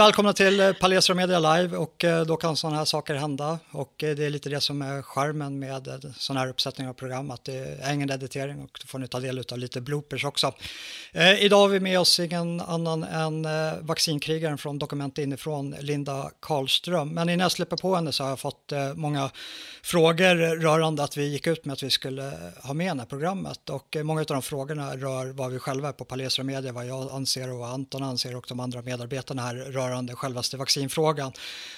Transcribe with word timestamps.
välkomna 0.00 0.32
till 0.32 0.60
eh, 0.60 0.72
Palestra 0.72 1.14
Media 1.14 1.38
Live 1.38 1.76
och 1.76 2.04
eh, 2.04 2.24
då 2.24 2.36
kan 2.36 2.56
sådana 2.56 2.78
här 2.78 2.84
saker 2.84 3.14
hända 3.14 3.58
och 3.70 4.04
eh, 4.04 4.16
det 4.16 4.24
är 4.24 4.30
lite 4.30 4.48
det 4.48 4.60
som 4.60 4.82
är 4.82 5.02
skärmen 5.02 5.58
med 5.58 6.14
sådana 6.16 6.40
här 6.40 6.48
uppsättningar 6.48 6.90
av 6.90 6.94
program 6.94 7.30
att 7.30 7.44
det 7.44 7.78
är 7.82 7.94
ingen 7.94 8.10
editering 8.10 8.60
och 8.62 8.78
då 8.80 8.86
får 8.86 8.98
ni 8.98 9.08
ta 9.08 9.20
del 9.20 9.44
av 9.52 9.58
lite 9.58 9.80
bloopers 9.80 10.24
också. 10.24 10.52
Eh, 11.12 11.44
idag 11.44 11.58
har 11.58 11.68
vi 11.68 11.80
med 11.80 12.00
oss 12.00 12.20
ingen 12.20 12.60
annan 12.60 13.04
än 13.04 13.44
eh, 13.44 13.72
vaccinkrigaren 13.80 14.58
från 14.58 14.78
Dokument 14.78 15.18
inifrån, 15.18 15.74
Linda 15.80 16.30
Karlström. 16.40 17.08
Men 17.08 17.28
innan 17.28 17.42
jag 17.42 17.52
släpper 17.52 17.76
på 17.76 17.94
henne 17.94 18.12
så 18.12 18.22
har 18.22 18.30
jag 18.30 18.40
fått 18.40 18.72
eh, 18.72 18.94
många 18.94 19.30
frågor 19.82 20.60
rörande 20.60 21.02
att 21.02 21.16
vi 21.16 21.26
gick 21.26 21.46
ut 21.46 21.64
med 21.64 21.72
att 21.72 21.82
vi 21.82 21.90
skulle 21.90 22.32
ha 22.62 22.74
med 22.74 22.96
det 22.96 23.00
här 23.00 23.06
programmet 23.06 23.70
och 23.70 23.96
många 24.02 24.20
av 24.20 24.26
de 24.26 24.42
frågorna 24.42 24.96
rör 24.96 25.32
vad 25.32 25.50
vi 25.50 25.58
själva 25.58 25.88
är 25.88 25.92
på 25.92 26.04
Palestra 26.04 26.44
Media, 26.44 26.72
vad 26.72 26.86
jag 26.86 27.10
anser 27.12 27.52
och 27.52 27.58
vad 27.58 27.70
Anton 27.70 28.02
anser 28.02 28.36
och 28.36 28.44
de 28.48 28.60
andra 28.60 28.82
medarbetarna 28.82 29.42
här 29.42 29.54
rör 29.54 29.89
rörande 29.90 30.14
självaste 30.14 30.56
vaccinfrågan. 30.56 31.32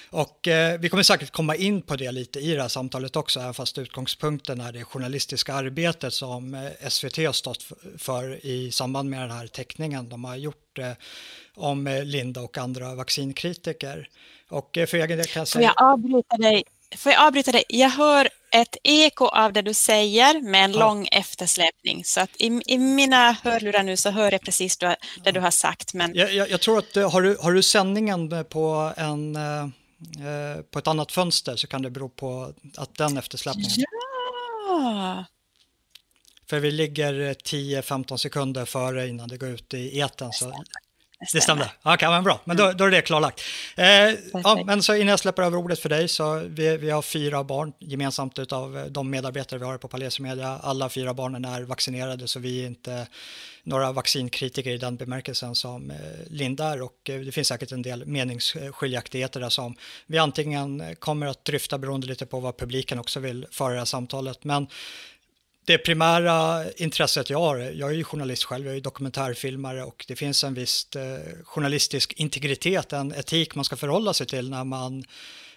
Och 0.09 0.47
eh, 0.47 0.79
vi 0.79 0.89
kommer 0.89 1.03
säkert 1.03 1.31
komma 1.31 1.55
in 1.55 1.81
på 1.81 1.95
det 1.95 2.11
lite 2.11 2.39
i 2.39 2.53
det 2.53 2.61
här 2.61 2.69
samtalet 2.69 3.15
också, 3.15 3.39
även 3.39 3.53
fast 3.53 3.77
utgångspunkten 3.77 4.61
är 4.61 4.71
det 4.71 4.83
journalistiska 4.83 5.53
arbetet 5.53 6.13
som 6.13 6.53
eh, 6.53 6.89
SVT 6.89 7.17
har 7.17 7.31
stått 7.31 7.65
för 7.97 8.45
i 8.45 8.71
samband 8.71 9.09
med 9.09 9.21
den 9.21 9.31
här 9.31 9.47
teckningen 9.47 10.09
de 10.09 10.23
har 10.23 10.35
gjort 10.35 10.79
eh, 10.79 10.91
om 11.55 11.87
eh, 11.87 12.03
Linda 12.03 12.41
och 12.41 12.57
andra 12.57 12.95
vaccinkritiker. 12.95 14.09
Och 14.49 14.77
eh, 14.77 14.85
för 14.85 14.97
egen 14.97 15.17
del 15.17 15.27
kan 15.27 15.39
jag 15.41 15.47
säga... 15.47 15.67
Får 15.67 15.83
jag 15.83 15.93
avbryta 15.93 16.37
dig? 16.37 16.63
Får 16.97 17.11
jag 17.11 17.27
avbryta 17.27 17.51
dig? 17.51 17.63
Jag 17.67 17.89
hör 17.89 18.29
ett 18.53 18.77
eko 18.83 19.25
av 19.25 19.53
det 19.53 19.61
du 19.61 19.73
säger 19.73 20.41
med 20.41 20.65
en 20.65 20.71
ja. 20.71 20.79
lång 20.79 21.07
eftersläpning. 21.11 22.05
Så 22.05 22.21
att 22.21 22.29
i, 22.37 22.61
i, 22.65 22.77
mina 22.77 23.31
hörlurar 23.31 23.83
nu 23.83 23.97
så 23.97 24.09
hör 24.09 24.31
jag 24.31 24.41
precis 24.41 24.77
det, 24.77 24.95
det 25.23 25.31
du 25.31 25.39
har 25.39 25.51
sagt. 25.51 25.93
Men... 25.93 26.15
Jag, 26.15 26.33
jag, 26.33 26.49
jag, 26.49 26.61
tror 26.61 26.77
att 26.77 26.95
har 26.95 27.21
du, 27.21 27.37
har 27.41 27.51
du 27.51 27.63
sändningen 27.63 28.45
på, 28.49 28.93
en, 28.97 29.35
eh, 29.35 29.67
på 30.71 30.79
ett 30.79 30.87
annat 30.87 31.11
fönster 31.11 31.55
så 31.55 31.67
kan 31.67 31.81
det 31.81 31.89
bero 31.89 32.09
på 32.09 32.53
att 32.77 32.95
den 32.95 33.17
eftersläpningen... 33.17 33.71
Ja! 34.67 35.25
För 36.49 36.59
vi 36.59 36.71
ligger 36.71 37.13
10-15 37.33 38.17
sekunder 38.17 38.65
före 38.65 39.07
innan 39.07 39.27
det 39.27 39.37
går 39.37 39.49
ut 39.49 39.73
i 39.73 39.99
eten. 39.99 40.31
Så 40.31 40.63
det 41.33 41.41
stämde? 41.41 41.71
Okej, 41.81 41.93
okay, 41.93 42.09
men 42.09 42.23
bra. 42.23 42.39
Men 42.45 42.57
då, 42.57 42.63
mm. 42.63 42.77
då 42.77 42.85
är 42.85 42.91
det 42.91 43.01
klarlagt. 43.01 43.41
Eh, 43.75 43.85
ja, 44.43 44.63
men 44.65 44.83
så 44.83 44.95
innan 44.95 45.07
jag 45.07 45.19
släpper 45.19 45.43
över 45.43 45.57
ordet 45.57 45.79
för 45.79 45.89
dig 45.89 46.07
så 46.07 46.35
vi, 46.47 46.77
vi 46.77 46.89
har 46.89 47.01
fyra 47.01 47.43
barn 47.43 47.73
gemensamt 47.79 48.53
av 48.53 48.87
de 48.89 49.09
medarbetare 49.09 49.59
vi 49.59 49.65
har 49.65 49.77
på 49.77 49.87
Palestra 49.87 50.23
Media. 50.23 50.59
Alla 50.63 50.89
fyra 50.89 51.13
barnen 51.13 51.45
är 51.45 51.61
vaccinerade 51.61 52.27
så 52.27 52.39
vi 52.39 52.63
är 52.63 52.67
inte 52.67 53.07
några 53.63 53.91
vaccinkritiker 53.91 54.71
i 54.71 54.77
den 54.77 54.95
bemärkelsen 54.95 55.55
som 55.55 55.91
eh, 55.91 55.97
Linda 56.27 56.65
är 56.65 56.81
och 56.81 57.09
eh, 57.09 57.19
det 57.19 57.31
finns 57.31 57.47
säkert 57.47 57.71
en 57.71 57.81
del 57.81 58.05
meningsskiljaktigheter 58.05 59.39
där 59.39 59.49
som 59.49 59.75
vi 60.05 60.17
antingen 60.17 60.95
kommer 60.99 61.27
att 61.27 61.45
dryfta 61.45 61.77
beroende 61.77 62.07
lite 62.07 62.25
på 62.25 62.39
vad 62.39 62.57
publiken 62.57 62.99
också 62.99 63.19
vill 63.19 63.47
föra 63.51 63.73
det 63.73 63.79
här 63.79 63.85
samtalet. 63.85 64.43
Men 64.43 64.67
det 65.65 65.77
primära 65.77 66.65
intresset 66.75 67.29
jag 67.29 67.39
har, 67.39 67.57
jag 67.57 67.89
är 67.89 67.93
ju 67.95 68.03
journalist 68.03 68.43
själv, 68.43 68.65
jag 68.65 68.75
är 68.75 68.81
dokumentärfilmare 68.81 69.83
och 69.83 70.05
det 70.07 70.15
finns 70.15 70.43
en 70.43 70.53
viss 70.53 70.95
eh, 70.95 71.43
journalistisk 71.43 72.13
integritet, 72.13 72.93
en 72.93 73.11
etik 73.11 73.55
man 73.55 73.65
ska 73.65 73.75
förhålla 73.75 74.13
sig 74.13 74.27
till 74.27 74.49
när 74.49 74.63
man 74.63 75.03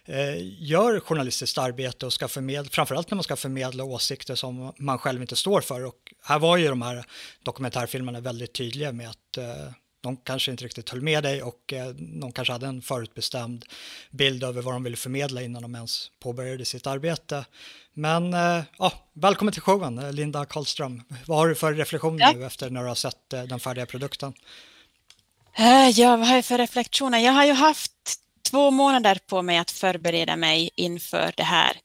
eh, 0.05 0.63
gör 0.63 1.01
journalistiskt 1.01 1.59
arbete 1.59 2.07
och 2.07 2.13
ska 2.13 2.29
förmedla, 2.29 2.71
framförallt 2.71 3.11
när 3.11 3.17
man 3.17 3.25
ska 3.25 3.37
förmedla 3.37 3.85
åsikter 3.85 4.35
som 4.35 4.73
man 4.79 4.99
själv 4.99 5.21
inte 5.21 5.37
står 5.37 5.61
för. 5.61 5.85
Och 5.85 6.13
här 6.23 6.39
var 6.39 6.57
ju 6.57 6.69
de 6.69 6.83
här 6.83 7.05
dokumentärfilmerna 7.43 8.21
väldigt 8.21 8.53
tydliga 8.53 8.93
med 8.93 9.11
att 9.11 9.39
eh, 9.39 9.73
de 10.07 10.17
kanske 10.17 10.51
inte 10.51 10.65
riktigt 10.65 10.91
höll 10.91 11.01
med 11.01 11.23
dig 11.23 11.43
och 11.43 11.73
eh, 11.73 11.89
de 12.21 12.33
kanske 12.33 12.53
hade 12.53 12.67
en 12.67 12.83
förutbestämd 12.83 13.65
bild 14.11 14.45
över 14.45 14.63
vad 14.63 14.75
de 14.75 14.83
ville 14.83 14.97
förmedla 14.97 15.43
innan 15.43 15.63
de 15.63 15.75
ens 15.75 16.11
påbörjade 16.23 16.65
sitt 16.65 16.87
arbete. 16.87 17.45
Men 17.93 18.35
eh, 18.35 18.63
ja, 18.79 18.93
välkommen 19.13 19.53
till 19.53 19.63
showen, 19.63 19.99
eh, 19.99 20.13
Linda 20.13 20.45
Karlström. 20.45 21.03
Vad 21.27 21.39
har 21.39 21.49
du 21.49 21.55
för 21.55 21.75
reflektioner 21.75 22.21
ja. 22.21 22.33
nu 22.33 22.47
efter 22.47 22.71
när 22.71 22.83
du 22.83 22.89
har 22.89 22.95
sett 22.95 23.29
den 23.29 23.61
färdiga 23.61 23.87
produkten? 23.87 24.33
Ja, 25.93 26.17
vad 26.17 26.29
har 26.29 26.35
jag 26.35 26.45
för 26.45 26.59
reflektioner? 26.59 27.19
Jag 27.19 27.33
har 27.33 27.45
ju 27.45 27.53
haft 27.53 27.93
två 28.51 28.71
månader 28.71 29.19
på 29.27 29.43
mig 29.43 29.59
att 29.59 29.71
förbereda 29.71 30.37
mig 30.37 30.71
inför 30.75 31.33
det 31.37 31.43
här. 31.43 31.77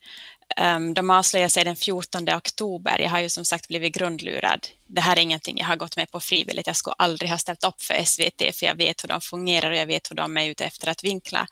Um, 0.58 0.94
de 0.94 1.10
avslöjar 1.10 1.48
sig 1.48 1.64
den 1.64 1.76
14 1.76 2.30
oktober. 2.30 3.00
Jag 3.00 3.10
har 3.10 3.20
ju 3.20 3.30
som 3.30 3.46
sagt 3.46 3.68
blivit 3.68 3.94
grundlurad. 3.94 4.68
Det 4.88 5.02
här 5.02 5.18
är 5.18 5.22
ingenting 5.22 5.58
jag 5.58 5.66
har 5.66 5.76
gått 5.76 5.98
med 5.98 6.12
på 6.12 6.20
frivilligt. 6.20 6.68
Jag 6.68 6.76
skulle 6.76 6.94
aldrig 6.98 7.30
ha 7.32 7.38
ställt 7.38 7.64
upp 7.64 7.82
för 7.82 8.04
SVT 8.06 8.56
för 8.56 8.66
jag 8.66 8.76
vet 8.76 9.04
hur 9.04 9.10
de 9.10 9.22
fungerar 9.22 9.72
och 9.72 9.78
jag 9.78 9.86
vet 9.86 10.12
hur 10.12 10.16
de 10.16 10.38
är 10.38 10.50
ute 10.50 10.66
efter 10.66 10.90
att 10.90 11.04
vinkla. 11.04 11.48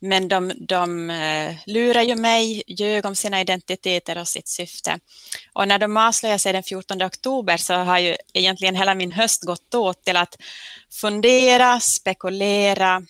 Men 0.00 0.28
de, 0.28 0.52
de 0.68 1.10
uh, 1.10 1.54
lurar 1.66 2.02
ju 2.02 2.16
mig, 2.16 2.62
ljög 2.66 3.04
om 3.04 3.16
sina 3.16 3.40
identiteter 3.40 4.18
och 4.18 4.28
sitt 4.28 4.48
syfte. 4.48 4.98
Och 5.52 5.68
när 5.68 5.78
de 5.78 5.96
avslöjar 5.96 6.38
sig 6.38 6.52
den 6.52 6.62
14 6.62 7.02
oktober 7.02 7.56
så 7.56 7.74
har 7.74 7.98
ju 7.98 8.16
egentligen 8.32 8.76
hela 8.76 8.94
min 8.94 9.12
höst 9.12 9.44
gått 9.44 9.74
åt 9.74 10.04
till 10.04 10.16
att 10.16 10.36
fundera, 11.00 11.80
spekulera, 11.80 13.02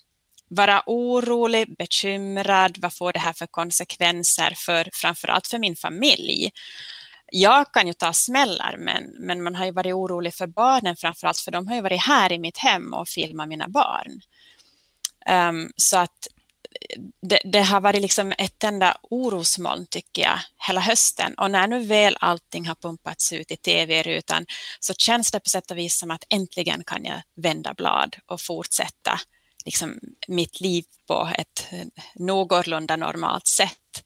vara 0.48 0.82
orolig, 0.86 1.76
bekymrad, 1.76 2.78
vad 2.78 2.94
får 2.94 3.12
det 3.12 3.18
här 3.18 3.32
för 3.32 3.46
konsekvenser 3.46 4.54
för 4.56 4.90
framförallt 4.92 5.46
för 5.46 5.58
min 5.58 5.76
familj. 5.76 6.50
Jag 7.32 7.72
kan 7.72 7.86
ju 7.86 7.92
ta 7.92 8.12
smällar 8.12 8.76
men, 8.78 9.04
men 9.18 9.42
man 9.42 9.54
har 9.54 9.64
ju 9.64 9.72
varit 9.72 9.94
orolig 9.94 10.34
för 10.34 10.46
barnen 10.46 10.96
framförallt 10.96 11.38
för 11.38 11.50
de 11.50 11.68
har 11.68 11.74
ju 11.74 11.80
varit 11.80 12.02
här 12.02 12.32
i 12.32 12.38
mitt 12.38 12.58
hem 12.58 12.94
och 12.94 13.08
filmat 13.08 13.48
mina 13.48 13.68
barn. 13.68 14.20
Um, 15.30 15.72
så 15.76 15.98
att 15.98 16.28
eh, 16.80 17.00
det, 17.22 17.40
det, 17.44 17.62
har 17.62 17.80
varit 17.80 18.02
liksom 18.02 18.32
ett 18.38 18.64
enda 18.64 18.96
orosmoln 19.02 19.86
tycker 19.86 20.22
jag 20.22 20.38
hela 20.66 20.80
hösten 20.80 21.34
och 21.34 21.50
när 21.50 21.66
nu 21.66 21.86
väl 21.86 22.16
allting 22.20 22.66
har 22.66 22.74
pumpats 22.74 23.32
ut 23.32 23.50
i 23.50 23.56
tv-rutan 23.56 24.46
så 24.80 24.94
känns 24.94 25.30
det 25.30 25.40
på 25.40 25.50
sätt 25.50 25.70
och 25.70 25.78
vis 25.78 25.98
som 25.98 26.10
att 26.10 26.24
äntligen 26.28 26.84
kan 26.84 27.04
jag 27.04 27.22
vända 27.36 27.74
blad 27.74 28.16
och 28.26 28.40
fortsätta 28.40 29.20
liksom, 29.68 30.00
mitt 30.28 30.60
liv 30.60 30.84
på 31.06 31.28
ett 31.38 31.66
någorlunda 32.14 32.96
normalt 32.96 33.46
sätt. 33.46 34.04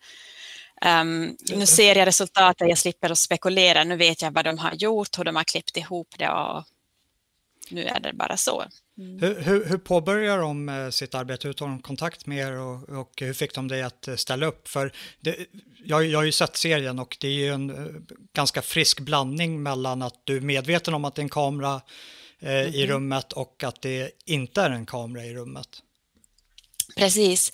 Um, 0.87 1.37
nu 1.57 1.67
ser 1.67 1.97
jag 1.97 2.07
resultatet, 2.07 2.69
jag 2.69 2.79
slipper 2.79 3.11
att 3.11 3.19
spekulera, 3.19 3.85
nu 3.85 3.97
vet 3.97 4.23
jag 4.23 4.31
vad 4.31 4.45
de 4.45 4.59
har 4.59 4.75
gjort, 4.75 5.19
hur 5.19 5.25
de 5.25 5.37
har 5.37 5.45
klippt 5.45 5.77
ihop 5.77 6.15
det 6.19 6.29
och 6.29 6.65
nu 7.71 7.85
är 7.85 8.01
det 8.01 8.13
bara 8.13 8.37
så. 8.37 8.65
Mm. 8.99 9.21
Hur, 9.21 9.41
hur, 9.41 9.65
hur 9.65 9.79
påbörjar 9.79 10.39
de 10.39 10.69
eh, 10.69 10.91
sitt 10.91 11.15
arbete? 11.15 11.49
Hur 11.49 11.53
tar 11.53 11.67
de 11.67 11.83
kontakt 11.83 12.27
med 12.27 12.39
er 12.39 12.53
och, 12.53 12.89
och 12.89 13.13
hur 13.17 13.33
fick 13.33 13.55
de 13.55 13.69
dig 13.69 13.83
att 13.83 14.09
eh, 14.09 14.17
ställa 14.17 14.47
upp? 14.47 14.69
För 14.69 14.93
det, 15.21 15.37
jag, 15.85 16.07
jag 16.07 16.19
har 16.19 16.25
ju 16.25 16.33
sett 16.33 16.57
serien 16.57 16.99
och 16.99 17.17
det 17.21 17.29
är 17.29 17.33
ju 17.33 17.49
en 17.49 17.71
eh, 17.71 18.17
ganska 18.33 18.63
frisk 18.63 19.01
blandning 19.01 19.63
mellan 19.63 20.03
att 20.03 20.21
du 20.25 20.37
är 20.37 20.41
medveten 20.41 20.95
om 20.95 21.05
att 21.05 21.15
det 21.15 21.21
är 21.21 21.25
en 21.25 21.29
kamera 21.29 21.75
eh, 21.75 21.81
mm. 22.43 22.75
i 22.75 22.85
mhm. 22.85 22.93
rummet 22.93 23.33
och 23.33 23.65
att 23.65 23.83
det 23.83 24.11
inte 24.25 24.63
är 24.63 24.71
en 24.71 24.87
kamera 24.87 25.25
i 25.25 25.35
rummet. 25.35 25.69
Precis. 26.97 27.53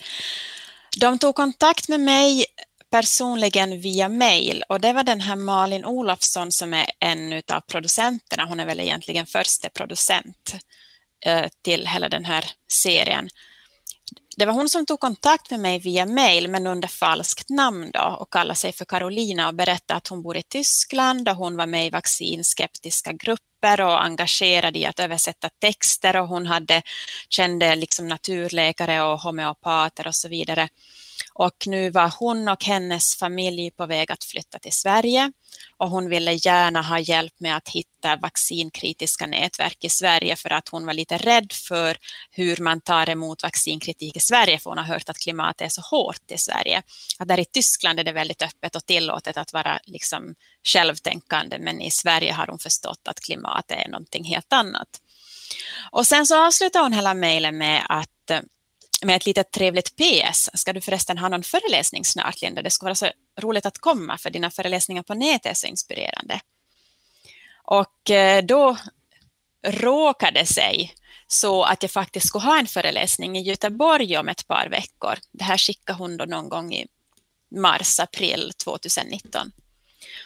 De 0.97 1.19
tog 1.19 1.35
kontakt 1.35 1.89
med 1.89 2.01
mig 2.01 2.45
personligen 2.91 3.81
via 3.81 4.09
mail 4.09 4.65
och 4.69 4.81
det 4.81 4.93
var 4.93 5.05
den 5.05 5.21
här 5.21 5.37
Malin 5.37 5.85
Olofsson 5.85 6.53
som 6.53 6.75
är 6.75 6.87
en 6.99 7.43
av 7.53 7.61
producenterna. 7.61 8.45
Hon 8.45 8.61
är 8.61 8.67
väl 8.67 8.81
egentligen 8.81 9.27
första 9.27 9.69
producent 9.69 10.55
eh, 11.27 11.47
till 11.65 11.87
hela 11.87 12.09
den 12.09 12.25
här 12.25 12.45
serien. 12.73 13.29
Det 14.37 14.47
var 14.47 14.53
hon 14.53 14.69
som 14.69 14.87
tog 14.87 15.01
kontakt 15.01 15.51
med 15.51 15.61
mig 15.61 15.79
via 15.79 16.07
mail 16.07 16.49
men 16.49 16.67
under 16.67 16.89
falskt 16.89 17.51
namn 17.51 17.91
då 17.93 18.17
och 18.21 18.33
kallade 18.33 18.59
sig 18.59 18.73
för 18.73 18.85
Carolina 18.85 19.49
och 19.49 19.55
berättade 19.55 19.99
att 19.99 20.09
hon 20.09 20.23
bor 20.23 20.37
i 20.37 20.43
Tyskland 20.43 21.29
och 21.29 21.37
hon 21.37 21.57
var 21.57 21.67
med 21.67 21.87
i 21.87 21.91
vaccinskeptiska 21.91 23.13
grupper 23.59 23.81
och 23.81 24.05
engagerad 24.05 24.77
i 24.77 24.87
att 24.87 25.01
översätta 25.01 25.49
texter 25.61 26.17
och 26.17 26.29
hon 26.29 26.47
hade, 26.47 26.83
kände 27.29 27.75
liksom 27.75 28.09
naturläkare 28.09 29.03
och 29.03 29.21
homeopater 29.21 30.07
och 30.07 30.15
så 30.15 30.29
vidare. 30.29 30.69
Och 31.39 31.67
nu 31.67 31.91
var 31.91 32.15
hon 32.19 32.49
och 32.49 32.65
hennes 32.65 33.17
familj 33.17 33.71
på 33.71 33.87
väg 33.87 34.13
att 34.13 34.25
flytta 34.25 34.59
till 34.59 34.73
Sverige 34.73 35.33
och 35.77 35.91
hon 35.91 36.09
ville 36.09 36.33
gärna 36.33 36.83
ha 36.83 36.99
hjälp 36.99 37.33
med 37.41 37.57
att 37.57 37.69
hitta 37.69 38.17
vaccinkritiska 38.17 39.27
nätverk 39.27 39.85
i 39.85 39.89
Sverige 39.89 40.37
för 40.37 40.53
att 40.53 40.69
hon 40.69 40.87
var 40.87 40.93
lite 40.95 41.17
rädd 41.19 41.53
för 41.53 41.97
hur 42.31 42.57
man 42.57 42.81
tar 42.81 43.11
emot 43.11 43.43
vaccinkritik 43.43 44.17
i 44.17 44.21
Sverige 44.21 44.59
för 44.59 44.71
hon 44.71 44.79
har 44.79 44.85
hört 44.85 45.09
att 45.09 45.19
klimatet 45.19 45.67
är 45.67 45.69
så 45.69 45.81
hårt 45.81 46.31
i 46.31 46.39
Sverige. 46.39 46.83
Att 47.19 47.29
där 47.29 47.41
i 47.41 47.45
Tyskland 47.45 48.01
är 48.01 48.05
det 48.05 48.13
väldigt 48.13 48.43
öppet 48.43 48.77
och 48.77 48.87
tillåtet 48.87 49.37
att 49.37 49.53
vara 49.53 49.79
liksom 49.85 50.35
självtänkande 50.65 51.59
men 51.59 51.81
i 51.81 51.91
Sverige 51.91 52.33
har 52.33 52.47
hon 52.47 52.59
förstått 52.59 53.09
att 53.09 53.21
klimatet 53.21 53.79
är 53.87 53.89
någonting 53.89 54.25
helt 54.25 54.53
annat. 54.53 54.89
Och 55.91 56.07
sen 56.07 56.27
så 56.27 56.47
avslutar 56.47 56.83
hon 56.83 56.93
hela 56.93 57.15
mejlen 57.15 57.59
med 57.59 57.87
att 57.89 58.31
eh, 58.31 58.41
med 59.03 59.17
ett 59.17 59.27
litet 59.27 59.51
trevligt 59.51 59.97
PS. 59.97 60.51
Ska 60.55 60.73
du 60.73 60.81
förresten 60.81 61.19
ha 61.19 61.29
någon 61.29 61.43
föreläsning 61.43 62.05
snart, 62.05 62.43
Linda? 62.43 62.63
Det 62.63 62.71
skulle 62.71 62.89
vara 62.89 62.95
så 62.95 63.11
roligt 63.41 63.67
att 63.67 63.79
komma, 63.79 64.19
för 64.19 64.31
dina 64.31 64.51
föreläsningar 64.51 65.03
på 65.03 65.15
nätet 65.15 65.51
är 65.51 65.55
så 65.55 65.67
inspirerande. 65.67 66.41
Och 67.65 68.11
eh, 68.11 68.45
då 68.45 68.77
råkade 69.67 70.47
sig 70.47 70.95
så 71.27 71.63
att 71.63 71.83
jag 71.83 71.91
faktiskt 71.91 72.27
skulle 72.27 72.45
ha 72.45 72.59
en 72.59 72.67
föreläsning 72.67 73.39
i 73.39 73.43
Göteborg 73.43 74.19
om 74.19 74.29
ett 74.29 74.47
par 74.47 74.69
veckor. 74.69 75.15
Det 75.33 75.45
här 75.45 75.59
skickade 75.59 75.99
hon 75.99 76.17
då 76.17 76.25
någon 76.25 76.49
gång 76.49 76.75
i 76.75 76.87
mars, 77.57 78.01
april 78.01 78.53
2019. 78.65 79.53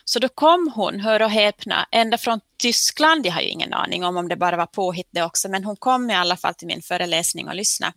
Så 0.04 0.18
då 0.18 0.28
kom 0.28 0.72
hon, 0.74 1.00
hör 1.00 1.22
och 1.22 1.30
häpna, 1.30 1.88
ända 1.90 2.18
från 2.18 2.40
Tyskland. 2.58 3.26
Jag 3.26 3.32
har 3.32 3.40
ju 3.40 3.48
ingen 3.48 3.72
aning 3.72 4.04
om 4.04 4.16
om 4.16 4.28
det 4.28 4.36
bara 4.36 4.56
var 4.56 4.66
påhitt 4.66 5.08
det 5.10 5.22
också, 5.22 5.48
men 5.48 5.64
hon 5.64 5.76
kom 5.76 6.10
i 6.10 6.14
alla 6.14 6.36
fall 6.36 6.54
till 6.54 6.66
min 6.66 6.82
föreläsning 6.82 7.48
och 7.48 7.54
lyssnade 7.54 7.92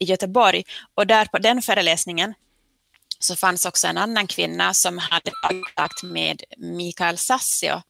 i 0.00 0.04
Göteborg. 0.04 0.64
Och 0.94 1.06
där 1.06 1.24
på 1.24 1.38
den 1.38 1.62
föreläsningen 1.62 2.34
så 3.18 3.36
fanns 3.36 3.66
också 3.66 3.86
en 3.86 3.98
annan 3.98 4.26
kvinna 4.26 4.74
som 4.74 4.98
hade 4.98 5.30
kontakt 5.30 6.02
med 6.02 6.42
Mikael 6.56 7.18
Sassio, 7.18 7.82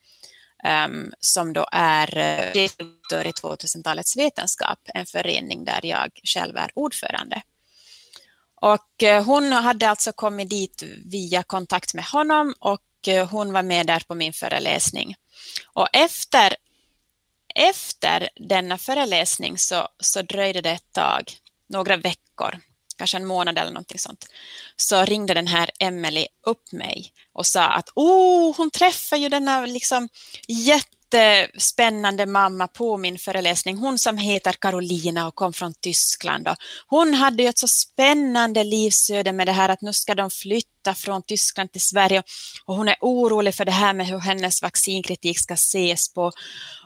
um, 0.87 1.12
som 1.20 1.53
då 1.53 1.67
är 1.73 2.19
eh, 2.19 2.53
direktör 2.53 3.26
i 3.26 3.31
2000-talets 3.31 4.17
vetenskap, 4.17 4.79
en 4.94 5.06
förening 5.06 5.64
där 5.64 5.87
jag 5.87 6.11
själv 6.25 6.56
är 6.56 6.70
ordförande. 6.75 7.43
Och 8.61 9.03
eh, 9.03 9.25
hon 9.25 9.53
hade 9.53 9.91
alltså 9.91 10.12
kommit 10.12 10.50
dit 10.50 10.82
via 11.05 11.43
kontakt 11.43 11.94
med 11.94 12.05
honom 12.05 12.55
och 12.61 13.08
eh, 13.08 13.29
hon 13.29 13.53
var 13.53 13.62
med 13.62 13.87
där 13.87 14.03
på 14.08 14.14
min 14.14 14.32
föreläsning. 14.32 15.14
Och 15.73 15.88
efter, 15.93 16.56
efter 17.55 18.29
denna 18.37 18.79
föreläsning 18.79 19.58
så, 19.58 19.88
så 20.00 20.23
dröjde 20.23 20.61
det 20.61 20.70
ett 20.70 20.93
tag, 20.93 21.32
några 21.68 21.96
veckor, 21.96 22.60
kanske 22.98 23.16
en 23.16 23.26
månad 23.26 23.58
eller 23.58 23.70
någonting 23.70 23.98
sånt, 23.98 24.26
så 24.76 25.04
ringde 25.04 25.34
den 25.34 25.46
här 25.46 25.70
Emily 25.78 26.26
upp 26.46 26.72
mig 26.72 27.12
och 27.32 27.46
sa 27.46 27.64
att 27.64 27.88
oh, 27.94 28.56
hon 28.56 28.70
träffar 28.70 29.16
ju 29.16 29.28
denna 29.28 29.66
liksom 29.66 30.08
jättespännande 30.48 32.26
mamma 32.26 32.68
på 32.68 32.96
min 32.96 33.18
föreläsning. 33.18 33.76
Hon 33.76 33.98
som 33.98 34.18
heter 34.18 34.52
Carolina 34.52 35.26
och 35.26 35.34
kom 35.34 35.52
från 35.52 35.74
Tyskland. 35.74 36.48
Och 36.48 36.56
hon 36.86 37.14
hade 37.14 37.42
ju 37.42 37.48
ett 37.48 37.58
så 37.58 37.69
spännande 37.69 38.64
livsöde 38.64 39.32
med 39.32 39.46
det 39.46 39.52
här 39.52 39.69
att 39.69 39.82
nu 39.82 39.92
ska 39.92 40.14
de 40.14 40.30
flytta 40.30 40.94
från 40.94 41.22
Tyskland 41.22 41.72
till 41.72 41.80
Sverige. 41.80 42.22
Och 42.64 42.76
hon 42.76 42.88
är 42.88 42.96
orolig 43.00 43.54
för 43.54 43.64
det 43.64 43.72
här 43.72 43.94
med 43.94 44.06
hur 44.06 44.19
hennes 44.19 44.62
vaccinkritik 44.62 45.38
ska 45.38 45.54
ses 45.54 46.14
på. 46.14 46.32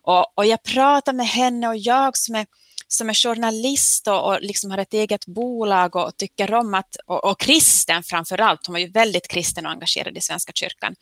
Och, 0.02 0.38
och 0.38 0.46
jag 0.46 0.62
pratade 0.62 1.16
med 1.16 1.28
henne 1.28 1.68
och 1.68 1.76
jag 1.76 2.16
som 2.16 2.34
är 2.34 2.46
som 2.92 3.10
är 3.10 3.14
journalist 3.14 4.08
och, 4.08 4.26
och 4.26 4.40
liksom 4.40 4.70
har 4.70 4.78
ett 4.78 4.94
eget 4.94 5.26
bolag 5.26 5.96
och 5.96 6.16
tycker 6.16 6.54
om 6.54 6.74
att, 6.74 6.96
och, 7.06 7.24
och 7.24 7.40
kristen 7.40 8.02
framför 8.02 8.40
allt, 8.40 8.66
hon 8.66 8.72
var 8.72 8.80
ju 8.80 8.90
väldigt 8.90 9.28
kristen 9.28 9.66
och 9.66 9.72
engagerad 9.72 10.16
i 10.16 10.20
Svenska 10.20 10.52
kyrkan. 10.52 10.94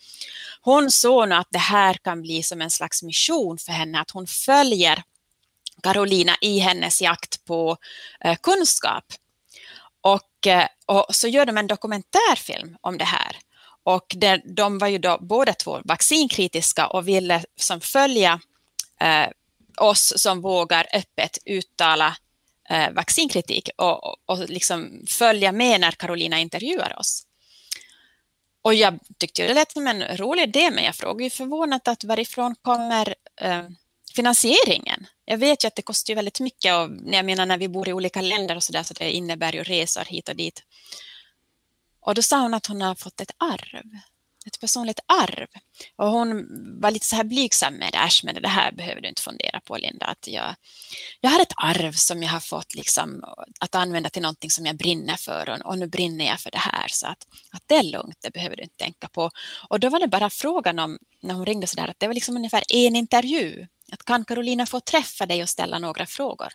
Hon 0.61 0.90
såg 0.90 1.29
nu 1.29 1.35
att 1.35 1.49
det 1.50 1.58
här 1.58 1.94
kan 1.94 2.23
bli 2.23 2.43
som 2.43 2.62
en 2.62 2.70
slags 2.70 3.02
mission 3.02 3.58
för 3.58 3.73
henne, 3.73 4.00
att 4.00 4.11
hon 4.11 4.26
följer 4.26 5.02
Carolina 5.82 6.37
i 6.40 6.58
hennes 6.58 7.02
jakt 7.02 7.44
på 7.44 7.76
eh, 8.25 8.37
kunskap. 8.43 9.05
Och, 10.00 10.46
eh, 10.46 10.67
och 10.87 11.06
så 11.11 11.29
gör 11.29 11.46
de 11.46 11.58
en 11.58 11.67
dokumentärfilm 11.67 12.76
om 12.81 12.99
det 12.99 13.05
här. 13.05 13.37
Och 13.82 14.06
det, 14.17 14.43
de 14.44 14.79
var 14.79 14.88
ju 14.88 14.99
då 14.99 15.19
båda 15.20 15.55
två 15.55 15.81
vaccinkritiska 15.84 16.87
och 16.87 17.08
ville 17.08 17.44
som 17.56 17.81
följa 17.81 18.41
eh, 19.00 19.29
oss 19.80 20.12
som 20.16 20.40
vågar 20.40 20.86
öppet 20.92 21.38
uttala 21.44 22.16
eh, 22.70 22.90
vaccinkritik 22.90 23.70
och, 23.76 24.30
och, 24.30 24.48
liksom 24.48 25.04
följa 25.08 25.52
med 25.52 25.80
när 25.80 25.90
Carolina 25.90 26.38
intervjuar 26.38 26.98
oss. 26.98 27.25
Och 28.62 28.75
jag 28.75 28.98
tyckte 29.19 29.46
det 29.46 29.54
lät 29.54 29.72
som 29.72 29.86
en 29.86 30.16
rolig 30.16 30.42
idé, 30.42 30.70
men 30.70 30.84
jag 30.84 30.94
frågade 30.94 31.25
ju 31.25 31.30
förvånat 31.30 31.88
att 31.88 32.04
varifrån 32.04 32.54
kommer 32.62 33.14
eh, 33.40 33.64
finansieringen? 34.14 35.06
Jag 35.25 35.38
vet 35.38 35.64
ju 35.64 35.69
att 35.69 35.75
det 35.75 35.82
kostar 35.82 36.10
ju 36.10 36.14
väldigt 36.14 36.40
mycket 36.40 36.74
och 36.74 36.90
jag 37.06 37.24
menar 37.24 37.46
när 37.46 37.58
vi 37.58 37.69
bor 37.69 37.88
i 37.88 37.92
olika 37.92 38.20
länder 38.20 38.56
och 38.56 38.62
så 38.62 38.72
där 38.72 38.82
så 38.82 38.94
det 38.94 39.10
innebär 39.10 39.52
ju 39.52 39.62
resor 39.62 40.04
hit 40.04 40.28
och 40.28 40.36
dit. 40.36 40.62
Och 42.00 42.14
då 42.14 42.22
sa 42.22 42.40
hon 42.40 42.54
att 42.54 42.66
hon 42.66 42.82
har 42.82 42.94
fått 42.94 43.20
ett 43.20 43.31
arv 43.38 43.84
ett 44.48 44.60
personligt 44.60 45.00
arv. 45.06 45.46
Och 45.96 46.10
hon 46.10 46.46
var 46.80 46.90
lite 46.90 47.06
så 47.06 47.16
här 47.16 47.24
blygsam 47.24 47.74
med 47.74 47.92
det, 47.92 47.98
äsch 47.98 48.20
men 48.24 48.42
det 48.42 48.48
här 48.48 48.72
behöver 48.72 49.00
du 49.00 49.08
inte 49.08 49.22
fundera 49.22 49.60
på 49.60 49.76
Linda, 49.76 50.06
att 50.06 50.28
jag, 50.28 50.54
jag 51.20 51.30
har 51.30 51.42
ett 51.42 51.52
arv 51.56 51.92
som 51.92 52.22
jag 52.22 52.30
har 52.30 52.40
fått 52.40 52.74
liksom 52.74 53.24
att 53.60 53.74
använda 53.74 54.10
till 54.10 54.22
någonting 54.22 54.50
som 54.50 54.66
jag 54.66 54.76
brinner 54.76 55.16
för 55.16 55.50
och, 55.50 55.66
och 55.66 55.78
nu 55.78 55.86
brinner 55.86 56.26
jag 56.26 56.40
för 56.40 56.50
det 56.50 56.58
här 56.58 56.88
så 56.88 57.06
att, 57.06 57.26
att 57.52 57.62
det 57.66 57.74
är 57.74 57.82
lugnt, 57.82 58.16
det 58.20 58.30
behöver 58.30 58.56
du 58.56 58.62
inte 58.62 58.76
tänka 58.76 59.08
på. 59.08 59.30
Och 59.68 59.80
då 59.80 59.88
var 59.88 60.00
det 60.00 60.08
bara 60.08 60.30
frågan 60.30 60.78
om, 60.78 60.98
när 61.22 61.34
hon 61.34 61.46
ringde 61.46 61.66
så 61.66 61.76
där, 61.76 61.88
att 61.88 62.00
det 62.00 62.06
var 62.06 62.14
liksom 62.14 62.36
ungefär 62.36 62.64
en 62.68 62.96
intervju, 62.96 63.66
att 63.92 64.04
kan 64.04 64.24
Carolina 64.24 64.66
få 64.66 64.80
träffa 64.80 65.26
dig 65.26 65.42
och 65.42 65.48
ställa 65.48 65.78
några 65.78 66.06
frågor? 66.06 66.48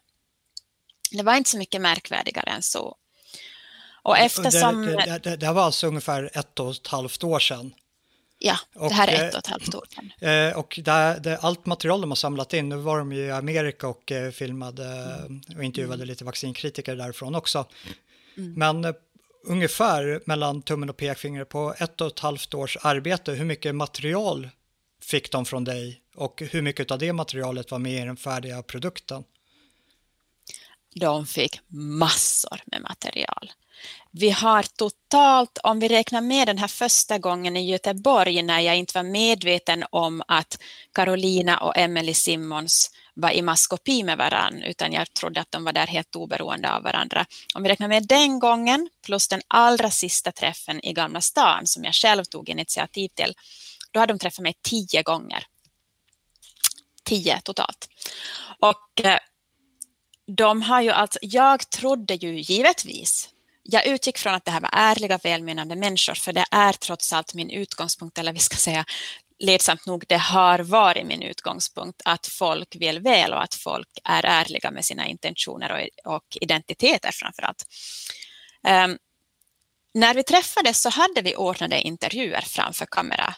Det 1.11 1.23
var 1.23 1.35
inte 1.35 1.49
så 1.49 1.57
mycket 1.57 1.81
märkvärdigare 1.81 2.49
än 2.49 2.63
så. 2.63 2.97
Och 4.03 4.17
eftersom... 4.17 4.85
Det, 4.85 5.05
det, 5.05 5.19
det, 5.23 5.37
det, 5.37 5.51
var 5.51 5.63
alltså 5.63 5.87
ungefär 5.87 6.29
ett 6.33 6.59
och 6.59 6.71
ett 6.71 6.87
halvt 6.87 7.23
år 7.23 7.39
sedan 7.39 7.73
Ja, 8.45 8.57
och, 8.75 8.89
det 8.89 8.95
här 8.95 9.07
är 9.07 9.27
ett 9.27 9.33
och 9.33 9.39
ett 9.39 9.47
halvt 9.47 9.75
år 9.75 9.85
sedan. 9.89 10.29
Eh, 10.29 10.57
och 10.59 10.79
det, 10.83 11.19
det, 11.23 11.37
allt 11.37 11.65
material 11.65 12.01
de 12.01 12.11
har 12.11 12.15
samlat 12.15 12.53
in, 12.53 12.69
nu 12.69 12.75
var 12.75 12.97
de 12.97 13.13
ju 13.13 13.25
i 13.25 13.31
Amerika 13.31 13.87
och 13.87 14.11
eh, 14.11 14.31
filmade 14.31 15.15
och 15.57 15.63
intervjuade 15.63 15.95
mm. 16.03 16.07
lite 16.07 16.25
vaccinkritiker 16.25 16.95
därifrån 16.95 17.35
också. 17.35 17.65
Mm. 18.37 18.53
Men 18.53 18.85
eh, 18.85 18.93
ungefär 19.45 20.21
mellan 20.25 20.61
tummen 20.61 20.89
och 20.89 20.97
pekfingret 20.97 21.49
på 21.49 21.75
ett 21.77 22.01
och 22.01 22.07
ett 22.07 22.19
halvt 22.19 22.53
års 22.53 22.77
arbete, 22.81 23.31
hur 23.31 23.45
mycket 23.45 23.75
material 23.75 24.49
fick 25.01 25.31
de 25.31 25.45
från 25.45 25.63
dig 25.63 26.01
och 26.15 26.43
hur 26.51 26.61
mycket 26.61 26.91
av 26.91 26.99
det 26.99 27.13
materialet 27.13 27.71
var 27.71 27.79
med 27.79 28.03
i 28.03 28.05
den 28.05 28.17
färdiga 28.17 28.63
produkten? 28.63 29.23
De 30.95 31.25
fick 31.25 31.59
massor 31.67 32.61
med 32.65 32.81
material. 32.81 33.51
Vi 34.11 34.29
har 34.29 34.63
totalt, 34.63 35.57
om 35.63 35.79
vi 35.79 35.87
räknar 35.87 36.21
med 36.21 36.47
den 36.47 36.57
här 36.57 36.67
första 36.67 37.17
gången 37.17 37.57
i 37.57 37.69
Göteborg 37.69 38.41
när 38.41 38.59
jag 38.59 38.77
inte 38.77 38.97
var 38.97 39.03
medveten 39.03 39.83
om 39.89 40.23
att 40.27 40.57
Carolina 40.93 41.57
och 41.57 41.77
Emily 41.77 42.13
Simmons 42.13 42.91
var 43.13 43.31
i 43.31 43.41
maskopi 43.41 44.03
med 44.03 44.17
varann, 44.17 44.63
utan 44.63 44.93
jag 44.93 45.13
trodde 45.13 45.41
att 45.41 45.51
de 45.51 45.63
var 45.63 45.73
där 45.73 45.87
helt 45.87 46.15
oberoende 46.15 46.73
av 46.73 46.83
varandra. 46.83 47.25
Om 47.55 47.63
vi 47.63 47.69
räknar 47.69 47.87
med 47.87 48.07
den 48.07 48.39
gången 48.39 48.89
plus 49.05 49.27
den 49.27 49.41
allra 49.47 49.91
sista 49.91 50.31
träffen 50.31 50.85
i 50.85 50.93
Gamla 50.93 51.21
stan 51.21 51.67
som 51.67 51.83
jag 51.83 51.93
själv 51.93 52.23
tog 52.23 52.49
initiativ 52.49 53.09
till, 53.15 53.33
då 53.91 53.99
hade 53.99 54.13
de 54.13 54.19
träffat 54.19 54.43
mig 54.43 54.53
tio 54.61 55.03
gånger. 55.03 55.45
Tio 57.03 57.41
totalt. 57.41 57.89
Och 58.59 59.05
eh, 59.05 59.19
de 60.27 60.61
har 60.61 60.81
ju 60.81 60.89
alltså, 60.89 61.19
jag 61.21 61.69
trodde 61.69 62.13
ju 62.15 62.39
givetvis 62.39 63.29
jag 63.63 63.87
utgick 63.87 64.17
från 64.17 64.33
att 64.33 64.45
det 64.45 64.51
här 64.51 64.61
var 64.61 64.69
ärliga, 64.73 65.17
välmenande 65.17 65.75
människor, 65.75 66.13
för 66.13 66.33
det 66.33 66.45
är 66.51 66.73
trots 66.73 67.13
allt 67.13 67.33
min 67.33 67.49
utgångspunkt, 67.49 68.17
eller 68.17 68.33
vi 68.33 68.39
ska 68.39 68.55
säga 68.55 68.85
ledsamt 69.39 69.85
nog, 69.85 70.05
det 70.07 70.17
har 70.17 70.59
varit 70.59 71.05
min 71.05 71.21
utgångspunkt 71.21 72.01
att 72.05 72.27
folk 72.27 72.75
vill 72.75 72.99
väl 72.99 73.33
och 73.33 73.43
att 73.43 73.55
folk 73.55 73.87
är 74.03 74.25
ärliga 74.25 74.71
med 74.71 74.85
sina 74.85 75.07
intentioner 75.07 75.89
och, 76.05 76.15
och 76.15 76.37
identiteter 76.41 77.11
framför 77.13 77.41
allt. 77.41 77.65
Um, 78.67 78.71
ehm, 78.71 78.97
när 79.93 80.13
vi 80.13 80.23
träffades 80.23 80.81
så 80.81 80.89
hade 80.89 81.21
vi 81.21 81.35
ordnade 81.35 81.81
intervjuer 81.81 82.41
framför 82.41 82.85
kamera 82.85 83.35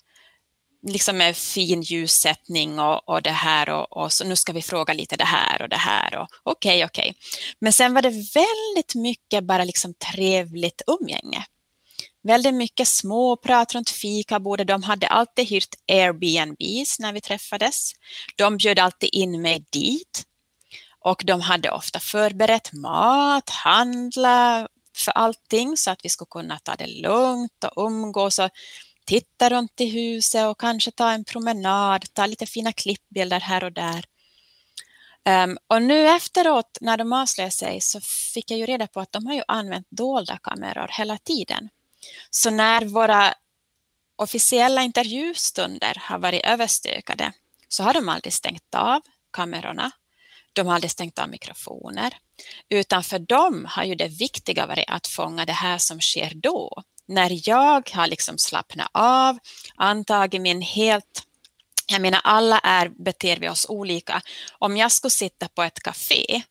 liksom 0.85 1.17
med 1.17 1.37
fin 1.37 1.81
ljussättning 1.81 2.79
och, 2.79 3.09
och 3.09 3.21
det 3.21 3.31
här 3.31 3.69
och, 3.69 3.97
och, 3.97 4.13
så 4.13 4.25
nu 4.25 4.35
ska 4.35 4.53
vi 4.53 4.61
fråga 4.61 4.93
lite 4.93 5.15
det 5.15 5.25
här 5.25 5.61
och 5.61 5.69
det 5.69 5.75
här 5.75 6.15
och 6.15 6.27
okej, 6.43 6.75
okay, 6.75 6.85
okej. 6.85 7.09
Okay. 7.09 7.13
Men 7.59 7.73
sen 7.73 7.93
var 7.93 8.01
det 8.01 8.09
väldigt 8.09 8.95
mycket 8.95 9.43
bara 9.43 9.63
liksom 9.63 9.93
trevligt 9.93 10.81
umgänge. 10.87 11.45
Väldigt 12.23 12.53
mycket 12.53 12.87
småprat 12.87 13.75
runt 13.75 13.89
fikabordet. 13.89 14.67
De 14.67 14.83
hade 14.83 15.07
alltid 15.07 15.47
hyrt 15.47 15.75
Airbnbs 15.87 16.99
när 16.99 17.13
vi 17.13 17.21
träffades. 17.21 17.91
De 18.35 18.57
bjöd 18.57 18.79
alltid 18.79 19.09
in 19.13 19.41
mig 19.41 19.65
dit 19.71 20.23
och 20.99 21.21
de 21.25 21.41
hade 21.41 21.71
ofta 21.71 21.99
förberett 21.99 22.73
mat, 22.73 23.49
handla 23.49 24.67
för 24.97 25.11
allting 25.11 25.77
så 25.77 25.91
att 25.91 25.99
vi 26.03 26.09
skulle 26.09 26.27
kunna 26.31 26.59
ta 26.59 26.75
det 26.75 26.87
lugnt 26.87 27.63
och 27.75 27.85
umgås. 27.85 28.39
Och 28.39 28.49
titta 29.05 29.49
runt 29.49 29.81
i 29.81 29.85
huset 29.85 30.47
och 30.47 30.59
kanske 30.59 30.91
ta 30.91 31.11
en 31.11 31.25
promenad, 31.25 32.13
ta 32.13 32.25
lite 32.25 32.45
fina 32.45 32.73
klippbilder 32.73 33.39
här 33.39 33.63
och 33.63 33.71
där. 33.71 34.05
Um, 35.29 35.57
och 35.67 35.81
nu 35.81 36.07
efteråt 36.09 36.77
när 36.81 36.97
de 36.97 37.13
avslöjade 37.13 37.51
sig 37.51 37.81
så 37.81 38.01
fick 38.33 38.51
jag 38.51 38.59
ju 38.59 38.65
reda 38.65 38.87
på 38.87 38.99
att 38.99 39.11
de 39.11 39.25
har 39.25 39.33
ju 39.33 39.43
använt 39.47 39.87
dolda 39.89 40.37
kameror 40.37 40.87
hela 40.91 41.17
tiden. 41.17 41.69
Så 42.29 42.49
när 42.49 42.85
våra 42.85 43.33
officiella 44.15 44.83
intervjustunder 44.83 45.97
har 46.01 46.19
varit 46.19 46.45
överstökade 46.45 47.33
så 47.67 47.83
har 47.83 47.93
de 47.93 48.09
aldrig 48.09 48.33
stängt 48.33 48.75
av 48.75 49.01
kamerorna. 49.31 49.91
De 50.53 50.67
har 50.67 50.75
aldrig 50.75 50.91
stängt 50.91 51.19
av 51.19 51.29
mikrofoner. 51.29 52.17
Utan 52.69 53.03
för 53.03 53.19
dem 53.19 53.65
har 53.69 53.83
ju 53.83 53.95
det 53.95 54.07
viktiga 54.07 54.65
varit 54.65 54.85
att 54.87 55.07
fånga 55.07 55.45
det 55.45 55.53
här 55.53 55.77
som 55.77 56.01
sker 56.01 56.31
då 56.35 56.83
när 57.07 57.49
jag 57.49 57.89
har 57.93 58.07
liksom 58.07 58.37
slappnat 58.37 58.89
av, 58.93 59.37
antagit 59.75 60.41
min 60.41 60.61
helt 60.61 61.23
Jag 61.87 62.01
menar, 62.01 62.21
alla 62.23 62.59
är, 62.59 62.89
beter 62.89 63.37
vi 63.39 63.49
oss 63.49 63.65
olika. 63.69 64.21
Om 64.59 64.77
jag 64.77 64.91
skulle 64.91 65.11
sitta 65.11 65.47
på 65.47 65.63
ett 65.63 65.79
café 65.79 66.41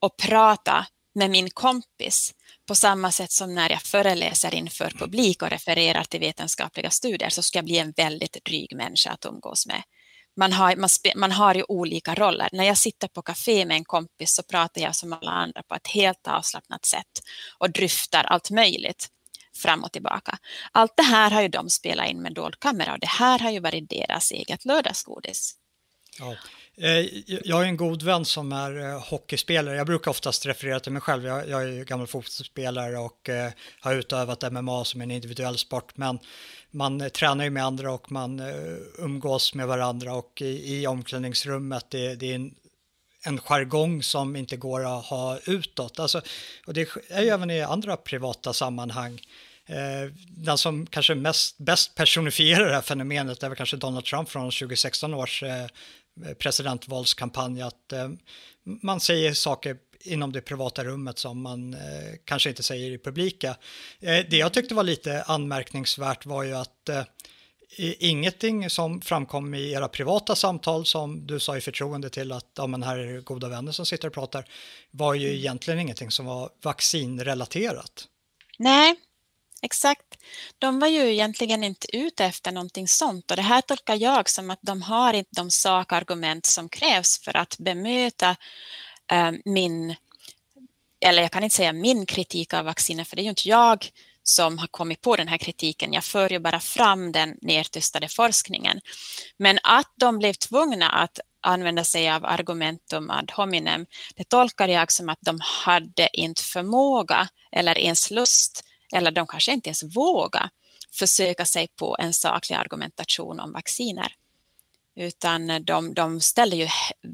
och 0.00 0.16
prata 0.16 0.86
med 1.14 1.30
min 1.30 1.50
kompis 1.50 2.34
på 2.68 2.74
samma 2.74 3.10
sätt 3.10 3.32
som 3.32 3.54
när 3.54 3.70
jag 3.70 3.82
föreläser 3.82 4.54
inför 4.54 4.90
publik 4.90 5.42
och 5.42 5.50
refererar 5.50 6.04
till 6.04 6.20
vetenskapliga 6.20 6.90
studier 6.90 7.28
så 7.28 7.42
ska 7.42 7.58
jag 7.58 7.64
bli 7.64 7.78
en 7.78 7.92
väldigt 7.96 8.44
dryg 8.44 8.76
människa 8.76 9.10
att 9.10 9.24
umgås 9.24 9.66
med. 9.66 9.82
Man 10.36 10.52
har, 10.52 10.76
man, 10.76 10.88
man 11.16 11.32
har 11.32 11.54
ju 11.54 11.64
olika 11.68 12.14
roller. 12.14 12.48
När 12.52 12.64
jag 12.64 12.78
sitter 12.78 13.08
på 13.08 13.22
café 13.22 13.64
med 13.64 13.76
en 13.76 13.84
kompis 13.84 14.34
så 14.34 14.42
pratar 14.42 14.80
jag 14.80 14.96
som 14.96 15.12
alla 15.12 15.30
andra 15.30 15.62
på 15.62 15.74
ett 15.74 15.86
helt 15.86 16.26
avslappnat 16.28 16.84
sätt 16.84 17.22
och 17.58 17.70
dryftar 17.70 18.24
allt 18.24 18.50
möjligt 18.50 19.08
fram 19.60 19.84
och 19.84 19.92
tillbaka. 19.92 20.38
Allt 20.72 20.96
det 20.96 21.02
här 21.02 21.30
har 21.30 21.42
ju 21.42 21.48
de 21.48 21.70
spelat 21.70 22.08
in 22.08 22.22
med 22.22 22.34
dold 22.34 22.60
kamera 22.60 22.92
och 22.92 23.00
det 23.00 23.06
här 23.06 23.38
har 23.38 23.50
ju 23.50 23.60
varit 23.60 23.90
deras 23.90 24.32
eget 24.32 24.64
lördagsgodis. 24.64 25.56
Ja. 26.18 26.36
Eh, 26.76 27.06
jag 27.44 27.56
har 27.56 27.64
en 27.64 27.76
god 27.76 28.02
vän 28.02 28.24
som 28.24 28.52
är 28.52 28.80
eh, 28.80 29.02
hockeyspelare. 29.02 29.76
Jag 29.76 29.86
brukar 29.86 30.10
oftast 30.10 30.46
referera 30.46 30.80
till 30.80 30.92
mig 30.92 31.02
själv. 31.02 31.24
Jag, 31.24 31.48
jag 31.48 31.62
är 31.62 31.84
gammal 31.84 32.06
fotbollsspelare 32.06 32.98
och 32.98 33.28
eh, 33.28 33.52
har 33.80 33.94
utövat 33.94 34.52
MMA 34.52 34.84
som 34.84 35.00
en 35.00 35.10
individuell 35.10 35.58
sport. 35.58 35.96
Men 35.96 36.18
man 36.70 37.10
tränar 37.10 37.44
ju 37.44 37.50
med 37.50 37.64
andra 37.64 37.92
och 37.92 38.12
man 38.12 38.42
umgås 38.98 39.54
med 39.54 39.66
varandra 39.66 40.14
och 40.14 40.42
i, 40.42 40.80
i 40.80 40.86
omklädningsrummet 40.86 41.90
det, 41.90 42.14
det 42.14 42.30
är 42.30 42.34
en, 42.34 42.54
en 43.24 43.38
jargong 43.38 44.02
som 44.02 44.36
inte 44.36 44.56
går 44.56 44.98
att 44.98 45.04
ha 45.04 45.38
utåt. 45.46 45.98
Alltså, 45.98 46.22
och 46.66 46.74
det 46.74 46.88
är 47.08 47.22
ju 47.22 47.28
även 47.28 47.50
i 47.50 47.62
andra 47.62 47.96
privata 47.96 48.52
sammanhang. 48.52 49.20
Eh, 49.70 50.12
den 50.28 50.58
som 50.58 50.86
kanske 50.86 51.14
mest, 51.14 51.58
bäst 51.58 51.94
personifierar 51.94 52.66
det 52.66 52.74
här 52.74 52.82
fenomenet 52.82 53.42
är 53.42 53.48
väl 53.48 53.56
kanske 53.56 53.76
Donald 53.76 54.04
Trump 54.04 54.28
från 54.28 54.50
2016 54.50 55.14
års 55.14 55.42
eh, 55.42 55.66
presidentvalskampanj 56.38 57.62
att 57.62 57.92
eh, 57.92 58.08
man 58.82 59.00
säger 59.00 59.34
saker 59.34 59.76
inom 60.04 60.32
det 60.32 60.40
privata 60.40 60.84
rummet 60.84 61.18
som 61.18 61.42
man 61.42 61.74
eh, 61.74 61.80
kanske 62.24 62.48
inte 62.48 62.62
säger 62.62 62.90
i 62.90 62.98
publika. 62.98 63.56
Eh, 64.00 64.26
det 64.30 64.36
jag 64.36 64.52
tyckte 64.52 64.74
var 64.74 64.82
lite 64.82 65.22
anmärkningsvärt 65.22 66.26
var 66.26 66.42
ju 66.42 66.54
att 66.54 66.88
eh, 66.88 67.02
ingenting 67.98 68.70
som 68.70 69.00
framkom 69.00 69.54
i 69.54 69.72
era 69.72 69.88
privata 69.88 70.36
samtal 70.36 70.86
som 70.86 71.26
du 71.26 71.40
sa 71.40 71.56
i 71.56 71.60
förtroende 71.60 72.10
till 72.10 72.32
att 72.32 72.50
ja, 72.56 72.66
men 72.66 72.82
här 72.82 72.98
är 72.98 73.12
det 73.12 73.20
goda 73.20 73.48
vänner 73.48 73.72
som 73.72 73.86
sitter 73.86 74.08
och 74.08 74.14
pratar 74.14 74.48
var 74.90 75.14
ju 75.14 75.34
egentligen 75.34 75.80
ingenting 75.80 76.10
som 76.10 76.26
var 76.26 76.50
vaccinrelaterat. 76.62 78.06
Nej, 78.58 78.96
Exakt. 79.62 80.18
De 80.58 80.78
var 80.78 80.88
ju 80.88 81.12
egentligen 81.12 81.64
inte 81.64 81.96
ute 81.96 82.24
efter 82.24 82.52
någonting 82.52 82.88
sånt 82.88 83.30
och 83.30 83.36
det 83.36 83.42
här 83.42 83.60
tolkar 83.60 83.96
jag 83.96 84.28
som 84.28 84.50
att 84.50 84.58
de 84.62 84.82
har 84.82 85.14
inte 85.14 85.30
de 85.36 85.50
sakargument 85.50 86.46
som 86.46 86.68
krävs 86.68 87.20
för 87.24 87.36
att 87.36 87.58
bemöta 87.58 88.36
eh, 89.12 89.32
min, 89.44 89.94
eller 91.04 91.22
jag 91.22 91.30
kan 91.30 91.44
inte 91.44 91.56
säga 91.56 91.72
min 91.72 92.06
kritik 92.06 92.54
av 92.54 92.64
vacciner 92.64 93.04
för 93.04 93.16
det 93.16 93.22
är 93.22 93.24
ju 93.24 93.30
inte 93.30 93.48
jag 93.48 93.90
som 94.22 94.58
har 94.58 94.66
kommit 94.66 95.00
på 95.00 95.16
den 95.16 95.28
här 95.28 95.38
kritiken. 95.38 95.92
Jag 95.92 96.04
för 96.04 96.32
ju 96.32 96.38
bara 96.38 96.60
fram 96.60 97.12
den 97.12 97.36
nedtystade 97.42 98.08
forskningen. 98.08 98.80
Men 99.36 99.58
att 99.62 99.92
de 99.96 100.18
blev 100.18 100.32
tvungna 100.32 100.88
att 100.88 101.20
använda 101.42 101.84
sig 101.84 102.10
av 102.10 102.24
argumentum 102.24 103.10
ad 103.10 103.32
hominem, 103.32 103.86
det 104.16 104.28
tolkar 104.28 104.68
jag 104.68 104.92
som 104.92 105.08
att 105.08 105.18
de 105.20 105.38
hade 105.42 106.08
inte 106.12 106.42
förmåga 106.42 107.28
eller 107.52 107.78
ens 107.78 108.10
lust 108.10 108.64
eller 108.92 109.10
de 109.10 109.26
kanske 109.26 109.52
inte 109.52 109.68
ens 109.68 109.96
vågar 109.96 110.50
försöka 110.92 111.44
sig 111.44 111.68
på 111.68 111.96
en 111.98 112.12
saklig 112.12 112.56
argumentation 112.56 113.40
om 113.40 113.52
vacciner. 113.52 114.14
Utan 114.96 115.64
de, 115.64 115.94
de 115.94 116.20
ställde 116.20 116.56
ju 116.56 116.68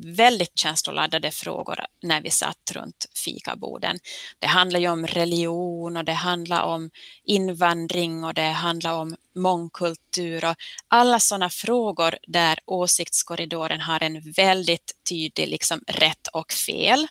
väldigt 0.04 0.58
känsloladdade 0.58 1.30
frågor 1.30 1.84
när 2.02 2.20
vi 2.20 2.30
satt 2.30 2.72
runt 2.72 3.06
fikaborden. 3.24 3.98
Det 4.38 4.46
handlar 4.46 4.80
ju 4.80 4.88
om 4.88 5.06
religion 5.06 5.96
och 5.96 6.04
det 6.04 6.12
handlar 6.12 6.62
om 6.62 6.90
invandring 7.24 8.24
och 8.24 8.34
det 8.34 8.42
handlar 8.42 8.92
om 8.92 9.16
mångkultur 9.34 10.44
och 10.44 10.56
alla 10.88 11.20
sådana 11.20 11.50
frågor 11.50 12.14
där 12.26 12.58
åsiktskorridoren 12.66 13.80
har 13.80 14.02
en 14.02 14.32
väldigt 14.32 14.92
tydlig 15.08 15.48
liksom, 15.48 15.80
rätt 15.86 16.26
och 16.32 16.52
fel 16.52 17.08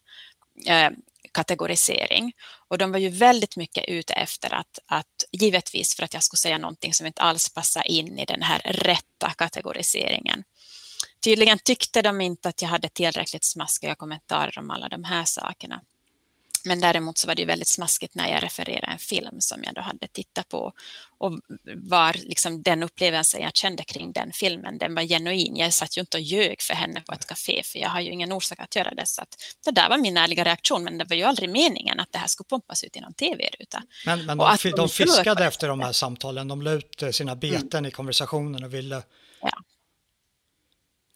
eh, 0.67 0.89
kategorisering. 1.36 2.34
Och 2.70 2.77
de 2.77 2.92
var 2.92 3.00
ju 3.00 3.10
väldigt 3.10 3.56
mycket 3.56 3.86
ute 3.88 4.13
efter 4.13 4.54
att, 4.54 4.80
att, 4.86 5.24
givetvis 5.32 5.96
för 5.96 6.04
att 6.04 6.13
jag 6.13 6.24
skulle 6.24 6.38
säga 6.38 6.58
någonting 6.58 6.94
som 6.94 7.08
inte 7.08 7.22
alls 7.22 7.54
passar 7.54 7.88
in 7.88 8.20
i 8.20 8.25
den 8.25 8.42
här 8.42 8.60
rätta 8.65 9.30
kategoriseringen. 9.38 10.44
Tydligen 11.24 11.60
tyckte 11.60 12.01
de 12.01 12.22
inte 12.22 12.50
att 12.50 12.62
jag 12.62 12.70
hade 12.70 12.89
tillräckligt 12.89 13.44
smaskiga 13.44 13.96
kommentarer 13.96 14.60
om 14.60 14.72
alla 14.72 14.89
de 14.89 15.04
här 15.04 15.24
sakerna. 15.25 15.82
Men 16.65 16.79
däremot 16.79 17.17
så 17.17 17.27
var 17.27 17.36
det 17.36 17.45
väldigt 17.45 17.67
smaskigt 17.67 18.15
när 18.15 18.31
jag 18.31 18.43
refererade 18.43 18.88
en 18.88 19.00
film 19.00 19.41
som 19.41 19.63
jag 19.63 19.74
då 19.74 19.81
hade 19.81 20.07
tittat 20.07 20.50
på 20.50 20.74
och 21.17 21.39
var 21.75 22.13
liksom 22.13 22.63
den 22.63 22.84
upplevelsen 22.84 23.41
jag 23.41 23.55
kände 23.55 23.84
kring 23.84 24.12
den 24.12 24.31
filmen, 24.34 24.77
den 24.77 24.95
var 24.95 25.03
genuin. 25.03 25.55
Jag 25.55 25.74
satt 25.74 25.98
ju 25.98 26.01
inte 26.01 26.17
och 26.17 26.24
ljög 26.24 26.62
för 26.62 26.74
henne 26.74 27.01
på 27.01 27.13
ett 27.13 27.27
café 27.27 27.62
för 27.63 27.79
jag 27.79 27.89
har 27.89 28.01
ju 28.01 28.12
ingen 28.12 28.31
orsak 28.31 28.60
att 28.60 28.75
göra 28.75 28.93
det. 28.93 29.05
Så 29.05 29.22
att 29.22 29.36
det 29.65 29.72
där 29.72 29.89
var 29.89 29.98
min 29.98 30.17
ärliga 30.17 30.43
reaktion 30.43 30.84
men 30.84 30.98
det 30.98 31.05
var 31.05 31.15
ju 31.15 31.24
aldrig 31.24 31.50
meningen 31.50 32.00
att 32.00 32.12
det 32.12 32.17
här 32.17 32.27
skulle 32.27 32.48
pumpas 32.48 32.84
ut 32.84 32.95
i 32.95 33.00
någon 33.01 33.13
tv-ruta. 33.13 33.84
Men, 34.05 34.25
men 34.25 34.38
de, 34.38 34.72
de, 34.75 34.89
fiskade 34.89 35.45
efter 35.45 35.67
de 35.67 35.81
här 35.81 35.91
samtalen, 35.91 36.48
de 36.48 36.62
la 36.62 36.72
ut 36.72 37.03
eh, 37.03 37.10
sina 37.10 37.36
beten 37.36 37.79
mm. 37.79 37.86
i 37.86 37.91
konversationen 37.91 38.63
och 38.63 38.74
ville... 38.74 39.03
Ja. 39.41 39.51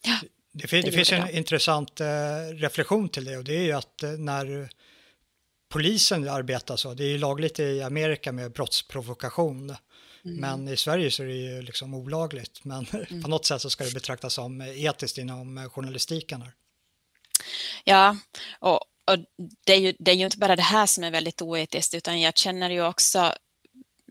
ja 0.04 0.18
det, 0.52 0.70
det, 0.70 0.82
det 0.82 0.92
finns 0.92 1.12
en 1.12 1.26
det. 1.26 1.36
intressant 1.36 2.00
eh, 2.00 2.06
reflektion 2.54 3.08
till 3.08 3.24
det 3.24 3.36
och 3.36 3.44
det 3.44 3.56
är 3.56 3.62
ju 3.62 3.72
att 3.72 4.02
eh, 4.02 4.10
när 4.10 4.70
polisen 5.70 6.28
arbetar 6.28 6.76
så. 6.76 6.94
Det 6.94 7.04
är 7.04 7.08
ju 7.08 7.18
lagligt 7.18 7.58
i 7.58 7.82
Amerika 7.82 8.32
med 8.32 8.52
brottsprovokation. 8.52 9.76
Mm. 10.24 10.36
Men 10.40 10.68
i 10.68 10.76
Sverige 10.76 11.10
så 11.10 11.22
är 11.22 11.26
det 11.26 11.34
ju 11.34 11.62
liksom 11.62 11.94
olagligt. 11.94 12.64
Men 12.64 12.86
mm. 13.10 13.22
på 13.22 13.28
något 13.28 13.46
sätt 13.46 13.62
så 13.62 13.70
ska 13.70 13.84
det 13.84 13.94
betraktas 13.94 14.34
som 14.34 14.60
etiskt 14.60 15.18
inom 15.18 15.70
journalistiken. 15.70 16.42
Här. 16.42 16.52
Ja, 17.84 18.16
och, 18.58 18.76
och 18.80 19.18
det, 19.66 19.72
är 19.72 19.78
ju, 19.78 19.94
det 19.98 20.10
är 20.10 20.14
ju 20.14 20.24
inte 20.24 20.38
bara 20.38 20.56
det 20.56 20.62
här 20.62 20.86
som 20.86 21.04
är 21.04 21.10
väldigt 21.10 21.42
oetiskt 21.42 21.94
utan 21.94 22.20
jag 22.20 22.36
känner 22.36 22.70
ju 22.70 22.86
också 22.86 23.34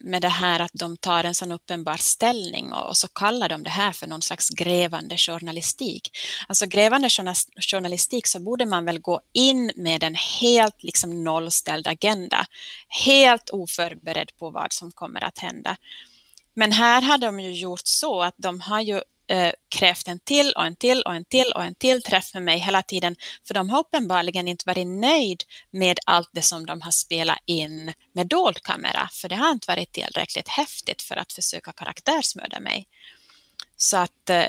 med 0.01 0.21
det 0.21 0.29
här 0.29 0.59
att 0.59 0.71
de 0.73 0.97
tar 0.97 1.23
en 1.23 1.35
sån 1.35 1.51
uppenbar 1.51 1.97
ställning 1.97 2.73
och, 2.73 2.97
så 2.97 3.07
kallar 3.07 3.49
de 3.49 3.63
det 3.63 3.69
här 3.69 3.91
för 3.91 4.07
någon 4.07 4.21
slags 4.21 4.49
grävande 4.49 5.17
journalistik. 5.17 6.17
Alltså 6.47 6.65
grävande 6.65 7.09
journalistik 7.71 8.27
så 8.27 8.39
borde 8.39 8.65
man 8.65 8.85
väl 8.85 8.99
gå 8.99 9.21
in 9.33 9.71
med 9.75 10.03
en 10.03 10.15
helt 10.15 10.83
liksom 10.83 11.23
nollställd 11.23 11.87
agenda, 11.87 12.45
helt 13.05 13.49
oförberedd 13.49 14.31
på 14.39 14.49
vad 14.49 14.73
som 14.73 14.91
kommer 14.91 15.23
att 15.23 15.39
hända. 15.39 15.77
Men 16.55 16.71
här 16.71 17.01
har 17.01 17.17
de 17.17 17.39
ju 17.39 17.51
gjort 17.51 17.81
så 17.83 18.21
att 18.21 18.35
de 18.37 18.61
har 18.61 18.81
ju 18.81 19.01
eh, 19.29 19.51
krävt 19.75 20.07
en 20.07 20.19
till 20.19 20.53
och 20.55 20.65
en 20.65 20.75
till 20.75 21.01
och 21.01 21.15
en 21.15 21.25
till 21.25 21.51
och 21.55 21.63
en 21.63 21.75
till 21.75 22.01
träff 22.01 22.33
med 22.33 22.43
mig 22.43 22.59
hela 22.59 22.81
tiden. 22.81 23.15
För 23.47 23.53
de 23.53 23.69
har 23.69 23.79
uppenbarligen 23.79 24.47
inte 24.47 24.63
varit 24.67 24.87
nöjd 24.87 25.43
med 25.71 25.99
allt 26.05 26.29
det 26.33 26.41
som 26.41 26.65
de 26.65 26.81
har 26.81 26.91
spelat 26.91 27.37
in 27.45 27.93
med 28.13 28.27
dold 28.27 28.61
kamera. 28.61 29.09
För 29.11 29.29
det 29.29 29.35
har 29.35 29.51
inte 29.51 29.71
varit 29.71 29.91
tillräckligt 29.91 30.47
häftigt 30.47 31.01
för 31.01 31.15
att 31.15 31.33
försöka 31.33 31.71
karaktärsmörda 31.71 32.59
mig. 32.59 32.87
Så 33.77 33.97
att 33.97 34.29
eh, 34.29 34.45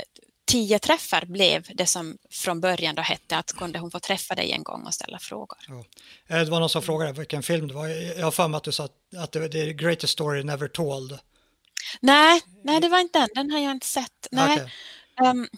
tio 0.50 0.78
träffar 0.78 1.25
blev 1.25 1.66
det 1.75 1.87
som 1.87 2.18
från 2.30 2.60
början 2.60 2.94
då 2.94 3.02
hette 3.02 3.37
att 3.37 3.52
kunde 3.52 3.78
hon 3.78 3.90
få 3.90 4.00
träffa 4.00 4.34
dig 4.34 4.52
en 4.52 4.62
gång 4.62 4.87
och 4.87 4.94
ställa 4.94 5.18
frågor. 5.18 5.58
Ja. 5.68 5.84
Eh, 6.26 6.44
det 6.44 6.50
var 6.50 6.60
någon 6.60 6.68
som 6.68 6.82
frågade 6.82 7.12
vilken 7.12 7.42
film 7.42 7.68
det 7.68 7.75
var. 7.75 7.88
Jag 7.88 8.25
har 8.25 8.30
för 8.30 8.49
mig 8.49 8.58
att 8.58 8.64
du 8.64 8.72
sa 8.72 8.88
att 9.16 9.32
det 9.32 9.54
är 9.54 9.72
greatest 9.72 10.12
story 10.12 10.42
never 10.42 10.68
told. 10.68 11.18
Nej, 12.00 12.40
nej, 12.64 12.80
det 12.80 12.88
var 12.88 12.99
inte 12.99 13.18
den. 13.18 13.28
Den 13.34 13.50
har 13.50 13.58
jag 13.58 13.70
inte 13.70 13.87
sett. 13.87 14.26
Nej. 14.30 14.52
Okay. 14.52 15.30
Um, 15.30 15.49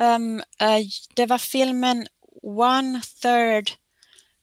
um, 0.00 0.38
uh, 0.38 0.86
det 1.14 1.26
var 1.26 1.38
filmen 1.38 2.06
One 2.42 3.00
Third, 3.22 3.70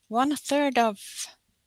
One 0.10 0.38
Third 0.38 0.78
of 0.78 0.98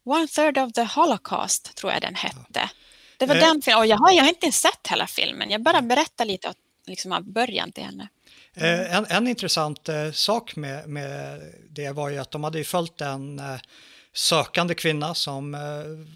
One 0.05 0.27
Third 0.27 0.59
of 0.59 0.73
the 0.73 0.85
Holocaust, 0.85 1.75
tror 1.75 1.93
jag 1.93 2.03
den 2.03 2.15
hette. 2.15 2.71
Det 3.19 3.27
var 3.27 3.35
eh. 3.35 3.41
den 3.41 3.63
filmen. 3.63 3.79
Och 3.79 3.87
jag 3.87 3.97
har, 3.97 4.13
jag 4.13 4.23
har 4.23 4.29
inte 4.29 4.53
sett 4.53 4.87
hela 4.91 5.07
filmen. 5.07 5.51
Jag 5.51 5.63
bara 5.63 5.83
berättar 5.83 6.25
lite 6.25 6.49
åt, 6.49 6.57
liksom 6.87 7.13
av 7.13 7.23
början 7.33 7.73
till 7.73 7.85
henne. 7.85 8.09
Eh, 8.55 8.97
en, 8.97 9.07
en 9.09 9.29
intressant 9.29 9.89
eh, 9.89 10.13
sak 10.13 10.57
med, 10.57 10.89
med 10.89 11.41
det 11.71 11.91
var 11.91 12.11
ju 12.11 12.19
att 12.19 12.31
de 12.31 12.45
hade 12.45 12.59
ju 12.59 12.65
följt 12.65 13.01
en 13.01 13.39
eh, 13.39 13.61
sökande 14.13 14.75
kvinna 14.75 15.15
som 15.15 15.55
eh, 15.55 15.61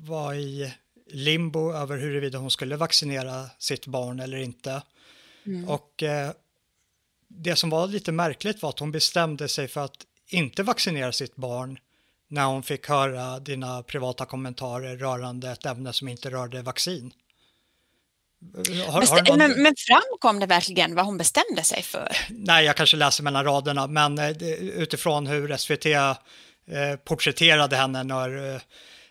var 0.08 0.34
i 0.34 0.72
limbo 1.10 1.72
över 1.72 1.98
huruvida 1.98 2.38
hon 2.38 2.50
skulle 2.50 2.76
vaccinera 2.76 3.46
sitt 3.58 3.86
barn 3.86 4.20
eller 4.20 4.38
inte. 4.38 4.82
Mm. 5.46 5.68
Och 5.68 6.02
eh, 6.02 6.30
det 7.28 7.56
som 7.56 7.70
var 7.70 7.86
lite 7.86 8.12
märkligt 8.12 8.62
var 8.62 8.68
att 8.68 8.78
hon 8.78 8.92
bestämde 8.92 9.48
sig 9.48 9.68
för 9.68 9.84
att 9.84 10.06
inte 10.28 10.62
vaccinera 10.62 11.12
sitt 11.12 11.36
barn 11.36 11.78
när 12.28 12.44
hon 12.44 12.62
fick 12.62 12.88
höra 12.88 13.38
dina 13.40 13.82
privata 13.82 14.24
kommentarer 14.24 14.96
rörande 14.96 15.50
ett 15.50 15.66
ämne 15.66 15.92
som 15.92 16.08
inte 16.08 16.30
rörde 16.30 16.62
vaccin. 16.62 17.12
Har, 18.86 19.06
har 19.06 19.28
någon... 19.28 19.38
men, 19.38 19.62
men 19.62 19.74
framkom 19.78 20.40
det 20.40 20.46
verkligen 20.46 20.94
vad 20.94 21.04
hon 21.04 21.18
bestämde 21.18 21.62
sig 21.62 21.82
för? 21.82 22.08
Nej, 22.30 22.64
jag 22.64 22.76
kanske 22.76 22.96
läser 22.96 23.22
mellan 23.22 23.44
raderna, 23.44 23.86
men 23.86 24.18
eh, 24.18 24.30
utifrån 24.60 25.26
hur 25.26 25.56
SVT 25.56 25.86
eh, 25.86 26.16
porträtterade 27.04 27.76
henne 27.76 28.04
när, 28.04 28.54
eh, 28.54 28.60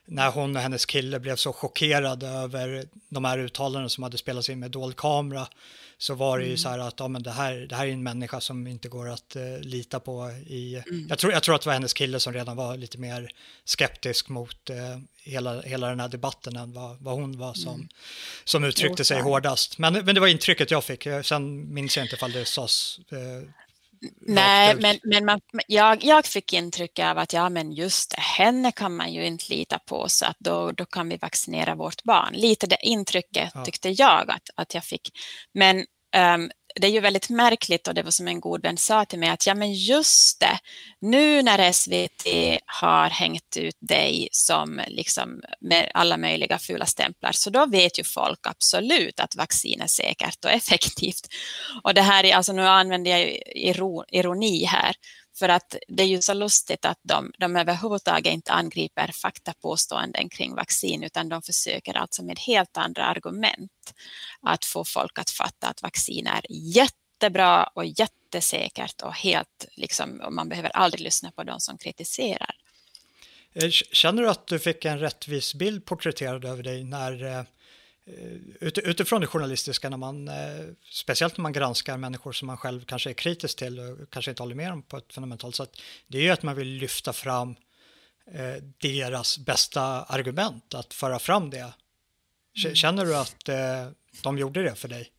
när 0.08 0.32
hon 0.32 0.56
och 0.56 0.62
hennes 0.62 0.86
kille 0.86 1.20
blev 1.20 1.36
så 1.36 1.54
chockerade 1.54 2.28
över 2.28 2.86
de 3.10 3.26
här 3.26 3.40
uttalanden 3.40 3.90
som 3.90 4.04
hade 4.04 4.18
spelats 4.18 4.50
in 4.50 4.60
med 4.60 4.72
dold 4.72 4.96
kamera 4.96 5.48
så 5.98 6.14
var 6.14 6.38
det 6.38 6.44
ju 6.44 6.50
mm. 6.50 6.58
så 6.58 6.70
här 6.70 6.80
att 6.80 7.00
ja, 7.00 7.08
men 7.08 7.24
det, 7.24 7.32
här, 7.32 7.56
det 7.56 7.76
här 7.76 7.88
är 7.88 7.92
en 7.92 8.04
människa 8.04 8.42
som 8.42 8.68
inte 8.68 8.90
går 8.90 9.10
att 9.10 9.36
uh, 9.36 9.60
lita 9.60 10.00
på. 10.00 10.32
I, 10.48 10.76
mm. 10.76 11.08
jag, 11.10 11.20
tror, 11.20 11.34
jag 11.34 11.44
tror 11.44 11.56
att 11.56 11.62
det 11.62 11.70
var 11.70 11.74
hennes 11.74 11.94
kille 11.94 12.20
som 12.20 12.34
redan 12.34 12.56
var 12.56 12.78
lite 12.78 12.98
mer 12.98 13.32
skeptisk 13.66 14.30
mot 14.30 14.70
uh, 14.70 14.76
hela, 15.24 15.62
hela 15.62 15.90
den 15.90 16.00
här 16.00 16.08
debatten 16.08 16.56
än 16.56 16.74
vad, 16.74 16.98
vad 17.00 17.16
hon 17.16 17.38
var 17.38 17.54
som, 17.54 17.76
mm. 17.76 17.88
som 18.44 18.64
uttryckte 18.64 19.06
sig 19.06 19.22
hårdast. 19.22 19.78
Men, 19.78 19.94
men 19.94 20.16
det 20.16 20.22
var 20.22 20.28
intrycket 20.28 20.72
jag 20.72 20.84
fick. 20.84 21.08
Sen 21.24 21.74
minns 21.74 21.98
jag 21.98 22.06
inte 22.06 22.16
ifall 22.16 22.32
det 22.32 22.46
sades 22.46 23.00
uh, 23.14 23.50
Nej, 24.22 24.76
men, 24.76 25.00
men 25.04 25.26
man, 25.26 25.40
jag, 25.68 26.04
jag 26.04 26.26
fick 26.26 26.54
intryck 26.54 27.00
av 27.00 27.18
att 27.18 27.34
ja, 27.34 27.50
men 27.50 27.72
just 27.72 28.12
det, 28.12 28.22
henne 28.22 28.72
kan 28.72 28.96
man 28.96 29.14
ju 29.14 29.26
inte 29.26 29.46
lita 29.50 29.80
på 29.80 30.10
så 30.10 30.26
att 30.26 30.38
då, 30.40 30.72
då 30.72 30.86
kan 30.86 31.10
vi 31.10 31.18
vaccinera 31.18 31.76
vårt 31.76 32.04
barn. 32.04 32.34
Lite 32.34 32.68
det 32.68 32.78
intrycket 32.82 33.52
ja. 33.54 33.66
tyckte 33.66 33.90
jag 33.90 34.32
att, 34.32 34.50
att 34.56 34.74
jag 34.74 34.84
fick. 34.84 35.10
Men 35.54 35.78
um, 36.36 36.52
det 36.80 36.88
är 36.88 36.92
ju 36.92 37.00
väldigt 37.00 37.30
märkligt 37.30 37.88
och 37.88 37.94
det 37.94 38.04
var 38.04 38.12
som 38.12 38.28
en 38.28 38.40
god 38.40 38.62
vän 38.62 38.78
sa 38.78 39.06
till 39.06 39.20
mig 39.20 39.30
att 39.30 39.48
ja 39.48 39.56
men 39.56 39.74
just 39.74 40.40
det, 40.40 40.60
nu 41.02 41.42
när 41.42 41.72
SVT 41.72 42.28
har 42.66 43.10
hängt 43.10 43.58
ut 43.58 43.78
dig 43.80 44.30
som 44.32 44.82
liksom 44.88 45.42
med 45.62 45.92
alla 45.94 46.18
möjliga 46.18 46.58
fula 46.58 46.86
stämplar 46.86 47.32
så 47.32 47.50
då 47.50 47.66
vet 47.66 48.00
ju 48.00 48.04
folk 48.04 48.40
absolut 48.48 49.20
att 49.20 49.36
vaccin 49.36 49.82
är 49.82 49.88
säkert 49.88 50.46
och 50.46 50.52
effektivt. 50.52 51.28
Och 51.84 51.94
det 51.94 52.02
här 52.02 52.24
är, 52.24 52.36
alltså 52.36 52.54
nu 52.54 52.68
använder 52.68 53.12
jag 53.12 53.40
ironi 54.12 54.66
här, 54.66 54.96
för 55.40 55.50
att 55.50 55.76
det 55.88 56.04
är 56.04 56.08
ju 56.08 56.22
så 56.22 56.34
lustigt 56.34 56.86
att 56.86 57.00
de, 57.02 57.32
de 57.38 57.56
överhuvudtaget 57.56 58.34
inte 58.34 58.52
angriper 58.52 59.12
faktapåståenden 59.14 60.30
kring 60.30 60.56
vaccin 60.56 61.04
utan 61.04 61.30
de 61.30 61.42
försöker 61.42 61.98
alltså 61.98 62.24
med 62.24 62.40
helt 62.40 62.78
andra 62.78 63.06
argument 63.06 63.94
att 64.42 64.66
få 64.66 64.86
folk 64.86 65.20
att 65.20 65.30
fatta 65.30 65.68
att 65.68 65.82
vaccin 65.84 66.28
är 66.28 66.42
jättebra 66.50 67.64
och 67.64 67.86
jättesäkert 67.86 69.02
och 69.02 69.14
helt 69.14 69.66
liksom, 69.76 70.22
och 70.22 70.34
man 70.34 70.50
behöver 70.50 70.70
aldrig 70.70 71.02
lyssna 71.02 71.32
på 71.32 71.44
de 71.44 71.60
som 71.60 71.78
kritiserar. 71.78 72.56
Eh, 73.54 73.70
känner 73.70 74.22
du 74.22 74.30
att 74.30 74.48
du 74.48 74.60
fick 74.60 74.86
en 74.86 75.00
rättvis 75.00 75.54
bild 75.54 75.86
porträtterad 75.86 76.46
över 76.46 76.64
dig 76.64 76.84
när 76.84 77.24
Eh, 77.24 77.44
utifrån 78.62 79.22
det 79.22 79.28
journalistiska, 79.28 79.90
när 79.90 79.98
man, 79.98 80.28
eh, 80.28 80.66
speciellt 80.92 81.38
när 81.38 81.42
man 81.42 81.54
granskar 81.54 81.98
människor 81.98 82.32
som 82.32 82.46
man 82.46 82.58
själv 82.58 82.86
kanske 82.86 83.10
är 83.10 83.14
kritisk 83.14 83.58
till 83.58 83.80
och 83.80 84.10
kanske 84.10 84.32
inte 84.32 84.44
håller 84.44 84.56
med 84.56 84.72
om 84.72 84.82
på 84.82 84.98
ett 84.98 85.14
fundamentalt 85.14 85.56
sätt, 85.56 85.82
det 86.08 86.18
är 86.18 86.22
ju 86.22 86.30
att 86.30 86.44
man 86.44 86.56
vill 86.56 86.68
lyfta 86.68 87.14
fram 87.14 87.56
eh, 88.34 88.64
deras 88.78 89.38
bästa 89.38 89.82
argument, 90.04 90.74
att 90.74 90.94
föra 90.94 91.20
fram 91.20 91.50
det. 91.50 91.74
Mm. 92.66 92.76
Känner 92.76 93.06
du 93.06 93.18
att 93.18 93.50
de 94.24 94.38
gjorde 94.38 94.64
det 94.64 94.76
för 94.76 94.88
dig? 94.88 95.12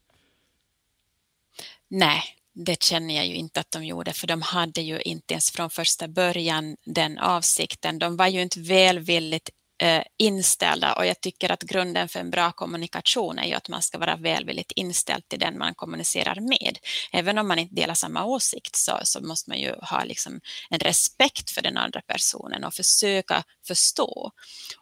Nej, 1.89 2.23
det 2.65 2.83
känner 2.83 3.17
jag 3.17 3.27
ju 3.27 3.35
inte 3.35 3.61
att 3.61 3.71
de 3.71 3.85
gjorde, 3.85 4.13
för 4.13 4.27
de 4.27 4.43
hade 4.43 4.81
ju 4.81 5.01
inte 5.01 5.35
ens 5.35 5.51
från 5.51 5.71
första 5.71 6.09
början 6.09 6.77
den 6.85 7.19
avsikten. 7.19 7.99
De 7.99 8.17
var 8.17 8.27
ju 8.27 8.43
inte 8.43 8.61
välvilligt 8.61 9.49
eh, 9.49 9.58
Eh, 9.81 10.03
inställda 10.17 10.93
och 10.93 11.07
jag 11.07 11.21
tycker 11.21 11.53
att 11.53 11.63
grunden 11.63 12.09
för 12.09 12.21
en 12.21 12.31
bra 12.31 12.53
kommunikation 12.53 13.39
är 13.39 13.47
ju 13.47 13.55
att 13.55 13.69
man 13.69 13.83
ska 13.83 13.99
vara 13.99 14.17
välvilligt 14.17 14.73
inställd 14.73 15.29
till 15.29 15.39
den 15.39 15.59
man 15.59 15.75
kommunicerar 15.75 16.41
med. 16.41 16.79
Även 17.13 17.39
om 17.39 17.49
man 17.49 17.59
inte 17.59 17.75
delar 17.75 17.95
samma 17.95 18.25
åsikt 18.25 18.77
så, 18.77 19.01
så 19.03 19.21
måste 19.21 19.51
man 19.51 19.61
ju 19.61 19.75
ha 19.83 20.05
liksom 20.05 20.41
en 20.71 20.79
respekt 20.79 21.51
för 21.51 21.63
den 21.63 21.77
andra 21.77 22.01
personen 22.01 22.65
och 22.65 22.75
försöka 22.75 23.45
förstå. 23.67 24.33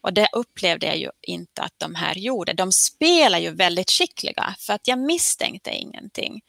Och 0.01 0.13
det 0.13 0.29
upplevde 0.33 0.87
jag 0.87 0.97
ju 0.97 1.11
inte 1.23 1.63
att 1.63 1.75
de 1.77 1.95
här 1.95 2.19
gjorde. 2.19 2.53
De 2.53 2.73
spelar 2.73 3.39
ju 3.39 3.51
väldigt 3.51 3.91
skickliga 3.91 4.55
för 4.59 4.73
att 4.73 4.89
jag 4.89 4.99
misstänkte 4.99 5.71
ingenting. 5.71 6.41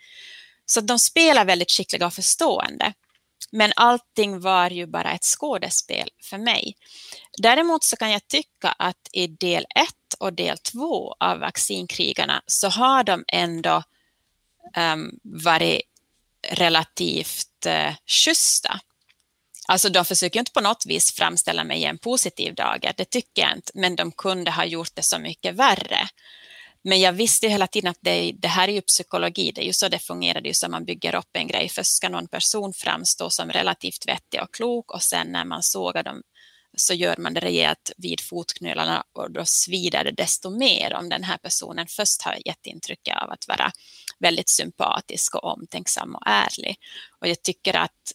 Så 0.65 0.81
de 0.81 0.99
spelar 0.99 1.45
väldigt 1.45 1.71
skickliga 1.71 2.05
och 2.05 2.13
förstående. 2.13 2.93
Men 3.51 3.73
allting 3.75 4.39
var 4.39 4.69
ju 4.69 4.85
bara 4.85 5.13
ett 5.13 5.23
skådespel 5.23 6.09
för 6.23 6.37
mig. 6.37 6.75
Däremot 7.37 7.83
så 7.83 7.95
kan 7.95 8.11
jag 8.11 8.27
tycka 8.27 8.75
att 8.79 9.09
i 9.11 9.27
del 9.27 9.65
1 9.75 9.89
och 10.19 10.33
del 10.33 10.57
2 10.57 11.15
av 11.19 11.39
vaccinkrigarna 11.39 12.41
så 12.45 12.69
har 12.69 13.03
de 13.03 13.23
ändå 13.27 13.83
um, 14.77 15.19
varit 15.23 15.81
relativt 16.49 17.65
uh, 17.65 17.95
schyssta. 18.05 18.79
Alltså 19.67 19.89
de 19.89 20.05
försöker 20.05 20.39
inte 20.39 20.51
på 20.51 20.61
något 20.61 20.85
vis 20.85 21.11
framställa 21.11 21.63
mig 21.63 21.81
i 21.81 21.85
en 21.85 21.97
positiv 21.97 22.55
dager, 22.55 22.93
det 22.97 23.05
tycker 23.05 23.41
jag 23.41 23.55
inte, 23.55 23.71
men 23.73 23.95
de 23.95 24.11
kunde 24.11 24.51
ha 24.51 24.65
gjort 24.65 24.95
det 24.95 25.01
så 25.01 25.19
mycket 25.19 25.55
värre. 25.55 26.09
Men 26.89 26.99
jag 26.99 27.13
visste 27.13 27.47
hela 27.47 27.67
tiden 27.67 27.91
att 27.91 27.97
det, 28.01 28.31
det, 28.31 28.47
här 28.47 28.67
är 28.67 28.71
ju 28.71 28.81
psykologi, 28.81 29.51
det 29.51 29.61
är 29.61 29.65
ju 29.65 29.73
så 29.73 29.87
det 29.87 29.99
fungerar, 29.99 30.41
det 30.41 30.47
är 30.47 30.49
ju 30.49 30.53
så 30.53 30.69
man 30.69 30.85
bygger 30.85 31.15
upp 31.15 31.29
en 31.33 31.47
grej. 31.47 31.69
Först 31.69 31.95
ska 31.95 32.09
någon 32.09 32.27
person 32.27 32.73
framstå 32.73 33.29
som 33.29 33.51
relativt 33.51 34.07
vettig 34.07 34.41
och 34.41 34.53
klok 34.53 34.93
och 34.93 35.01
sen 35.01 35.27
när 35.27 35.45
man 35.45 35.63
sågar 35.63 36.03
dem 36.03 36.21
så 36.77 36.93
gör 36.93 37.15
man 37.17 37.33
det 37.33 37.39
rejält 37.39 37.91
vid 37.97 38.21
fotknölarna 38.21 39.03
och 39.13 39.31
då 39.31 39.45
svider 39.45 40.03
det 40.03 40.11
desto 40.11 40.49
mer 40.49 40.93
om 40.93 41.09
den 41.09 41.23
här 41.23 41.37
personen 41.37 41.87
först 41.87 42.21
har 42.21 42.37
gett 42.45 42.65
intryck 42.65 43.07
av 43.23 43.31
att 43.31 43.47
vara 43.47 43.71
väldigt 44.19 44.49
sympatisk 44.49 45.35
och 45.35 45.43
omtänksam 45.43 46.15
och 46.15 46.23
ärlig. 46.25 46.75
Och 47.21 47.27
jag 47.27 47.41
tycker 47.41 47.75
att 47.75 48.13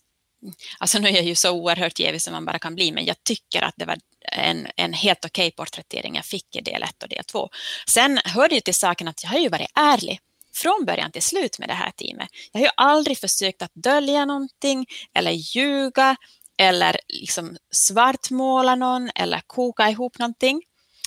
Alltså 0.79 0.99
nu 0.99 1.09
är 1.09 1.13
jag 1.13 1.25
ju 1.25 1.35
så 1.35 1.53
oerhört 1.53 1.99
jävig 1.99 2.23
som 2.23 2.33
man 2.33 2.45
bara 2.45 2.59
kan 2.59 2.75
bli, 2.75 2.93
men 2.93 3.05
jag 3.05 3.25
tycker 3.25 3.63
att 3.63 3.75
det 3.77 3.85
var 3.85 3.97
en, 4.25 4.69
en 4.77 4.93
helt 4.93 5.25
okej 5.25 5.49
okay 5.49 5.51
porträttering 5.51 6.15
jag 6.15 6.25
fick 6.25 6.57
i 6.57 6.61
del 6.61 6.83
1 6.83 7.03
och 7.03 7.09
del 7.09 7.25
2. 7.25 7.49
Sen 7.87 8.21
hör 8.25 8.49
det 8.49 8.55
ju 8.55 8.61
till 8.61 8.75
saken 8.75 9.09
att 9.09 9.23
jag 9.23 9.31
har 9.31 9.39
ju 9.39 9.49
varit 9.49 9.71
ärlig 9.75 10.21
från 10.55 10.85
början 10.85 11.13
till 11.13 11.23
slut 11.23 11.59
med 11.59 11.69
det 11.69 11.75
här 11.75 11.91
teamet. 11.91 12.29
Jag 12.53 12.61
har 12.61 12.67
ju 12.67 12.73
aldrig 12.77 13.19
försökt 13.19 13.63
att 13.63 13.75
dölja 13.75 14.25
någonting 14.25 14.87
eller 15.15 15.31
ljuga 15.31 16.17
eller 16.57 17.01
liksom 17.09 17.57
svartmåla 17.71 18.75
någon 18.75 19.11
eller 19.15 19.41
koka 19.47 19.91
ihop 19.91 20.19
någonting, 20.19 20.63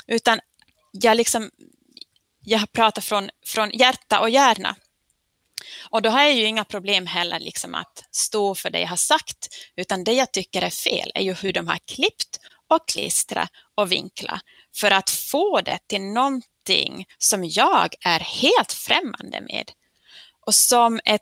utan 0.07 0.39
jag, 0.91 1.17
liksom, 1.17 1.49
jag 2.43 2.71
pratar 2.71 3.01
från, 3.01 3.29
från 3.45 3.69
hjärta 3.69 4.19
och 4.19 4.29
hjärna. 4.29 4.75
Och 5.89 6.01
då 6.01 6.09
har 6.09 6.23
jag 6.23 6.33
ju 6.33 6.45
inga 6.45 6.65
problem 6.65 7.07
heller 7.07 7.39
liksom 7.39 7.75
att 7.75 8.03
stå 8.11 8.55
för 8.55 8.69
det 8.69 8.79
jag 8.79 8.87
har 8.87 8.95
sagt, 8.95 9.47
utan 9.75 10.03
det 10.03 10.13
jag 10.13 10.31
tycker 10.31 10.61
är 10.61 10.69
fel 10.69 11.11
är 11.15 11.21
ju 11.21 11.33
hur 11.33 11.53
de 11.53 11.67
har 11.67 11.79
klippt 11.87 12.39
och 12.69 12.87
klistra 12.87 13.47
och 13.75 13.91
vinkla 13.91 14.41
för 14.75 14.91
att 14.91 15.09
få 15.09 15.61
det 15.61 15.79
till 15.87 16.01
någonting 16.01 17.05
som 17.17 17.45
jag 17.45 17.95
är 18.01 18.19
helt 18.19 18.73
främmande 18.73 19.41
med. 19.41 19.71
Och 20.45 20.55
som 20.55 20.99
ett, 21.05 21.21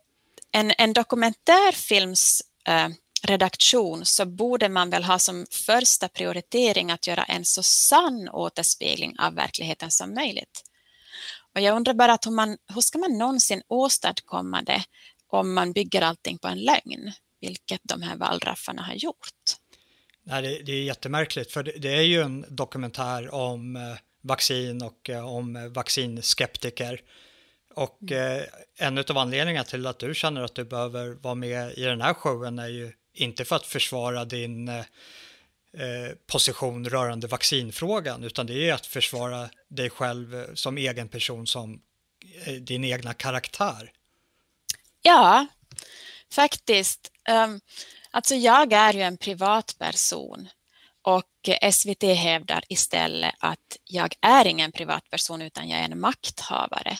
en, 0.51 0.73
en 0.77 0.93
dokumentärfilms 0.93 2.41
eh, 2.67 2.89
redaktion 3.23 4.05
så 4.05 4.25
borde 4.25 4.69
man 4.69 4.89
väl 4.89 5.03
ha 5.03 5.19
som 5.19 5.45
första 5.51 6.07
prioritering 6.09 6.91
att 6.91 7.07
göra 7.07 7.23
en 7.23 7.45
så 7.45 7.63
sann 7.63 8.29
återspegling 8.29 9.19
av 9.19 9.33
verkligheten 9.33 9.91
som 9.91 10.13
möjligt. 10.13 10.63
Och 11.55 11.61
jag 11.61 11.75
undrar 11.75 11.93
bara 11.93 12.13
att 12.13 12.25
hur, 12.25 12.31
man, 12.31 12.57
hur 12.73 12.81
ska 12.81 12.97
man 12.97 13.17
någonsin 13.17 13.61
åstadkomma 13.67 14.61
det 14.61 14.83
om 15.27 15.53
man 15.53 15.73
bygger 15.73 16.01
allting 16.01 16.37
på 16.37 16.47
en 16.47 16.59
lögn, 16.59 17.11
vilket 17.41 17.81
de 17.83 18.01
här 18.01 18.15
wallraffarna 18.15 18.81
har 18.81 18.93
gjort? 18.93 19.57
Nej, 20.23 20.41
det, 20.41 20.63
det, 20.63 20.71
är 20.71 20.83
jättemärkligt, 20.83 21.51
för 21.51 21.63
det, 21.63 21.71
det, 21.71 21.95
är 21.95 22.01
ju 22.01 22.21
en 22.21 22.45
dokumentär 22.49 23.33
om 23.33 23.75
eh, 23.75 23.95
vaccin 24.21 24.81
och 24.81 25.09
eh, 25.09 25.27
om 25.27 25.73
vaccinskeptiker. 25.73 27.01
Och 27.75 27.97
mm. 28.01 28.39
eh, 28.39 28.43
en 28.77 28.97
av 28.97 29.17
anledningarna 29.17 29.63
till 29.63 29.87
att 29.87 29.99
du 29.99 30.15
känner 30.15 30.41
att 30.41 30.55
du 30.55 30.63
behöver 30.63 31.09
vara 31.09 31.35
med 31.35 31.73
i 31.77 31.83
den 31.83 32.01
här 32.01 32.13
showen 32.13 32.59
är 32.59 32.67
ju 32.67 32.91
inte 33.13 33.45
för 33.45 33.55
att 33.55 33.65
försvara 33.65 34.25
din 34.25 34.67
eh, 34.67 34.79
eh, 35.77 36.11
position 36.27 36.89
rörande 36.89 37.27
vaccinfrågan, 37.27 38.23
utan 38.23 38.45
det 38.45 38.69
är 38.69 38.73
att 38.73 38.85
försvara 38.85 39.49
dig 39.67 39.89
själv 39.89 40.55
som 40.55 40.77
egen 40.77 41.07
person, 41.07 41.47
som 41.47 41.81
eh, 42.45 42.53
din 42.53 42.83
egna 42.83 43.13
karaktär. 43.13 43.91
Ja, 45.01 45.47
faktiskt. 46.31 47.11
Um, 47.29 47.59
alltså 48.13 48.35
jag 48.35 48.73
är 48.73 48.93
ju 48.93 49.01
en 49.01 49.17
privatperson 49.17 50.49
och 51.01 51.49
SVT 51.71 52.03
hävdar 52.03 52.63
istället 52.69 53.35
att 53.39 53.77
jag 53.83 54.13
är 54.21 54.47
ingen 54.47 54.71
privatperson 54.71 55.41
utan 55.41 55.69
jag 55.69 55.79
är 55.79 55.83
en 55.83 55.99
makthavare. 55.99 56.97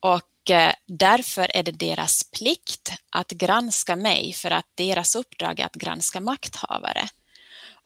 Och 0.00 0.50
eh, 0.50 0.74
därför 0.86 1.56
är 1.56 1.62
det 1.62 1.72
deras 1.72 2.30
plikt 2.30 2.92
att 3.10 3.30
granska 3.30 3.96
mig 3.96 4.32
för 4.32 4.50
att 4.50 4.66
deras 4.74 5.14
uppdrag 5.14 5.60
är 5.60 5.66
att 5.66 5.74
granska 5.74 6.20
makthavare. 6.20 7.08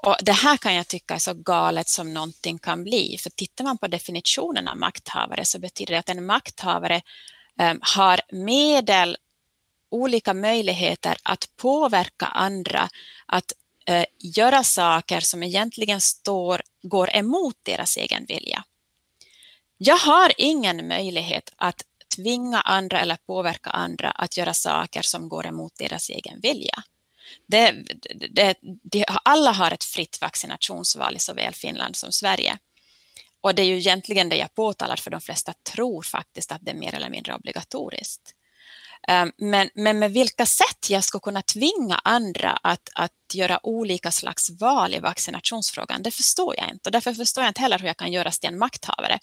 Och 0.03 0.17
det 0.23 0.33
här 0.33 0.57
kan 0.57 0.75
jag 0.75 0.89
tycka 0.89 1.15
är 1.15 1.19
så 1.19 1.35
galet 1.35 1.89
som 1.89 2.15
någonting 2.15 2.59
kan 2.59 2.85
bli. 2.85 3.19
För 3.19 3.31
tittar 3.31 3.65
man 3.65 3.79
på 3.79 3.87
definitionen 3.87 4.69
av 4.69 4.77
makthavare 4.77 5.45
så 5.45 5.59
betyder 5.59 5.93
det 5.93 5.99
att 5.99 6.09
en 6.09 6.27
makthavare 6.27 7.03
eh, 7.61 7.75
har 7.81 8.21
medel, 8.33 9.17
olika 9.91 10.35
möjligheter 10.35 11.17
att 11.23 11.45
påverka 11.57 12.27
andra, 12.27 12.89
att 13.27 13.53
eh, 13.87 14.05
göra 14.19 14.65
saker 14.65 15.21
som 15.21 15.43
egentligen 15.43 16.01
står, 16.01 16.63
går 16.83 17.17
emot 17.17 17.57
deras 17.63 17.97
egen 17.97 18.25
vilja. 18.25 18.65
Jag 19.77 19.97
har 19.97 20.33
ingen 20.37 20.89
möjlighet 20.89 21.53
att 21.57 21.83
tvinga 22.17 22.61
andra 22.61 23.01
eller 23.01 23.17
påverka 23.17 23.71
andra 23.71 24.11
att 24.11 24.37
göra 24.37 24.55
saker 24.55 25.03
som 25.03 25.29
går 25.29 25.47
emot 25.47 25.73
deras 25.79 26.11
egen 26.11 26.41
vilja. 26.41 26.83
Det, 27.47 27.75
det, 28.31 28.55
det, 28.63 29.05
alla 29.09 29.53
har 29.53 29.71
ett 29.71 29.85
fritt 29.85 30.19
vaccinationsval 30.21 31.17
i 31.17 31.19
såväl 31.19 31.55
Finland 31.55 31.97
som 31.97 32.13
Sverige. 32.13 32.59
Och 33.41 33.55
det 33.55 33.63
är 33.63 33.67
ju 33.67 33.79
egentligen 33.79 34.29
det 34.29 34.37
jag 34.37 34.55
påtalar 34.55 34.97
för 34.97 35.11
de 35.11 35.21
flesta 35.21 35.53
tror 35.73 36.03
faktiskt 36.03 36.53
att 36.53 36.61
det 36.63 36.71
är 36.71 36.75
mer 36.75 36.95
eller 36.95 37.11
mindre 37.11 37.35
obligatoriskt. 37.35 38.35
Ehm, 39.09 39.33
men, 39.37 39.71
men 39.75 39.99
med 39.99 40.13
vilka 40.13 40.47
sätt 40.47 40.91
jag 40.91 41.05
ska 41.05 41.21
kunna 41.21 41.43
tvinga 41.43 42.01
andra 42.05 42.51
att, 42.63 42.89
att 42.95 43.13
göra 43.35 43.67
olika 43.67 44.11
slags 44.11 44.51
val 44.51 44.95
i 44.95 44.99
vaccinationsfrågan, 44.99 46.03
det 46.03 46.11
förstår 46.11 46.55
jag 46.59 46.69
inte. 46.71 46.89
Och 46.89 46.93
därför 46.93 47.15
förstår 47.15 47.45
jag 47.45 47.51
inte 47.51 47.61
heller 47.61 47.79
hur 47.79 47.87
jag 47.87 47.97
kan 47.97 48.13
göras 48.13 48.39
till 48.39 48.49
en 48.49 48.59
makthavare. 48.59 49.19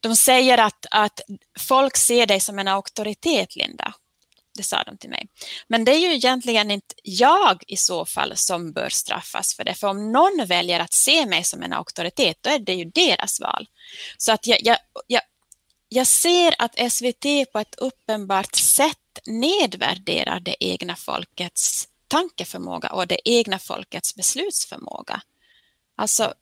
De 0.00 0.16
säger 0.16 0.58
att, 0.58 0.86
att 0.90 1.20
folk 1.58 1.96
ser 1.96 2.26
dig 2.26 2.40
som 2.40 2.58
en 2.58 2.68
auktoritet, 2.68 3.56
Linda. 3.56 3.94
Det 4.54 4.62
sa 4.62 4.82
de 4.82 4.98
till 4.98 5.10
mig. 5.10 5.26
Men 5.68 5.84
det 5.84 5.92
är 5.92 5.98
ju 5.98 6.14
egentligen 6.14 6.70
inte 6.70 6.94
jag 7.02 7.62
i 7.66 7.76
så 7.76 8.04
fall 8.04 8.36
som 8.36 8.72
bör 8.72 8.88
straffas 8.88 9.54
för 9.54 9.64
det. 9.64 9.74
För 9.74 9.88
om 9.88 10.12
någon 10.12 10.46
väljer 10.46 10.80
att 10.80 10.92
se 10.92 11.26
mig 11.26 11.44
som 11.44 11.62
en 11.62 11.72
auktoritet, 11.72 12.36
då 12.40 12.50
är 12.50 12.58
det 12.58 12.74
ju 12.74 12.84
deras 12.84 13.40
val. 13.40 13.66
Så 14.18 14.32
att 14.32 14.46
jag, 14.46 14.58
jag, 14.62 14.76
jag, 15.06 15.22
jag 15.94 16.06
ser 16.06 16.54
att 16.58 16.92
SVT 16.92 17.52
på 17.52 17.58
ett 17.58 17.74
uppenbart 17.78 18.54
sätt 18.54 18.98
nedvärderar 19.26 20.40
det 20.40 20.64
egna 20.64 20.96
folkets 20.96 21.88
tankeförmåga 22.08 22.92
och 22.92 23.06
det 23.06 23.28
egna 23.28 23.58
folkets 23.58 24.14
beslutsförmåga. 24.14 25.22
Alltså, 25.96 26.34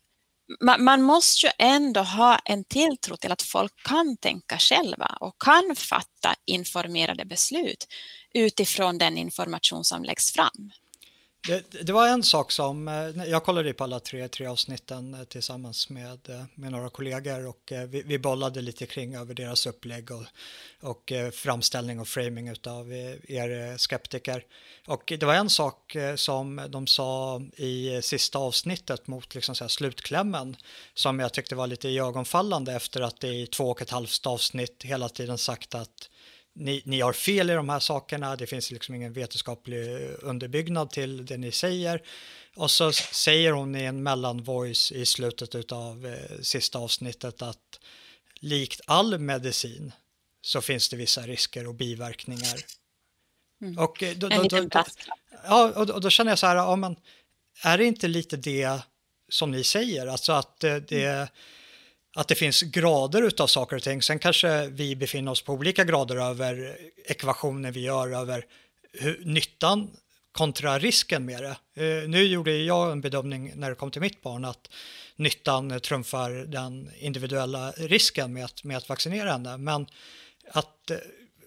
man, 0.61 0.83
man, 0.83 1.01
måste 1.01 1.45
ju 1.45 1.51
ändå 1.59 2.01
ha 2.01 2.37
en 2.45 2.63
tilltro 2.63 3.17
till 3.17 3.31
att 3.31 3.41
folk 3.41 3.73
kan 3.83 4.17
tänka 4.17 4.57
själva 4.57 5.17
och 5.19 5.41
kan 5.41 5.75
fatta 5.75 6.35
informerade 6.45 7.25
beslut 7.25 7.87
utifrån 8.33 8.97
den 8.97 9.17
information 9.17 9.83
som 9.83 10.03
läggs 10.03 10.31
fram. 10.31 10.71
Det, 11.47 11.85
det, 11.85 11.93
var 11.93 12.07
en 12.07 12.23
sak 12.23 12.51
som, 12.51 12.87
eh, 12.87 13.29
jag 13.29 13.43
kollade 13.43 13.73
på 13.73 13.83
alla 13.83 13.99
tre, 13.99 14.27
tre 14.27 14.45
avsnitten 14.47 15.13
eh, 15.13 15.23
tillsammans 15.23 15.89
med, 15.89 16.29
eh, 16.29 16.43
med 16.55 16.71
några 16.71 16.89
kollegor 16.89 17.47
och 17.47 17.71
vi, 17.87 18.03
vi 18.05 18.19
bollade 18.19 18.61
lite 18.61 18.85
kring 18.85 19.15
över 19.15 19.33
deras 19.33 19.65
upplägg 19.65 20.11
och, 20.11 20.23
och 20.81 21.11
framställning 21.33 21.99
och 21.99 22.07
framing 22.07 22.51
av 22.67 22.93
er 23.27 23.77
skeptiker. 23.77 24.45
Och 24.87 25.13
det 25.19 25.23
var 25.23 25.33
en 25.33 25.49
sak 25.49 25.95
som 26.15 26.61
de 26.69 26.87
sa 26.87 27.41
i 27.55 28.01
sista 28.01 28.39
avsnittet 28.39 29.07
mot 29.07 29.35
liksom 29.35 29.55
så 29.55 29.69
slutklämmen 29.69 30.55
som 30.93 31.19
jag 31.19 31.33
tyckte 31.33 31.55
var 31.55 31.67
lite 31.67 31.89
ögonfallande 31.89 32.73
efter 32.73 33.01
att 33.01 33.19
det 33.19 33.33
i 33.33 33.47
två 33.47 33.69
och 33.69 33.81
ett 33.81 33.89
halvt 33.89 34.27
avsnitt 34.27 34.83
hela 34.83 35.09
tiden 35.09 35.37
sagt 35.37 35.75
att 35.75 36.09
ni, 36.53 36.81
ni 36.85 37.01
har 37.01 37.13
fel 37.13 37.49
i 37.49 37.53
de 37.53 37.69
här 37.69 37.79
sakerna, 37.79 38.35
det 38.35 38.47
finns 38.47 38.71
liksom 38.71 38.95
ingen 38.95 39.13
vetenskaplig 39.13 40.09
underbyggnad 40.21 40.89
till 40.89 41.25
det 41.25 41.37
ni 41.37 41.51
säger. 41.51 42.01
Och 42.55 42.71
så 42.71 42.91
säger 42.91 43.51
hon 43.51 43.75
i 43.75 43.83
en 43.83 44.03
mellanvoice 44.03 44.91
i 44.91 45.05
slutet 45.05 45.71
av 45.71 46.05
eh, 46.05 46.41
sista 46.41 46.79
avsnittet 46.79 47.41
att 47.41 47.79
likt 48.39 48.81
all 48.85 49.19
medicin 49.19 49.91
så 50.41 50.61
finns 50.61 50.89
det 50.89 50.95
vissa 50.95 51.21
risker 51.21 51.67
och 51.67 51.75
biverkningar. 51.75 52.59
Mm. 53.61 53.77
Och, 53.77 54.03
eh, 54.03 54.15
då, 54.15 54.29
då, 54.29 54.43
då, 54.43 54.61
då, 54.61 54.83
ja, 55.43 55.71
och, 55.75 55.89
och 55.89 56.01
då 56.01 56.09
känner 56.09 56.31
jag 56.31 56.39
så 56.39 56.47
här, 56.47 56.55
ja, 56.55 56.75
men, 56.75 56.95
är 57.63 57.77
det 57.77 57.85
inte 57.85 58.07
lite 58.07 58.37
det 58.37 58.79
som 59.29 59.51
ni 59.51 59.63
säger? 59.63 60.07
Alltså 60.07 60.31
att 60.31 60.63
eh, 60.63 60.75
det, 60.75 61.05
mm 61.05 61.27
att 62.15 62.27
det 62.27 62.35
finns 62.35 62.61
grader 62.61 63.21
utav 63.21 63.47
saker 63.47 63.75
och 63.75 63.83
ting. 63.83 64.01
Sen 64.01 64.19
kanske 64.19 64.67
vi 64.67 64.95
befinner 64.95 65.31
oss 65.31 65.41
på 65.41 65.53
olika 65.53 65.83
grader 65.83 66.15
över 66.15 66.77
ekvationer 67.05 67.71
vi 67.71 67.79
gör 67.79 68.11
över 68.11 68.45
hur, 68.93 69.21
nyttan 69.25 69.89
kontra 70.31 70.79
risken 70.79 71.25
med 71.25 71.43
det. 71.43 71.83
Eh, 71.85 72.09
nu 72.09 72.23
gjorde 72.23 72.57
jag 72.57 72.91
en 72.91 73.01
bedömning 73.01 73.53
när 73.55 73.69
det 73.69 73.75
kom 73.75 73.91
till 73.91 74.01
mitt 74.01 74.21
barn 74.21 74.45
att 74.45 74.69
nyttan 75.15 75.79
trumfar 75.79 76.31
den 76.31 76.91
individuella 76.99 77.71
risken 77.71 78.33
med 78.33 78.45
att, 78.45 78.63
med 78.63 78.77
att 78.77 78.89
vaccinera 78.89 79.31
henne. 79.31 79.57
Men 79.57 79.87
att 80.51 80.91
eh, 80.91 80.97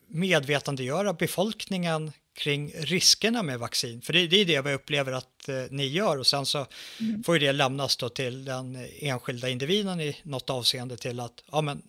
medvetandegöra 0.09 1.13
befolkningen 1.13 2.13
kring 2.35 2.73
riskerna 2.77 3.43
med 3.43 3.59
vaccin. 3.59 4.03
För 4.03 4.13
det, 4.13 4.27
det 4.27 4.37
är 4.37 4.45
det 4.45 4.63
vi 4.63 4.73
upplever 4.73 5.13
att 5.13 5.49
eh, 5.49 5.65
ni 5.71 5.87
gör 5.87 6.19
och 6.19 6.27
sen 6.27 6.47
så 6.47 6.67
mm. 7.01 7.23
får 7.23 7.39
det 7.39 7.53
lämnas 7.53 7.97
då 7.97 8.09
till 8.09 8.45
den 8.45 8.89
enskilda 8.99 9.49
individen 9.49 10.01
i 10.01 10.17
något 10.23 10.51
avseende 10.51 10.97
till 10.97 11.21
att 11.21 11.45
ja, 11.53 11.61
men, 11.61 11.83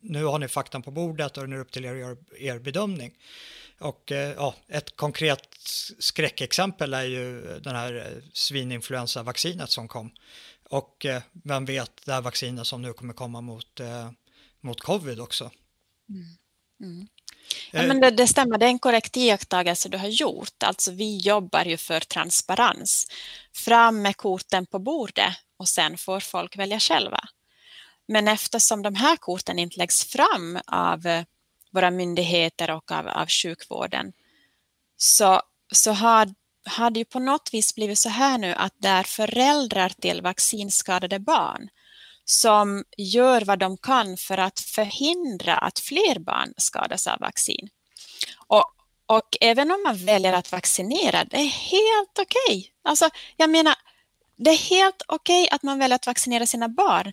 nu 0.00 0.24
har 0.24 0.38
ni 0.38 0.48
faktan 0.48 0.82
på 0.82 0.90
bordet 0.90 1.38
och 1.38 1.48
nu 1.48 1.54
är 1.54 1.58
det 1.58 1.62
upp 1.62 1.72
till 1.72 1.84
er 1.84 1.92
att 1.92 1.98
göra 1.98 2.16
er 2.38 2.58
bedömning. 2.58 3.12
Och 3.78 4.12
eh, 4.12 4.34
ja, 4.36 4.54
ett 4.68 4.96
konkret 4.96 5.48
skräckexempel 5.98 6.94
är 6.94 7.04
ju 7.04 7.42
den 7.60 7.76
här 7.76 7.94
eh, 7.96 8.22
svininfluensavaccinet 8.32 9.70
som 9.70 9.88
kom. 9.88 10.10
Och 10.70 11.06
eh, 11.06 11.22
vem 11.32 11.64
vet 11.64 12.04
det 12.04 12.12
här 12.12 12.20
vaccinet 12.20 12.66
som 12.66 12.82
nu 12.82 12.92
kommer 12.92 13.14
komma 13.14 13.40
mot, 13.40 13.80
eh, 13.80 14.10
mot 14.60 14.80
covid 14.80 15.20
också. 15.20 15.50
Mm. 16.08 16.36
Mm. 16.80 17.08
Ja, 17.70 17.82
men 17.82 18.00
det, 18.00 18.10
det, 18.10 18.26
stämmer, 18.26 18.58
det 18.58 18.66
är 18.66 18.70
en 18.70 18.78
korrekt 18.78 19.16
iakttagelse 19.16 19.88
du 19.88 19.98
har 19.98 20.08
gjort. 20.08 20.62
Alltså 20.64 20.92
vi 20.92 21.18
jobbar 21.18 21.64
ju 21.64 21.76
för 21.76 22.00
transparens. 22.00 23.06
Fram 23.54 24.02
med 24.02 24.16
korten 24.16 24.66
på 24.66 24.78
bordet 24.78 25.34
och 25.58 25.68
sen 25.68 25.98
får 25.98 26.20
folk 26.20 26.56
välja 26.56 26.80
själva. 26.80 27.20
Men 28.08 28.28
eftersom 28.28 28.82
de 28.82 28.94
här 28.94 29.16
korten 29.16 29.58
inte 29.58 29.78
läggs 29.78 30.04
fram 30.04 30.58
av 30.66 31.06
eh, 31.06 31.24
våra 31.70 31.90
myndigheter 31.90 32.70
och 32.70 32.92
av, 32.92 33.08
av 33.08 33.28
sjukvården 33.28 34.12
så, 34.96 35.42
så 35.72 35.92
har, 35.92 36.34
har 36.68 36.90
det 36.90 36.98
ju 36.98 37.04
på 37.04 37.18
något 37.18 37.50
vis 37.52 37.74
blivit 37.74 37.98
så 37.98 38.08
här 38.08 38.38
nu 38.38 38.54
att 38.54 38.74
där 38.78 39.02
föräldrar 39.02 39.88
till 39.88 40.22
vaccinskadade 40.22 41.18
barn 41.18 41.68
som 42.26 42.84
gör 42.96 43.40
vad 43.40 43.58
de 43.58 43.76
kan 43.76 44.16
för 44.16 44.38
att 44.38 44.60
förhindra 44.60 45.56
att 45.56 45.78
fler 45.78 46.18
barn 46.18 46.54
skadas 46.56 47.06
av 47.06 47.20
vaccin. 47.20 47.68
Och, 48.46 48.64
och 49.06 49.36
även 49.40 49.70
om 49.70 49.82
man 49.82 49.96
väljer 49.96 50.32
att 50.32 50.52
vaccinera, 50.52 51.24
det 51.24 51.36
är 51.36 51.48
helt 51.48 52.18
okej. 52.18 52.58
Okay. 52.58 52.64
Alltså, 52.84 53.08
jag 53.36 53.50
menar, 53.50 53.74
det 54.36 54.50
är 54.50 54.70
helt 54.70 55.02
okej 55.08 55.42
okay 55.42 55.54
att 55.56 55.62
man 55.62 55.78
väljer 55.78 55.94
att 55.94 56.06
vaccinera 56.06 56.46
sina 56.46 56.68
barn. 56.68 57.12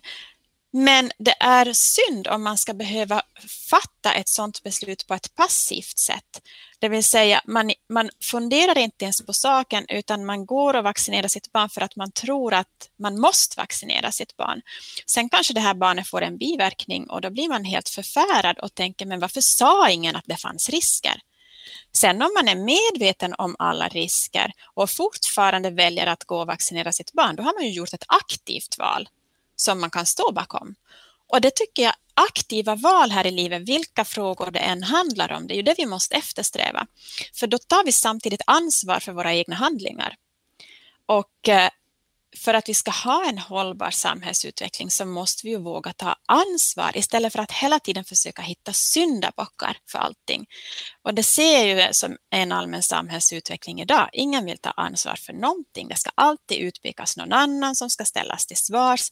Men 0.76 1.10
det 1.18 1.34
är 1.40 1.72
synd 1.72 2.28
om 2.28 2.42
man 2.42 2.58
ska 2.58 2.74
behöva 2.74 3.22
fatta 3.70 4.12
ett 4.12 4.28
sådant 4.28 4.62
beslut 4.62 5.06
på 5.06 5.14
ett 5.14 5.34
passivt 5.34 5.98
sätt. 5.98 6.42
Det 6.78 6.88
vill 6.88 7.04
säga 7.04 7.40
man, 7.44 7.72
man 7.88 8.10
funderar 8.22 8.78
inte 8.78 9.04
ens 9.04 9.26
på 9.26 9.32
saken 9.32 9.86
utan 9.88 10.26
man 10.26 10.46
går 10.46 10.76
och 10.76 10.84
vaccinerar 10.84 11.28
sitt 11.28 11.52
barn 11.52 11.68
för 11.68 11.80
att 11.80 11.96
man 11.96 12.12
tror 12.12 12.54
att 12.54 12.90
man 12.98 13.20
måste 13.20 13.60
vaccinera 13.60 14.12
sitt 14.12 14.36
barn. 14.36 14.62
Sen 15.06 15.28
kanske 15.28 15.54
det 15.54 15.60
här 15.60 15.74
barnet 15.74 16.08
får 16.08 16.22
en 16.22 16.38
biverkning 16.38 17.10
och 17.10 17.20
då 17.20 17.30
blir 17.30 17.48
man 17.48 17.64
helt 17.64 17.88
förfärad 17.88 18.58
och 18.58 18.74
tänker 18.74 19.06
men 19.06 19.20
varför 19.20 19.40
sa 19.40 19.90
ingen 19.90 20.16
att 20.16 20.26
det 20.26 20.36
fanns 20.36 20.68
risker? 20.68 21.20
Sen 21.92 22.22
om 22.22 22.30
man 22.34 22.48
är 22.48 22.56
medveten 22.56 23.34
om 23.38 23.56
alla 23.58 23.88
risker 23.88 24.52
och 24.74 24.90
fortfarande 24.90 25.70
väljer 25.70 26.06
att 26.06 26.24
gå 26.24 26.40
och 26.40 26.46
vaccinera 26.46 26.92
sitt 26.92 27.12
barn, 27.12 27.36
då 27.36 27.42
har 27.42 27.54
man 27.54 27.64
ju 27.64 27.72
gjort 27.72 27.92
ett 27.92 28.04
aktivt 28.08 28.78
val 28.78 29.08
som 29.56 29.80
man 29.80 29.90
kan 29.90 30.06
stå 30.06 30.32
bakom. 30.32 30.74
Och 31.28 31.40
det 31.40 31.50
tycker 31.54 31.82
jag, 31.82 31.94
aktiva 32.14 32.74
val 32.74 33.10
här 33.10 33.26
i 33.26 33.30
livet, 33.30 33.68
vilka 33.68 34.04
frågor 34.04 34.50
det 34.50 34.58
än 34.58 34.82
handlar 34.82 35.32
om, 35.32 35.46
det 35.46 35.54
är 35.54 35.56
ju 35.56 35.62
det 35.62 35.74
vi 35.78 35.86
måste 35.86 36.14
eftersträva. 36.14 36.86
För 37.34 37.46
då 37.46 37.58
tar 37.58 37.84
vi 37.84 37.92
samtidigt 37.92 38.42
ansvar 38.46 39.00
för 39.00 39.12
våra 39.12 39.34
egna 39.34 39.56
handlingar. 39.56 40.16
Och 41.06 41.48
eh, 41.48 41.70
för 42.38 42.54
att 42.54 42.68
vi 42.68 42.74
ska 42.74 42.90
ha 42.90 43.28
en 43.28 43.38
hållbar 43.38 43.90
samhällsutveckling 43.90 44.90
så 44.90 45.04
måste 45.04 45.46
vi 45.46 45.52
ju 45.52 45.58
våga 45.58 45.92
ta 45.92 46.16
ansvar 46.28 46.96
istället 46.96 47.32
för 47.32 47.38
att 47.38 47.52
hela 47.52 47.80
tiden 47.80 48.04
försöka 48.04 48.42
hitta 48.42 48.72
syndabockar 48.72 49.76
för 49.90 49.98
allting. 49.98 50.46
Och 51.02 51.14
det 51.14 51.22
ser 51.22 51.66
jag 51.66 51.86
ju 51.86 51.92
som 51.92 52.16
en 52.30 52.52
allmän 52.52 52.82
samhällsutveckling 52.82 53.80
idag. 53.80 54.08
Ingen 54.12 54.44
vill 54.44 54.58
ta 54.58 54.70
ansvar 54.70 55.16
för 55.16 55.32
någonting. 55.32 55.88
Det 55.88 55.96
ska 55.96 56.10
alltid 56.14 56.58
utpekas 56.58 57.16
någon 57.16 57.32
annan 57.32 57.76
som 57.76 57.90
ska 57.90 58.04
ställas 58.04 58.46
till 58.46 58.56
svars 58.56 59.10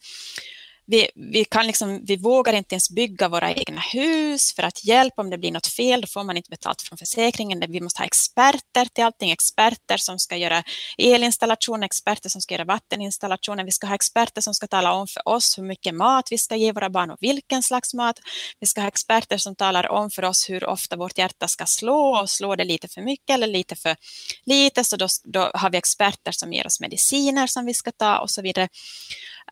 vi, 0.92 1.08
vi, 1.14 1.44
kan 1.44 1.66
liksom, 1.66 2.04
vi 2.04 2.16
vågar 2.16 2.52
inte 2.52 2.74
ens 2.74 2.90
bygga 2.90 3.28
våra 3.28 3.52
egna 3.52 3.80
hus 3.80 4.54
för 4.54 4.62
att 4.62 4.84
hjälpa 4.84 5.22
om 5.22 5.30
det 5.30 5.38
blir 5.38 5.52
något 5.52 5.66
fel, 5.66 6.00
då 6.00 6.06
får 6.06 6.24
man 6.24 6.36
inte 6.36 6.50
betalt 6.50 6.82
från 6.82 6.98
försäkringen. 6.98 7.64
Vi 7.68 7.80
måste 7.80 8.00
ha 8.00 8.06
experter 8.06 8.84
till 8.94 9.04
allting, 9.04 9.30
experter 9.30 9.96
som 9.96 10.18
ska 10.18 10.36
göra 10.36 10.62
elinstallation, 10.98 11.82
experter 11.82 12.28
som 12.28 12.40
ska 12.40 12.54
göra 12.54 12.64
vatteninstallationer. 12.64 13.64
Vi 13.64 13.70
ska 13.70 13.86
ha 13.86 13.94
experter 13.94 14.40
som 14.40 14.54
ska 14.54 14.66
tala 14.66 14.92
om 14.92 15.06
för 15.06 15.28
oss 15.28 15.58
hur 15.58 15.62
mycket 15.62 15.94
mat 15.94 16.28
vi 16.30 16.38
ska 16.38 16.56
ge 16.56 16.72
våra 16.72 16.90
barn 16.90 17.10
och 17.10 17.18
vilken 17.20 17.62
slags 17.62 17.94
mat. 17.94 18.18
Vi 18.60 18.66
ska 18.66 18.80
ha 18.80 18.88
experter 18.88 19.38
som 19.38 19.56
talar 19.56 19.88
om 19.88 20.10
för 20.10 20.24
oss 20.24 20.50
hur 20.50 20.64
ofta 20.64 20.96
vårt 20.96 21.18
hjärta 21.18 21.48
ska 21.48 21.66
slå 21.66 22.20
och 22.20 22.30
slår 22.30 22.56
det 22.56 22.64
lite 22.64 22.88
för 22.88 23.02
mycket 23.02 23.34
eller 23.34 23.46
lite 23.46 23.76
för 23.76 23.96
lite, 24.44 24.84
så 24.84 24.96
då, 24.96 25.06
då 25.24 25.50
har 25.54 25.70
vi 25.70 25.78
experter 25.78 26.32
som 26.32 26.52
ger 26.52 26.66
oss 26.66 26.80
mediciner 26.80 27.46
som 27.46 27.66
vi 27.66 27.74
ska 27.74 27.90
ta 27.92 28.18
och 28.18 28.30
så 28.30 28.42
vidare. 28.42 28.68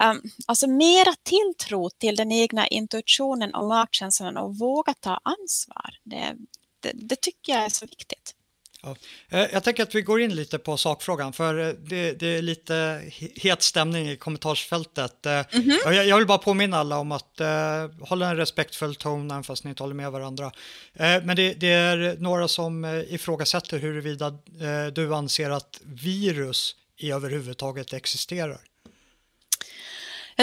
Um, 0.00 0.22
alltså 0.46 0.66
mera 0.66 1.14
tilltro 1.22 1.90
till 1.90 2.16
den 2.16 2.33
egna 2.33 2.66
intuitionen 2.66 3.55
och 3.55 3.68
magkänslan 3.68 4.37
och 4.37 4.59
våga 4.59 4.94
ta 4.94 5.20
ansvar. 5.24 5.90
Det, 6.05 6.37
det, 6.81 6.92
det 6.94 7.16
tycker 7.20 7.53
jag 7.53 7.64
är 7.64 7.68
så 7.68 7.87
viktigt. 7.87 8.35
Ja. 8.83 8.96
Eh, 9.29 9.46
jag 9.53 9.64
tänker 9.64 9.83
att 9.83 9.94
vi 9.94 10.03
går 10.03 10.20
in 10.20 10.35
lite 10.35 10.59
på 10.59 10.76
sakfrågan, 10.76 11.33
för 11.33 11.68
eh, 11.68 11.74
det, 11.74 12.12
det 12.12 12.26
är 12.26 12.42
lite 12.42 13.03
het 13.37 13.62
stämning 13.62 14.09
i 14.09 14.16
kommentarsfältet. 14.16 15.26
Mm 15.26 15.44
-hmm. 15.50 15.92
jag, 15.92 16.07
jag, 16.07 16.16
vill 16.16 16.26
bara 16.26 16.38
påminna 16.38 16.76
alla 16.79 16.98
om 16.98 17.12
att 17.12 17.40
uh, 17.40 18.07
hålla 18.07 18.31
en 18.31 18.37
respektfull 18.37 18.94
ton, 18.94 19.31
även 19.31 19.44
fast 19.44 19.64
ni 19.64 19.70
inte 19.70 19.83
håller 19.83 19.94
med 19.94 20.12
varandra. 20.12 20.46
Uh, 20.46 21.24
men 21.24 21.37
det, 21.37 21.55
det, 21.55 21.72
är 21.72 22.16
några 22.18 22.48
som 22.48 23.05
ifrågasätter 23.09 23.79
huruvida 23.79 24.29
uh, 24.29 24.87
du 24.94 25.14
anser 25.14 25.50
att 25.50 25.81
virus 25.85 26.76
i 26.96 27.12
överhuvudtaget 27.12 27.92
existerar. 27.92 28.61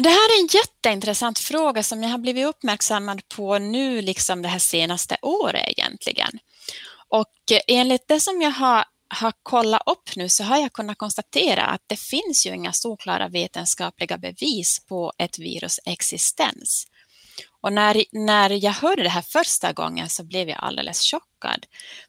Det 0.01 0.09
här 0.09 0.37
är 0.37 0.41
en 0.41 0.47
jätteintressant 0.47 1.39
fråga 1.39 1.83
som 1.83 2.03
jag 2.03 2.09
har 2.09 2.17
blivit 2.17 2.45
uppmärksammad 2.45 3.21
på 3.29 3.59
nu, 3.59 4.01
liksom 4.01 4.41
det 4.41 4.47
här 4.47 4.59
senaste 4.59 5.17
året 5.21 5.63
egentligen. 5.67 6.39
Och 7.09 7.51
eh, 7.51 7.59
enligt 7.67 8.07
det 8.07 8.19
som 8.19 8.41
jag 8.41 8.51
har, 8.51 8.85
har 9.09 9.33
kollat 9.43 9.81
upp 9.85 10.15
nu 10.15 10.29
så 10.29 10.43
har 10.43 10.57
jag 10.57 10.73
kunnat 10.73 10.97
konstatera 10.97 11.65
att 11.65 11.81
det 11.87 11.99
finns 11.99 12.45
ju 12.45 12.55
inga 12.55 12.73
solklara 12.73 13.27
vetenskapliga 13.27 14.17
bevis 14.17 14.85
på 14.89 15.13
ett 15.17 15.39
virus 15.39 15.79
existens. 15.85 16.87
Och 17.61 17.73
när, 17.73 18.03
när 18.11 18.49
jag 18.49 18.71
hörde 18.71 19.03
det 19.03 19.09
här 19.09 19.21
första 19.21 19.73
gången 19.73 20.09
så 20.09 20.23
blev 20.23 20.49
jag 20.49 20.59
alldeles 20.61 21.01
chockad. 21.01 21.65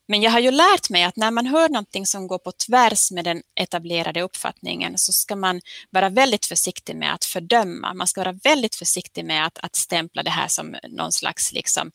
Men 0.09 0.23
jag 0.23 0.31
har 0.31 0.41
ju 0.41 0.51
lärt 0.51 0.91
mig 0.91 1.05
att 1.05 1.17
när 1.17 1.31
man 1.31 1.47
hör 1.47 1.69
någonting 1.69 2.07
som 2.07 2.27
går 2.27 2.39
på 2.39 2.53
tvärs 2.53 3.11
med 3.11 3.25
den 3.25 3.43
etablerade 3.61 4.23
uppfattningen 4.23 4.99
så 4.99 5.13
ska 5.13 5.37
man 5.37 5.61
vara 5.91 6.09
väldigt 6.09 6.47
försiktig 6.47 6.97
med 6.97 7.15
att 7.15 7.25
fördöma. 7.25 7.95
Man 7.95 8.07
ska 8.07 8.21
vara 8.21 8.39
väldigt 8.45 8.75
försiktig 8.75 9.25
med 9.25 9.47
att, 9.47 9.59
att 9.59 9.77
stämpla 9.77 10.23
det 10.23 10.31
här 10.31 10.49
som 10.49 10.77
någon 10.89 11.13
slags 11.13 11.53
liksom, 11.53 11.91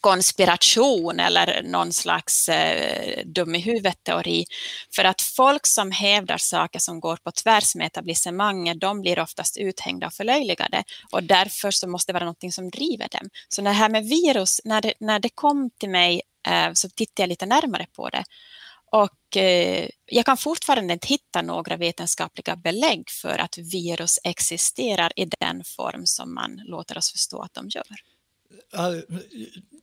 konspiration 0.00 1.20
eller 1.20 1.62
någon 1.62 1.92
slags 1.92 2.48
eh, 2.48 3.24
dum 3.26 3.54
i 3.54 3.58
huvudet-teori. 3.58 4.44
För 4.94 5.04
att 5.04 5.22
folk 5.22 5.66
som 5.66 5.90
hävdar 5.90 6.38
saker 6.38 6.78
som 6.78 7.00
går 7.00 7.16
på 7.16 7.30
tvärs 7.32 7.74
med 7.74 7.86
etablissemanget, 7.86 8.80
de 8.80 9.00
blir 9.00 9.18
oftast 9.18 9.56
uthängda 9.56 10.06
och 10.06 10.14
förlöjligade 10.14 10.84
och 11.12 11.22
därför 11.22 11.70
så 11.70 11.88
måste 11.88 12.12
det 12.12 12.18
vara 12.18 12.24
något 12.24 12.54
som 12.54 12.70
driver 12.70 13.08
dem. 13.08 13.30
Så 13.48 13.62
det 13.62 13.70
här 13.70 13.88
med 13.88 14.04
virus, 14.04 14.60
när 14.64 14.80
det, 14.80 14.94
när 15.00 15.18
det 15.18 15.28
kom 15.28 15.70
till 15.70 15.90
mig 15.90 16.22
eh, 16.48 16.72
så 16.72 16.88
tittade 16.88 17.22
jag 17.22 17.28
lite 17.28 17.46
närmare 17.46 17.86
på 17.92 18.08
det. 18.08 18.24
Och 18.92 19.36
eh, 19.36 19.88
jag 20.06 20.26
kan 20.26 20.36
fortfarande 20.36 20.92
inte 20.92 21.06
hitta 21.06 21.42
några 21.42 21.76
vetenskapliga 21.76 22.56
belägg 22.56 23.10
för 23.10 23.38
att 23.38 23.58
virus 23.58 24.18
existerar 24.24 25.12
i 25.16 25.30
den 25.40 25.64
form 25.64 26.06
som 26.06 26.34
man 26.34 26.62
låter 26.64 26.98
oss 26.98 27.12
förstå 27.12 27.42
att 27.42 27.54
de 27.54 27.68
gör. 27.68 27.96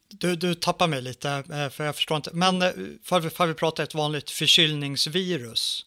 Du, 0.10 0.36
du 0.36 0.56
tappar 0.56 0.88
mig 0.88 1.02
lite, 1.02 1.30
eh, 1.30 1.70
för 1.70 1.84
jag 1.84 1.96
förstår 1.96 2.18
inte. 2.18 2.30
Men 2.34 2.62
eh, 2.62 2.72
för, 3.04 3.48
vi 3.48 3.54
pratar 3.54 3.84
ett 3.84 3.96
vanligt 3.96 4.30
förkylningsvirus, 4.30 5.86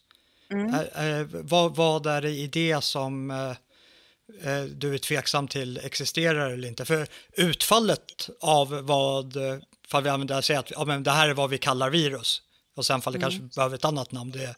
mm. 0.51 0.73
Eh, 0.73 1.27
vad, 1.31 1.75
vad 1.75 2.05
är 2.05 2.21
det 2.21 2.29
i 2.29 2.47
det 2.47 2.83
som 2.83 3.27
du 4.67 4.93
är 4.93 4.97
tveksam 4.97 5.47
till 5.47 5.77
existerar 5.83 6.49
eller 6.49 6.67
inte? 6.67 6.85
För 6.85 7.07
utfallet 7.33 8.29
av 8.41 8.69
vad, 8.69 9.33
för 9.87 10.01
vi 10.01 10.09
använder, 10.09 10.41
säger 10.41 10.59
att 10.59 10.71
ja, 10.71 10.85
men 10.85 11.03
det 11.03 11.11
här 11.11 11.29
är 11.29 11.33
vad 11.33 11.49
vi 11.49 11.57
kallar 11.57 11.89
virus, 11.89 12.41
och 12.75 12.85
sen 12.85 13.01
fall 13.01 13.13
det 13.13 13.19
mm. 13.19 13.29
kanske 13.29 13.55
behöver 13.55 13.75
ett 13.75 13.85
annat 13.85 14.11
namn, 14.11 14.31
det, 14.31 14.55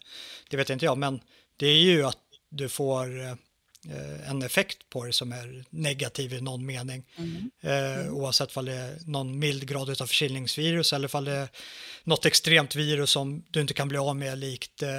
det 0.50 0.58
vet 0.58 0.70
inte 0.70 0.86
jag, 0.86 0.98
men 0.98 1.20
det 1.58 1.68
är 1.68 1.82
ju 1.82 2.04
att 2.04 2.18
du 2.50 2.70
får 2.70 3.38
en 4.30 4.42
effekt 4.42 4.90
på 4.90 5.06
det 5.06 5.14
som 5.14 5.32
är 5.32 5.66
negativ 5.70 6.34
i 6.34 6.42
någon 6.42 6.66
mening. 6.66 7.04
Mm. 7.18 7.52
Eh, 7.62 8.14
oavsett 8.14 8.58
om 8.58 8.66
det 8.66 8.74
är 8.74 8.98
någon 9.06 9.40
mild 9.40 9.68
grad 9.68 9.90
av 9.90 10.08
förkylningsvirus 10.08 10.94
eller 10.94 11.16
om 11.16 11.26
det 11.26 11.32
är 11.32 11.48
något 12.04 12.26
extremt 12.26 12.76
virus 12.76 13.12
som 13.12 13.44
du 13.50 13.62
inte 13.62 13.74
kan 13.74 13.88
bli 13.88 13.98
av 13.98 14.16
med 14.16 14.38
likt 14.38 14.82
eh, 14.82 14.90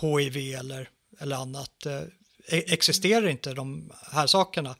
HIV 0.00 0.54
eller, 0.54 0.88
eller 1.20 1.36
annat. 1.36 1.86
Eh, 1.86 2.02
e-, 2.48 2.72
existerar 2.72 3.28
inte 3.28 3.54
de 3.54 3.92
här 4.12 4.26
sakerna? 4.26 4.76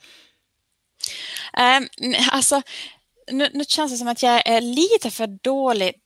Um, 1.58 2.14
alltså, 2.30 2.62
nu, 3.30 3.50
nu 3.54 3.64
känns 3.64 3.92
det 3.92 3.98
som 3.98 4.08
att 4.08 4.22
jag 4.22 4.42
är 4.46 4.60
lite 4.60 5.10
för 5.10 5.26
dåligt 5.26 5.96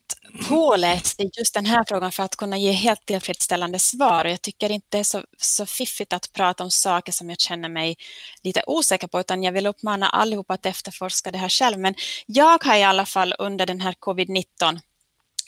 påläst 0.48 1.20
i 1.20 1.30
just 1.38 1.54
den 1.54 1.66
här 1.66 1.84
frågan 1.88 2.12
för 2.12 2.22
att 2.22 2.36
kunna 2.36 2.58
ge 2.58 2.72
helt 2.72 3.06
tillfredsställande 3.06 3.78
svar. 3.78 4.24
Jag 4.24 4.42
tycker 4.42 4.70
inte 4.70 4.86
det 4.90 4.98
är 4.98 5.04
så, 5.04 5.24
så 5.38 5.66
fiffigt 5.66 6.12
att 6.12 6.32
prata 6.32 6.64
om 6.64 6.70
saker 6.70 7.12
som 7.12 7.30
jag 7.30 7.40
känner 7.40 7.68
mig 7.68 7.96
lite 8.42 8.62
osäker 8.66 9.06
på, 9.06 9.20
utan 9.20 9.42
jag 9.42 9.52
vill 9.52 9.66
uppmana 9.66 10.08
allihopa 10.08 10.54
att 10.54 10.66
efterforska 10.66 11.30
det 11.30 11.38
här 11.38 11.48
själv. 11.48 11.78
Men 11.78 11.94
jag 12.26 12.64
har 12.64 12.76
i 12.76 12.82
alla 12.82 13.06
fall 13.06 13.34
under 13.38 13.66
den 13.66 13.80
här 13.80 13.94
covid-19 14.00 14.80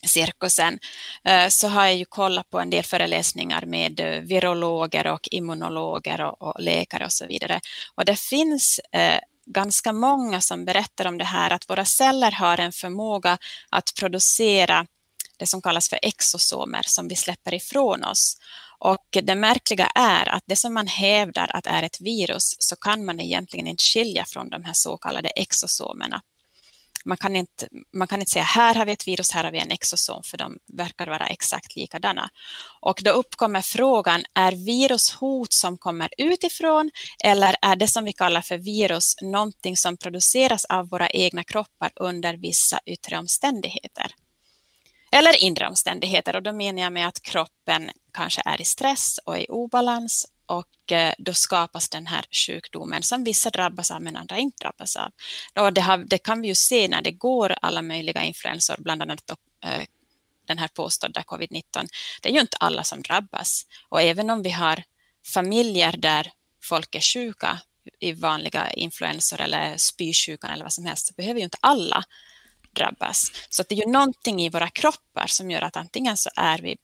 cirkusen 0.06 0.78
eh, 1.24 1.48
så 1.48 1.68
har 1.68 1.84
jag 1.84 1.96
ju 1.96 2.04
kollat 2.04 2.50
på 2.50 2.60
en 2.60 2.70
del 2.70 2.84
föreläsningar 2.84 3.66
med 3.66 4.00
eh, 4.00 4.20
virologer 4.20 5.06
och 5.06 5.28
immunologer 5.30 6.20
och, 6.20 6.42
och 6.42 6.54
läkare 6.60 7.04
och 7.04 7.12
så 7.12 7.26
vidare. 7.26 7.60
Och 7.94 8.04
det 8.04 8.20
finns 8.20 8.80
eh, 8.92 9.18
ganska 9.46 9.92
många 9.92 10.40
som 10.40 10.64
berättar 10.64 11.06
om 11.06 11.18
det 11.18 11.24
här 11.24 11.50
att 11.50 11.70
våra 11.70 11.84
celler 11.84 12.30
har 12.30 12.58
en 12.58 12.72
förmåga 12.72 13.38
att 13.70 13.92
producera 13.98 14.86
det 15.38 15.46
som 15.46 15.62
kallas 15.62 15.88
för 15.88 15.98
exosomer 16.02 16.82
som 16.86 17.08
vi 17.08 17.16
släpper 17.16 17.54
ifrån 17.54 18.04
oss. 18.04 18.36
Och 18.78 19.06
det 19.22 19.34
märkliga 19.34 19.86
är 19.86 20.28
att 20.28 20.42
det 20.46 20.56
som 20.56 20.74
man 20.74 20.86
hävdar 20.86 21.50
att 21.56 21.66
är 21.66 21.82
ett 21.82 22.00
virus 22.00 22.56
så 22.58 22.76
kan 22.76 23.04
man 23.04 23.20
egentligen 23.20 23.66
inte 23.66 23.82
skilja 23.82 24.24
från 24.24 24.50
de 24.50 24.64
här 24.64 24.72
så 24.72 24.96
kallade 24.96 25.28
exosomerna 25.28 26.22
man 27.04 27.16
kan, 27.16 27.36
inte, 27.36 27.68
man 27.92 28.08
kan 28.08 28.20
inte 28.20 28.32
säga 28.32 28.44
här 28.44 28.74
har 28.74 28.86
vi 28.86 28.92
ett 28.92 29.08
virus, 29.08 29.32
här 29.32 29.44
har 29.44 29.52
vi 29.52 29.58
en 29.58 29.70
exosom, 29.70 30.22
för 30.22 30.38
de 30.38 30.58
verkar 30.72 31.06
vara 31.06 31.26
exakt 31.26 31.76
likadana. 31.76 32.30
Och 32.80 33.00
då 33.04 33.10
uppkommer 33.10 33.60
frågan, 33.60 34.24
är 34.34 34.52
virus 34.52 35.12
hot 35.14 35.52
som 35.52 35.78
kommer 35.78 36.10
utifrån 36.18 36.90
eller 37.24 37.56
är 37.62 37.76
det 37.76 37.88
som 37.88 38.04
vi 38.04 38.12
kallar 38.12 38.40
för 38.40 38.58
virus 38.58 39.14
någonting 39.22 39.76
som 39.76 39.96
produceras 39.96 40.64
av 40.64 40.88
våra 40.88 41.10
egna 41.10 41.44
kroppar 41.44 41.90
under 41.96 42.34
vissa 42.34 42.80
yttre 42.86 43.18
omständigheter? 43.18 44.14
Eller 45.12 45.42
inre 45.42 45.68
omständigheter 45.68 46.36
och 46.36 46.42
då 46.42 46.52
menar 46.52 46.82
jag 46.82 46.92
med 46.92 47.08
att 47.08 47.22
kroppen 47.22 47.90
kanske 48.12 48.42
är 48.44 48.60
i 48.60 48.64
stress 48.64 49.18
och 49.24 49.38
i 49.38 49.46
obalans 49.48 50.26
och 50.46 50.92
eh, 50.92 51.14
då 51.18 51.34
skapas 51.34 51.88
den 51.88 52.06
här 52.06 52.24
sjukdomen 52.46 53.02
som 53.02 53.24
vissa 53.24 53.50
drabbas 53.50 53.90
av 53.90 54.02
men 54.02 54.16
andra 54.16 54.38
inte 54.38 54.64
drabbas 54.64 54.96
av. 54.96 55.10
Och 55.60 55.72
det, 55.72 55.80
har, 55.80 55.98
det 55.98 56.18
kan 56.18 56.40
vi 56.40 56.48
ju 56.48 56.54
se 56.54 56.88
när 56.88 57.02
det 57.02 57.12
går 57.12 57.54
alla 57.62 57.82
möjliga 57.82 58.22
influensor, 58.22 58.76
bland 58.78 59.02
annat 59.02 59.30
eh, 59.64 59.82
den 60.46 60.58
här 60.58 60.68
påstådda 60.68 61.22
covid-19. 61.22 61.88
Det 62.22 62.28
är 62.28 62.32
ju 62.32 62.40
inte 62.40 62.56
alla 62.60 62.84
som 62.84 63.02
drabbas 63.02 63.66
och 63.88 64.02
även 64.02 64.30
om 64.30 64.42
vi 64.42 64.50
har 64.50 64.82
familjer 65.26 65.96
där 65.96 66.32
folk 66.62 66.94
är 66.94 67.00
sjuka 67.00 67.60
i 68.00 68.12
vanliga 68.12 68.70
influensor 68.70 69.40
eller 69.40 69.76
spysjukan 69.76 70.50
eller 70.50 70.64
vad 70.64 70.72
som 70.72 70.84
helst 70.84 71.06
så 71.06 71.14
behöver 71.14 71.40
ju 71.40 71.44
inte 71.44 71.58
alla 71.60 72.04
drabbas. 72.72 73.32
Så 73.50 73.62
det 73.68 73.74
är 73.74 73.86
ju 73.86 73.92
någonting 73.92 74.42
i 74.42 74.48
våra 74.48 74.70
kroppar 74.70 75.26
som 75.26 75.50
gör 75.50 75.62
att 75.62 75.76
antingen 75.76 76.16
så 76.16 76.30
är 76.36 76.58
vi 76.58 76.76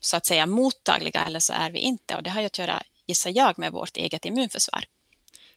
så 0.00 0.16
att 0.16 0.26
säga 0.26 0.46
mottagliga 0.46 1.24
eller 1.24 1.40
så 1.40 1.52
är 1.52 1.70
vi 1.70 1.78
inte 1.78 2.16
och 2.16 2.22
det 2.22 2.30
har 2.30 2.40
ju 2.40 2.46
att 2.46 2.58
göra 2.58 2.82
gissar 3.06 3.32
jag, 3.34 3.58
med 3.58 3.72
vårt 3.72 3.96
eget 3.96 4.24
immunförsvar. 4.24 4.84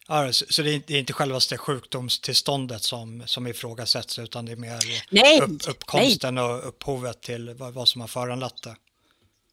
Ja, 0.07 0.33
så 0.33 0.61
det 0.61 0.71
är 0.71 0.91
inte 0.91 1.13
självaste 1.13 1.57
sjukdomstillståndet 1.57 2.83
som, 2.83 3.23
som 3.25 3.47
ifrågasätts 3.47 4.19
utan 4.19 4.45
det 4.45 4.51
är 4.51 4.55
mer 4.55 4.79
nej, 5.09 5.41
upp, 5.41 5.69
uppkomsten 5.69 6.35
nej. 6.35 6.43
och 6.43 6.67
upphovet 6.67 7.21
till 7.21 7.53
vad, 7.53 7.73
vad 7.73 7.87
som 7.87 8.01
har 8.01 8.07
föranlett 8.07 8.63
det? 8.63 8.75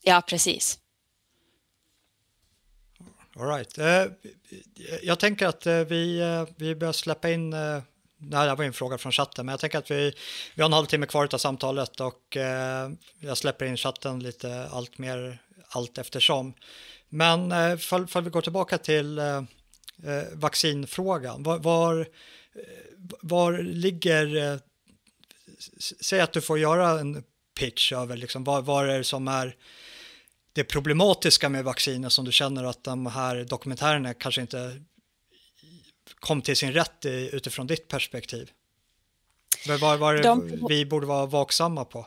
Ja, 0.03 0.23
precis. 0.27 0.79
All 3.37 3.49
right. 3.49 3.79
Eh, 3.79 4.05
jag 5.03 5.19
tänker 5.19 5.47
att 5.47 5.67
eh, 5.67 5.79
vi, 5.79 6.21
eh, 6.21 6.45
vi 6.57 6.75
börjar 6.75 6.93
släppa 6.93 7.31
in 7.31 7.51
det 7.51 8.37
här 8.37 8.57
var 8.57 8.65
en 8.65 8.73
fråga 8.73 8.99
från 8.99 9.13
chatten, 9.13 9.47
men 9.47 9.53
jag 9.53 9.61
tänker 9.61 9.79
att 9.79 9.91
vi, 9.91 10.15
vi 10.55 10.63
har 10.63 10.69
en 10.69 10.73
halvtimme 10.73 11.07
kvar 11.07 11.29
av 11.35 11.39
samtalet 11.39 12.01
och 12.01 12.37
jag 13.21 13.39
släpper 13.39 13.67
in 13.67 13.77
chatten 13.77 14.23
lite 14.23 14.69
allt 14.69 14.99
mer 14.99 15.39
allt 15.69 15.99
eftersom. 15.99 16.55
Men 17.15 17.53
eh, 17.53 17.79
vi 18.23 18.31
går 18.31 18.41
tillbaka 18.41 18.79
till, 18.79 19.19
eh, 19.19 19.37
eh, 20.05 20.25
vaccinfrågan. 20.33 21.43
Var, 21.43 21.59
var, 21.59 22.01
eh, 22.01 22.07
var 23.21 23.59
ligger... 23.59 24.61
Säg 26.01 26.21
att 26.21 26.33
du 26.33 26.41
får 26.41 26.59
göra 26.59 27.01
en 27.01 27.25
pitch 27.59 27.93
över 27.93 28.17
liksom, 28.17 28.45
vad, 28.45 28.65
vad 28.65 28.89
är 28.89 28.99
det 28.99 29.05
som 29.05 29.29
är 29.29 29.57
det 30.53 30.65
problematiska 30.65 31.49
med 31.49 31.65
vacciner 31.65 32.09
som 32.09 32.25
du 32.25 32.33
känner 32.33 32.65
att 32.65 32.85
de 32.85 33.07
här 33.07 33.45
dokumentärerna 33.45 34.15
kanske 34.15 34.41
inte 34.41 34.81
kom 36.15 36.43
till 36.43 36.57
sin 36.57 36.73
rätt 36.73 37.05
i, 37.05 37.31
utifrån 37.33 37.67
ditt 37.67 37.89
perspektiv? 37.89 38.51
Vad 39.81 39.99
var 39.99 40.15
det 40.15 40.23
de... 40.23 40.67
vi 40.69 40.87
borde 40.87 41.07
vara 41.07 41.27
vaksamma 41.27 41.85
på? 41.85 42.07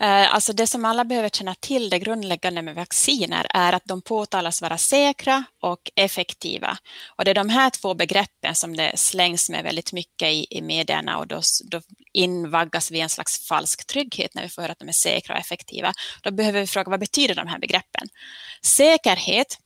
Eh, 0.00 0.34
alltså 0.34 0.52
det 0.52 0.66
som 0.66 0.84
alla 0.84 1.04
behöver 1.04 1.28
känna 1.28 1.54
till, 1.54 1.90
det 1.90 1.98
grundläggande 1.98 2.62
med 2.62 2.74
vacciner, 2.74 3.46
är 3.50 3.72
att 3.72 3.84
de 3.84 4.02
påtalas 4.02 4.62
vara 4.62 4.78
säkra 4.78 5.44
och 5.62 5.90
effektiva. 5.96 6.78
Och 7.16 7.24
det 7.24 7.30
är 7.30 7.34
de 7.34 7.48
här 7.48 7.70
två 7.70 7.94
begreppen 7.94 8.54
som 8.54 8.76
det 8.76 8.92
slängs 8.98 9.50
med 9.50 9.64
väldigt 9.64 9.92
mycket 9.92 10.28
i, 10.28 10.46
i 10.50 10.62
medierna 10.62 11.18
och 11.18 11.26
då, 11.26 11.40
då 11.64 11.80
invaggas 12.12 12.90
vi 12.90 12.98
i 12.98 13.00
en 13.00 13.08
slags 13.08 13.48
falsk 13.48 13.86
trygghet 13.86 14.34
när 14.34 14.42
vi 14.42 14.48
får 14.48 14.62
höra 14.62 14.72
att 14.72 14.78
de 14.78 14.88
är 14.88 14.92
säkra 14.92 15.34
och 15.34 15.40
effektiva. 15.40 15.92
Då 16.22 16.30
behöver 16.30 16.60
vi 16.60 16.66
fråga 16.66 16.90
vad 16.90 17.00
betyder 17.00 17.34
de 17.34 17.48
här 17.48 17.58
begreppen? 17.58 18.08
Säkerhet 18.62 19.58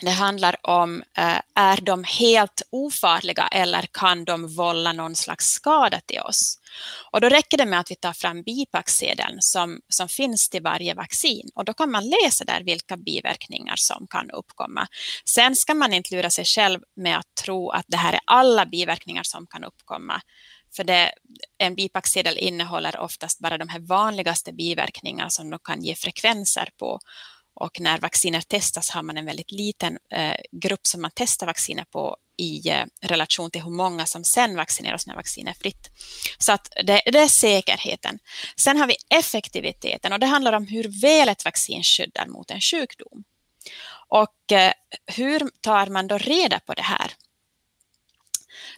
det 0.00 0.10
handlar 0.10 0.56
om, 0.62 1.02
eh, 1.16 1.40
är 1.54 1.80
de 1.80 2.04
helt 2.04 2.62
ofarliga 2.70 3.48
eller 3.48 3.86
kan 3.92 4.24
de 4.24 4.54
vålla 4.56 4.92
någon 4.92 5.14
slags 5.16 5.50
skada 5.50 6.00
till 6.00 6.20
oss? 6.20 6.58
Och 7.12 7.20
då 7.20 7.28
räcker 7.28 7.56
det 7.56 7.66
med 7.66 7.80
att 7.80 7.90
vi 7.90 7.94
tar 7.94 8.12
fram 8.12 8.42
bipacksedeln 8.42 9.36
som, 9.40 9.80
som 9.88 10.08
finns 10.08 10.48
till 10.48 10.62
varje 10.62 10.94
vaccin 10.94 11.48
och 11.54 11.64
då 11.64 11.74
kan 11.74 11.90
man 11.90 12.04
läsa 12.08 12.44
där 12.44 12.62
vilka 12.64 12.96
biverkningar 12.96 13.76
som 13.76 14.06
kan 14.10 14.30
uppkomma. 14.30 14.86
Sen 15.24 15.56
ska 15.56 15.74
man 15.74 15.92
inte 15.92 16.14
lura 16.14 16.30
sig 16.30 16.44
själv 16.44 16.80
med 16.96 17.18
att 17.18 17.34
tro 17.44 17.70
att 17.70 17.84
det 17.88 17.96
här 17.96 18.12
är 18.12 18.20
alla 18.24 18.66
biverkningar 18.66 19.22
som 19.22 19.46
kan 19.46 19.64
uppkomma. 19.64 20.20
För 20.76 20.84
det, 20.84 21.12
en 21.58 21.74
bipacksedel 21.74 22.38
innehåller 22.38 22.98
oftast 22.98 23.38
bara 23.38 23.58
de 23.58 23.68
här 23.68 23.80
vanligaste 23.80 24.52
biverkningarna 24.52 25.30
som 25.30 25.50
de 25.50 25.58
kan 25.64 25.82
ge 25.82 25.94
frekvenser 25.94 26.68
på. 26.78 27.00
Och 27.60 27.80
när 27.80 27.98
vacciner 27.98 28.40
testas 28.40 28.90
har 28.90 29.02
man 29.02 29.16
en 29.16 29.24
väldigt 29.26 29.52
liten 29.52 29.98
eh, 30.12 30.36
grupp 30.52 30.86
som 30.86 31.02
man 31.02 31.10
testar 31.14 31.46
vacciner 31.46 31.84
på 31.84 32.16
i 32.36 32.68
eh, 32.68 32.84
relation 33.00 33.50
till 33.50 33.62
hur 33.62 33.70
många 33.70 34.06
som 34.06 34.24
sen 34.24 34.56
vaccineras 34.56 35.06
när 35.06 35.14
vaccin 35.14 35.48
är 35.48 35.52
fritt. 35.52 35.90
Så 36.38 36.52
att 36.52 36.72
det, 36.84 37.02
det, 37.06 37.18
är 37.18 37.28
säkerheten. 37.28 38.18
Sen 38.56 38.76
har 38.76 38.86
vi 38.86 38.96
effektiviteten 39.10 40.12
och 40.12 40.20
det 40.20 40.26
handlar 40.26 40.52
om 40.52 40.66
hur 40.66 41.00
väl 41.00 41.28
ett 41.28 41.44
vaccin 41.44 41.82
skyddar 41.82 42.26
mot 42.26 42.50
en 42.50 42.60
sjukdom. 42.60 43.24
Och 44.08 44.52
eh, 44.52 44.72
hur 45.06 45.50
tar 45.60 45.86
man 45.86 46.06
då 46.06 46.18
reda 46.18 46.60
på 46.60 46.74
det 46.74 46.82
här? 46.82 47.12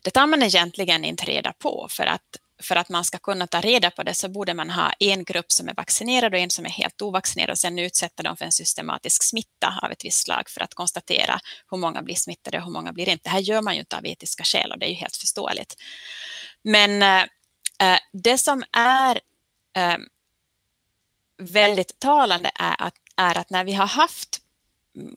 Det 0.03 0.11
tar 0.11 0.27
man 0.27 0.43
egentligen 0.43 1.05
inte 1.05 1.25
reda 1.25 1.53
på 1.53 1.87
för 1.91 2.07
att 2.07 2.37
för 2.61 2.77
att 2.77 2.89
man 2.89 3.05
ska 3.05 3.19
kunna 3.19 3.47
ta 3.47 3.61
reda 3.61 3.91
på 3.91 4.03
det 4.03 4.15
så 4.15 4.29
borde 4.29 4.55
man 4.55 4.71
ha 4.71 4.93
en 4.99 5.25
grupp 5.25 5.53
som 5.53 5.69
är 5.69 5.75
vaccinerad 5.75 6.35
och 6.35 6.41
en 6.41 6.51
som 6.51 6.67
är 6.67 6.71
helt 6.71 7.03
ovaccinerad 7.03 7.51
och 7.51 7.59
sen 7.59 7.79
utsätta 7.79 8.23
dem 8.23 8.37
för 8.37 8.45
en 8.45 8.53
systematisk 8.53 9.23
smitta 9.23 9.81
av 9.83 9.93
ett 9.93 10.05
visst 10.05 10.23
slag 10.25 10.51
för 10.51 10.61
att 10.61 10.75
konstatera 10.75 11.41
hur 11.71 11.79
många 11.79 12.03
blir 12.03 12.15
smittade 12.15 12.59
och 12.59 12.65
hur 12.65 12.73
många 12.73 12.93
blir 12.93 13.09
inte. 13.09 13.23
Det 13.23 13.31
här 13.31 13.41
gör 13.41 13.63
man 13.63 13.75
ju 13.75 13.81
inte 13.81 13.97
av 13.97 14.07
etiska 14.07 14.45
skäl 14.45 14.73
och 14.73 14.79
det 14.79 14.87
är 14.87 14.91
ju 14.91 14.95
helt 14.95 15.17
förståeligt. 15.17 15.77
Men 16.63 17.03
äh, 17.03 17.99
det 18.13 18.39
som 18.39 18.65
är 18.73 19.21
äh, 19.77 19.99
väldigt 21.39 21.99
talande 21.99 22.51
är 22.55 22.83
att, 22.83 22.95
är 23.17 23.39
att 23.39 23.51
när 23.51 23.65
vi 23.65 23.73
har 23.73 23.87
haft 23.87 24.41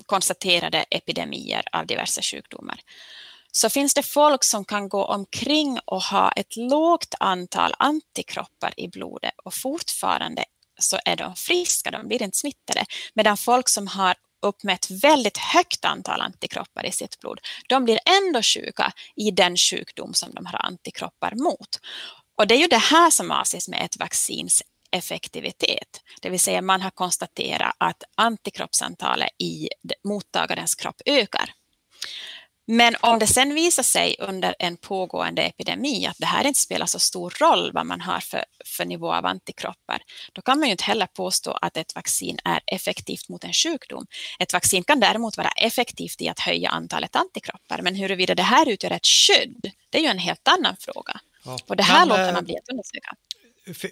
konstaterade 0.05 0.85
epidemier 0.89 1.63
av 1.71 1.85
diverse 1.87 2.21
sjukdomar 2.21 2.79
så 3.55 3.69
finns 3.69 3.93
det 3.93 4.03
folk 4.03 4.43
som 4.43 4.65
kan 4.65 4.89
gå 4.89 5.05
omkring 5.05 5.79
och 5.85 6.03
ha 6.03 6.31
ett 6.31 6.55
lågt 6.55 7.15
antal 7.19 7.73
antikroppar 7.79 8.73
i 8.77 8.87
blodet 8.87 9.33
och 9.43 9.53
fortfarande 9.53 10.45
så 10.79 10.99
är 11.05 11.15
de 11.15 11.35
friska, 11.35 11.91
de 11.91 12.07
blir 12.07 12.23
inte 12.23 12.37
smittade. 12.37 12.85
Medan 13.13 13.37
folk 13.37 13.69
som 13.69 13.87
har 13.87 14.15
uppmätt 14.41 14.91
väldigt 14.91 15.37
högt 15.37 15.85
antal 15.85 16.21
antikroppar 16.21 16.85
i 16.85 16.91
sitt 16.91 17.19
blod, 17.19 17.39
de 17.69 17.85
blir 17.85 17.99
ändå 18.05 18.41
sjuka 18.41 18.91
i 19.15 19.31
den 19.31 19.57
sjukdom 19.57 20.13
som 20.13 20.33
de 20.33 20.45
har 20.45 20.65
antikroppar 20.65 21.35
mot. 21.35 21.79
Och 22.37 22.47
det 22.47 22.55
är 22.55 22.59
ju 22.59 22.67
det 22.67 22.77
här 22.77 23.09
som 23.09 23.31
avses 23.31 23.67
med 23.67 23.81
ett 23.85 23.97
vaccins 23.99 24.63
effektivitet. 24.91 26.01
Det 26.21 26.29
vill 26.29 26.39
säga 26.39 26.61
man 26.61 26.81
har 26.81 26.91
konstaterat 26.91 27.75
att 27.77 28.03
antikroppsantalet 28.17 29.29
i 29.37 29.69
mottagarens 30.03 30.75
kropp 30.75 31.01
ökar. 31.05 31.53
Men 32.67 32.95
om 33.01 33.19
det 33.19 33.27
sen 33.27 33.55
visar 33.55 33.83
sig 33.83 34.15
under 34.19 34.55
en 34.59 34.77
pågående 34.77 35.41
epidemi 35.41 36.05
att 36.05 36.17
det 36.17 36.25
här 36.25 36.47
inte 36.47 36.59
spelar 36.59 36.85
så 36.85 36.99
stor 36.99 37.33
roll 37.39 37.71
vad 37.73 37.85
man 37.85 38.01
har 38.01 38.19
för, 38.19 38.45
för 38.65 38.85
nivå 38.85 39.13
av 39.13 39.25
antikroppar, 39.25 40.01
då 40.33 40.41
kan 40.41 40.59
man 40.59 40.67
ju 40.67 40.71
inte 40.71 40.83
heller 40.83 41.05
påstå 41.05 41.51
att 41.51 41.77
ett 41.77 41.95
vaccin 41.95 42.37
är 42.43 42.61
effektivt 42.65 43.29
mot 43.29 43.43
en 43.43 43.53
sjukdom. 43.53 44.05
Ett 44.39 44.53
vaccin 44.53 44.83
kan 44.83 44.99
däremot 44.99 45.37
vara 45.37 45.49
effektivt 45.49 46.21
i 46.21 46.29
att 46.29 46.39
höja 46.39 46.69
antalet 46.69 47.15
antikroppar, 47.15 47.81
men 47.81 47.95
huruvida 47.95 48.35
det 48.35 48.43
här 48.43 48.69
utgör 48.69 48.91
ett 48.91 49.07
skydd, 49.07 49.71
det 49.89 49.97
är 49.97 50.01
ju 50.01 50.07
en 50.07 50.19
helt 50.19 50.47
annan 50.47 50.75
fråga. 50.79 51.19
Ja. 51.45 51.59
Och 51.67 51.75
det 51.75 51.83
här 51.83 51.99
men, 51.99 52.07
låter 52.07 52.33
man 52.33 52.45
bli 52.45 52.57
att 52.57 52.69
undersöka. 52.69 53.15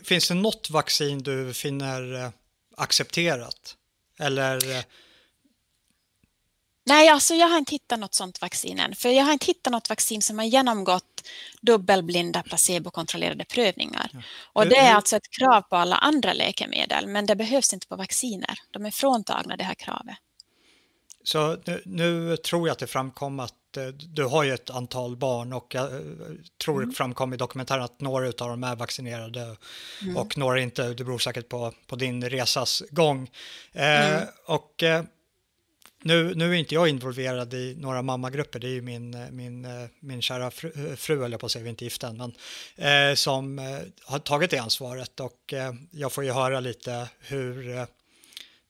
Finns 0.03 0.27
det 0.27 0.33
något 0.33 0.69
vaccin 0.69 1.23
du 1.23 1.53
finner 1.53 2.23
eh, 2.23 2.29
accepterat? 2.77 3.75
Eller 4.19 4.77
eh, 4.77 4.83
Nej, 6.91 7.09
alltså 7.09 7.33
jag 7.33 7.47
har 7.47 7.57
inte 7.57 7.71
hittat 7.71 7.99
något 7.99 8.13
sådant 8.13 8.41
vaccin 8.41 8.79
än. 8.79 8.95
För 8.95 9.09
jag 9.09 9.23
har 9.23 9.33
inte 9.33 9.45
hittat 9.45 9.71
något 9.71 9.89
vaccin 9.89 10.21
som 10.21 10.39
har 10.39 10.45
genomgått 10.45 11.27
dubbelblinda 11.61 12.43
placebokontrollerade 12.43 13.45
prövningar. 13.45 14.09
Ja. 14.13 14.19
Och 14.53 14.67
det 14.67 14.77
är 14.77 14.95
alltså 14.95 15.15
ett 15.15 15.29
krav 15.39 15.61
på 15.61 15.75
alla 15.75 15.95
andra 15.95 16.33
läkemedel, 16.33 17.07
men 17.07 17.25
det 17.25 17.35
behövs 17.35 17.73
inte 17.73 17.87
på 17.87 17.95
vacciner. 17.95 18.59
De 18.71 18.85
är 18.85 18.91
fråntagna 18.91 19.57
det 19.57 19.63
här 19.63 19.73
kravet. 19.73 20.15
Så 21.23 21.57
nu, 21.65 21.81
nu 21.85 22.37
tror 22.37 22.67
jag 22.67 22.73
att 22.73 22.79
det 22.79 22.87
framkom 22.87 23.39
att 23.39 23.77
eh, 23.77 23.87
du 23.87 24.25
har 24.25 24.43
ju 24.43 24.53
ett 24.53 24.69
antal 24.69 25.17
barn 25.17 25.53
och 25.53 25.75
jag 25.75 25.83
eh, 25.93 25.99
tror 26.63 26.77
mm. 26.77 26.89
det 26.89 26.95
framkom 26.95 27.33
i 27.33 27.37
dokumentären 27.37 27.83
att 27.83 28.01
några 28.01 28.27
av 28.27 28.49
dem 28.49 28.63
är 28.63 28.75
vaccinerade 28.75 29.55
mm. 30.01 30.17
och 30.17 30.37
några 30.37 30.59
inte. 30.59 30.93
Det 30.93 31.03
beror 31.03 31.19
säkert 31.19 31.49
på, 31.49 31.73
på 31.87 31.95
din 31.95 32.29
resas 32.29 32.83
gång. 32.89 33.29
Eh, 33.71 34.11
mm. 34.11 34.27
och 34.45 34.83
eh, 34.83 35.03
nu, 36.03 36.35
nu 36.35 36.49
är 36.49 36.53
inte 36.53 36.75
jag 36.75 36.87
involverad 36.87 37.53
i 37.53 37.75
några 37.79 38.01
mammagrupper, 38.01 38.59
det 38.59 38.67
är 38.67 38.71
ju 38.71 38.81
min, 38.81 39.13
eh, 39.13 39.31
min, 39.31 39.65
eh, 39.65 39.87
min 39.99 40.21
kära 40.21 40.51
fru, 40.51 40.71
eh, 40.89 40.95
fru 40.95 41.25
eller 41.25 41.37
på 41.37 41.45
att 41.45 41.51
säga, 41.51 41.63
vi 41.63 41.67
är 41.67 41.71
inte 41.71 41.83
gifta 41.83 42.07
än, 42.07 42.17
men 42.17 42.33
eh, 43.09 43.15
som 43.15 43.59
eh, 43.59 43.79
har 44.03 44.19
tagit 44.19 44.51
det 44.51 44.57
ansvaret 44.57 45.19
och 45.19 45.53
eh, 45.53 45.73
jag 45.91 46.11
får 46.11 46.23
ju 46.23 46.31
höra 46.31 46.59
lite 46.59 47.09
hur 47.19 47.77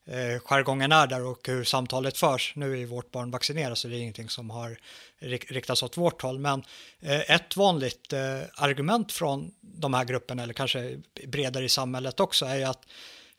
eh, 0.06 0.38
jargongen 0.44 0.92
är 0.92 1.06
där 1.06 1.24
och 1.24 1.48
hur 1.48 1.64
samtalet 1.64 2.18
förs. 2.18 2.52
Nu 2.56 2.72
är 2.72 2.76
ju 2.76 2.86
vårt 2.86 3.10
barn 3.10 3.30
vaccinerat 3.30 3.78
så 3.78 3.88
det 3.88 3.96
är 3.96 4.00
ingenting 4.00 4.28
som 4.28 4.50
har 4.50 4.78
riktats 5.52 5.82
åt 5.82 5.96
vårt 5.96 6.22
håll, 6.22 6.38
men 6.38 6.62
eh, 7.00 7.30
ett 7.30 7.56
vanligt 7.56 8.12
eh, 8.12 8.40
argument 8.54 9.12
från 9.12 9.50
de 9.60 9.94
här 9.94 10.04
grupperna, 10.04 10.42
eller 10.42 10.54
kanske 10.54 11.00
bredare 11.26 11.64
i 11.64 11.68
samhället 11.68 12.20
också, 12.20 12.46
är 12.46 12.56
ju 12.56 12.64
att 12.64 12.86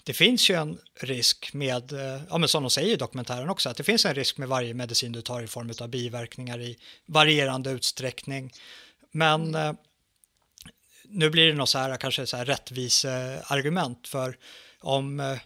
det 0.03 0.13
finns 0.13 0.49
ju 0.49 0.55
en 0.55 0.79
risk 0.99 1.53
med, 1.53 1.93
eh, 1.93 2.21
ja 2.29 2.37
men 2.37 2.49
som 2.49 2.63
de 2.63 2.69
säger 2.69 2.93
i 2.93 2.95
dokumentären 2.95 3.49
också, 3.49 3.69
att 3.69 3.77
det 3.77 3.83
finns 3.83 4.05
en 4.05 4.15
risk 4.15 4.37
med 4.37 4.47
varje 4.47 4.73
medicin 4.73 5.11
du 5.11 5.21
tar 5.21 5.41
i 5.41 5.47
form 5.47 5.71
av 5.81 5.89
biverkningar 5.89 6.61
i 6.61 6.77
varierande 7.05 7.71
utsträckning. 7.71 8.53
Men 9.11 9.55
eh, 9.55 9.73
nu 11.05 11.29
blir 11.29 11.47
det 11.47 11.53
något 11.53 11.69
så 11.69 11.77
här, 11.77 11.97
kanske 11.97 12.27
så 12.27 12.37
här 12.37 12.45
rättviseargument 12.45 14.07
för 14.07 14.37
om 14.79 15.19
eh, 15.19 15.37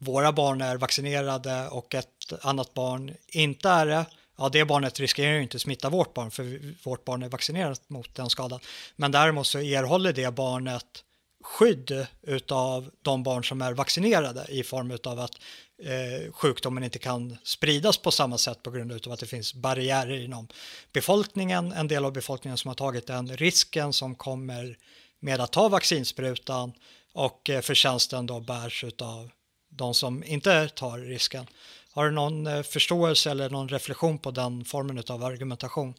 våra 0.00 0.32
barn 0.32 0.60
är 0.60 0.76
vaccinerade 0.76 1.68
och 1.68 1.94
ett 1.94 2.32
annat 2.42 2.74
barn 2.74 3.14
inte 3.28 3.68
är 3.68 3.86
det, 3.86 4.06
ja 4.38 4.48
det 4.48 4.64
barnet 4.64 5.00
riskerar 5.00 5.32
ju 5.32 5.42
inte 5.42 5.56
att 5.56 5.62
smitta 5.62 5.90
vårt 5.90 6.14
barn 6.14 6.30
för 6.30 6.74
vårt 6.84 7.04
barn 7.04 7.22
är 7.22 7.28
vaccinerat 7.28 7.90
mot 7.90 8.14
den 8.14 8.30
skadan. 8.30 8.60
Men 8.96 9.12
däremot 9.12 9.46
så 9.46 9.58
erhåller 9.58 10.12
det 10.12 10.34
barnet 10.34 11.04
skydd 11.48 12.06
utav 12.22 12.90
de 13.02 13.22
barn 13.22 13.44
som 13.44 13.62
är 13.62 13.72
vaccinerade 13.72 14.46
i 14.48 14.62
form 14.62 14.98
av 15.04 15.20
att 15.20 15.34
eh, 15.82 16.32
sjukdomen 16.32 16.84
inte 16.84 16.98
kan 16.98 17.36
spridas 17.42 17.98
på 17.98 18.10
samma 18.10 18.38
sätt 18.38 18.62
på 18.62 18.70
grund 18.70 18.92
av 18.92 19.12
att 19.12 19.20
det 19.20 19.26
finns 19.26 19.54
barriärer 19.54 20.24
inom 20.24 20.48
befolkningen, 20.92 21.72
en 21.72 21.88
del 21.88 22.04
av 22.04 22.12
befolkningen 22.12 22.58
som 22.58 22.68
har 22.68 22.74
tagit 22.74 23.06
den 23.06 23.36
risken 23.36 23.92
som 23.92 24.14
kommer 24.14 24.78
med 25.20 25.40
att 25.40 25.52
ta 25.52 25.68
vaccinsprutan 25.68 26.72
och 27.12 27.50
eh, 27.50 27.60
förtjänsten 27.60 28.26
då 28.26 28.40
bärs 28.40 28.84
av 28.98 29.30
de 29.68 29.94
som 29.94 30.24
inte 30.24 30.68
tar 30.68 30.98
risken. 30.98 31.46
Har 31.92 32.04
du 32.04 32.10
någon 32.10 32.46
eh, 32.46 32.62
förståelse 32.62 33.30
eller 33.30 33.50
någon 33.50 33.68
reflektion 33.68 34.18
på 34.18 34.30
den 34.30 34.64
formen 34.64 35.02
av 35.08 35.24
argumentation? 35.24 35.94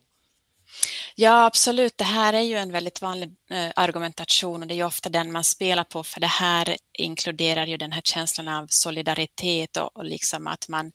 Ja, 1.15 1.45
absolut. 1.45 1.97
Det 1.97 2.03
här 2.03 2.33
är 2.33 2.41
ju 2.41 2.57
en 2.57 2.71
väldigt 2.71 3.01
vanlig 3.01 3.29
eh, 3.51 3.71
argumentation 3.75 4.61
och 4.61 4.67
det 4.67 4.73
är 4.73 4.75
ju 4.75 4.83
ofta 4.83 5.09
den 5.09 5.31
man 5.31 5.43
spelar 5.43 5.83
på 5.83 6.03
för 6.03 6.19
det 6.19 6.27
här 6.27 6.77
inkluderar 6.97 7.67
ju 7.67 7.77
den 7.77 7.91
här 7.91 8.01
känslan 8.01 8.47
av 8.47 8.67
solidaritet 8.69 9.77
och, 9.77 9.97
och 9.97 10.05
liksom 10.05 10.47
att 10.47 10.67
man 10.67 10.91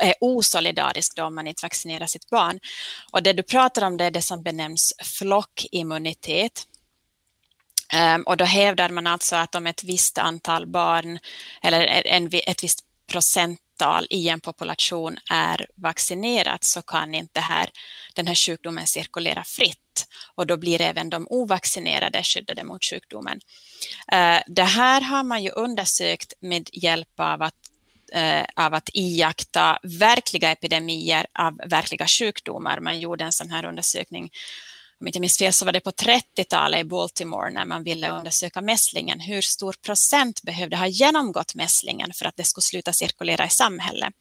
är 0.00 0.14
osolidarisk 0.20 1.16
då 1.16 1.24
om 1.24 1.34
man 1.34 1.46
inte 1.46 1.64
vaccinerar 1.64 2.06
sitt 2.06 2.30
barn. 2.30 2.60
Och 3.12 3.22
det 3.22 3.32
du 3.32 3.42
pratar 3.42 3.86
om 3.86 3.96
det 3.96 4.04
är 4.04 4.10
det 4.10 4.22
som 4.22 4.42
benämns 4.42 4.92
flockimmunitet. 5.02 6.66
Um, 8.14 8.22
och 8.22 8.36
då 8.36 8.44
hävdar 8.44 8.88
man 8.88 9.06
alltså 9.06 9.36
att 9.36 9.54
om 9.54 9.66
ett 9.66 9.84
visst 9.84 10.18
antal 10.18 10.66
barn 10.66 11.18
eller 11.62 12.06
en, 12.06 12.30
ett 12.32 12.64
visst 12.64 12.80
procent 13.12 13.60
antal 13.78 14.06
i 14.10 14.28
en 14.28 14.40
population 14.40 15.16
är 15.30 15.66
vaccinerat 15.74 16.64
så 16.64 16.82
kan 16.82 17.14
inte 17.14 17.40
här, 17.40 17.70
den 18.14 18.26
här 18.26 18.34
sjukdomen 18.34 18.86
cirkulera 18.86 19.44
fritt 19.44 20.06
och 20.34 20.46
då 20.46 20.56
blir 20.56 20.80
även 20.80 21.10
de 21.10 21.26
ovaccinerade 21.30 22.22
skyddade 22.22 22.64
mot 22.64 22.84
sjukdomen. 22.84 23.40
Eh, 24.12 24.40
det 24.46 24.64
här 24.64 25.00
har 25.00 25.22
man 25.22 25.42
ju 25.42 25.50
undersökt 25.50 26.32
med 26.40 26.68
hjälp 26.72 27.20
av 27.20 27.42
att 27.42 27.54
eh, 28.12 28.44
av 28.56 28.74
att 28.74 28.90
iaktta 28.94 29.78
verkliga 29.82 30.50
epidemier 30.50 31.26
av 31.38 31.60
verkliga 31.66 32.06
sjukdomar. 32.06 32.80
Man 32.80 33.00
gjorde 33.00 33.24
en 33.24 33.32
sån 33.32 33.50
här 33.50 33.64
undersökning 33.64 34.30
om 35.00 35.06
inte 35.06 35.20
minns 35.20 35.38
fel 35.38 35.52
så 35.52 35.64
var 35.64 35.72
det 35.72 35.80
på 35.80 35.90
30-talet 35.90 36.80
i 36.80 36.84
Baltimore 36.84 37.50
när 37.50 37.64
man 37.64 37.82
ville 37.82 38.10
undersöka 38.10 38.60
mässlingen. 38.60 39.20
Hur 39.20 39.40
stor 39.42 39.74
procent 39.82 40.42
behövde 40.42 40.76
ha 40.76 40.86
genomgått 40.86 41.54
mässlingen 41.54 42.12
för 42.12 42.24
att 42.24 42.36
det 42.36 42.44
skulle 42.44 42.62
sluta 42.62 42.92
cirkulera 42.92 43.46
i 43.46 43.50
samhället? 43.50 44.14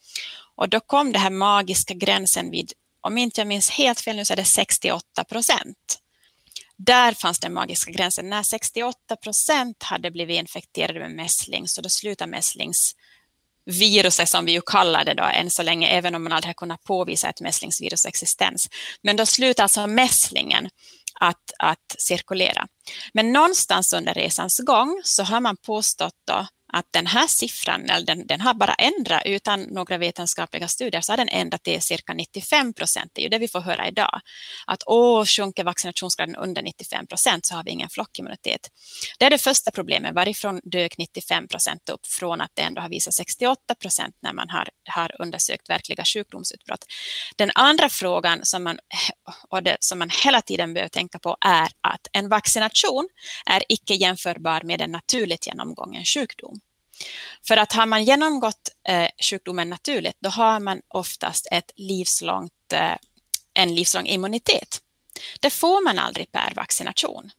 Och 0.56 0.70
då 0.70 0.80
kom 0.80 1.12
det 1.12 1.20
här 1.20 1.30
magiska 1.30 1.94
gränsen 1.94 2.52
vid, 2.52 2.74
om 3.02 3.18
inte 3.18 3.42
jag 3.42 3.48
minns 3.48 3.70
helt 3.70 4.02
fel 4.02 4.16
nu 4.16 4.26
så 4.26 4.34
är 4.34 4.38
det 4.38 4.46
68 4.46 5.24
procent. 5.24 6.00
Där 6.78 7.14
fanns 7.14 7.40
den 7.40 7.54
magiska 7.54 7.92
gränsen. 7.92 8.30
När 8.30 8.44
68 8.44 9.16
procent 9.16 9.84
hade 9.84 10.12
blivit 10.12 10.40
infekterade 10.40 11.00
med 11.00 11.12
mässling 11.12 11.68
så 11.68 11.82
då 11.82 11.90
slutade 11.90 12.32
mässlings 12.32 12.96
viruset 13.68 14.30
som 14.30 14.46
vi 14.46 14.52
ju 14.52 14.62
kallar 14.62 15.06
det 15.06 15.14
då 15.14 15.24
än 15.24 15.50
så 15.50 15.64
länge, 15.64 15.88
även 15.88 16.16
om 16.16 16.24
man 16.24 16.34
aldrig 16.34 16.50
har 16.50 16.54
kunnat 16.54 16.84
påvisa 16.84 17.30
ett 17.30 17.42
mässlingsvirus 17.42 18.06
existens. 18.06 18.70
Men 19.04 19.16
då 19.16 19.26
slutar 19.26 19.64
alltså 19.64 19.88
mässlingen 19.88 20.70
att, 21.20 21.52
att 21.60 21.96
cirkulera. 21.98 22.68
Men 23.14 23.34
någonstans 23.34 23.94
under 23.94 24.14
resans 24.14 24.60
gång 24.60 25.02
så 25.04 25.24
har 25.24 25.42
man 25.42 25.58
påstått 25.66 26.14
då 26.28 26.48
att 26.74 26.86
den 26.92 27.08
här 27.08 27.28
siffran, 27.28 27.90
eller 27.90 28.06
den, 28.06 28.28
den 28.28 28.42
har 28.42 28.54
bara 28.54 28.74
ändrat 28.74 29.22
utan 29.26 29.62
några 29.62 29.98
vetenskapliga 29.98 30.68
studier, 30.68 31.02
så 31.02 31.12
har 31.12 31.18
den 31.18 31.30
ändrat 31.30 31.64
till 31.64 31.82
cirka 31.82 32.14
95 32.14 32.74
procent. 32.74 33.12
Det 33.14 33.22
är 33.22 33.24
ju 33.24 33.30
det 33.30 33.38
vi 33.38 33.48
får 33.48 33.60
höra 33.60 33.88
idag. 33.88 34.22
Att 34.68 34.84
åh, 34.86 35.26
sjunker 35.26 35.64
vaccinationsgraden 35.64 36.36
under 36.36 36.62
95 36.62 37.08
procent 37.08 37.46
så 37.46 37.56
har 37.56 37.64
vi 37.64 37.72
ingen 37.72 37.90
flockimmunitet. 37.90 38.62
Det 39.20 39.26
är 39.26 39.30
det 39.30 39.38
första 39.38 39.72
problemet. 39.72 40.16
Varifrån 40.16 40.62
dök 40.64 40.98
95 40.98 41.48
procent 41.48 41.90
upp 41.90 42.08
från 42.08 42.42
att 42.42 42.52
det 42.54 42.62
ändå 42.62 42.82
har 42.82 42.90
visat 42.90 43.14
68 43.14 43.76
procent 43.76 44.16
när 44.22 44.34
man 44.34 44.50
har, 44.50 44.70
har 44.90 45.22
undersökt 45.22 45.70
verkliga 45.70 46.04
sjukdomsutbrott. 46.04 46.86
Den 47.36 47.52
andra 47.56 47.90
frågan 47.90 48.46
som 48.46 48.64
man, 48.64 48.80
och 49.50 49.64
det, 49.64 49.78
som 49.80 50.00
man 50.00 50.10
hela 50.26 50.42
tiden 50.42 50.74
behöver 50.74 50.90
tänka 50.90 51.20
på 51.20 51.38
är 51.46 51.68
att 51.82 52.08
en 52.12 52.30
vaccination 52.30 53.10
är 53.46 53.64
icke 53.70 53.94
jämförbar 53.94 54.62
med 54.64 54.82
en 54.82 54.92
naturligt 54.92 55.48
genomgången 55.48 56.06
sjukdom. 56.06 56.60
För 57.48 57.58
att 57.58 57.74
har 57.74 57.86
man 57.86 58.04
genomgått 58.04 58.70
eh, 58.88 59.10
sjukdomen 59.30 59.70
naturligt, 59.70 60.18
då 60.20 60.30
har 60.30 60.60
man 60.60 60.82
oftast 60.88 61.48
ett 61.52 61.72
livslångt, 61.76 62.74
eh, 62.74 62.96
en 63.54 63.76
livslång 63.76 64.08
immunitet. 64.08 64.82
Det 65.42 65.50
får 65.50 65.84
man 65.84 66.00
aldrig 66.00 66.32
per 66.32 66.54
vaccination. 66.56 67.32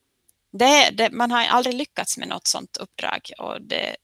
Det, 0.52 0.90
det, 0.90 1.11
man 1.11 1.30
har 1.30 1.44
aldrig 1.46 1.74
lyckats 1.74 2.18
med 2.18 2.28
något 2.28 2.46
sådant 2.46 2.76
uppdrag. 2.76 3.30
Och 3.38 3.62
det, 3.62 3.96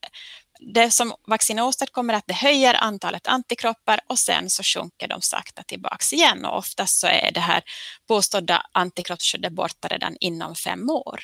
det 0.74 0.90
som 0.90 1.14
vaccinet 1.26 1.64
åstadkommer 1.64 2.14
är 2.14 2.18
att 2.18 2.26
det 2.26 2.34
höjer 2.34 2.74
antalet 2.74 3.26
antikroppar 3.26 4.00
och 4.06 4.18
sen 4.18 4.50
så 4.50 4.62
sjunker 4.62 5.08
de 5.08 5.22
sakta 5.22 5.62
tillbaks 5.62 6.12
igen 6.12 6.44
och 6.44 6.58
oftast 6.58 7.00
så 7.00 7.06
är 7.06 7.30
det 7.32 7.40
här 7.40 7.62
påstådda 8.08 8.66
antikroppsskyddet 8.72 9.52
borta 9.52 9.88
redan 9.88 10.16
inom 10.20 10.54
fem 10.54 10.90
år. 10.90 11.20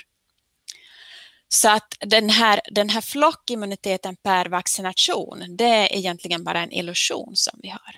Så 1.52 1.68
att 1.68 1.96
den 2.00 2.30
här, 2.30 2.60
den 2.70 2.88
här 2.88 3.00
flockimmuniteten 3.00 4.16
per 4.16 4.46
vaccination, 4.46 5.56
det 5.56 5.64
är 5.64 5.96
egentligen 5.96 6.44
bara 6.44 6.62
en 6.62 6.72
illusion 6.72 7.36
som 7.36 7.60
vi 7.62 7.68
har. 7.68 7.96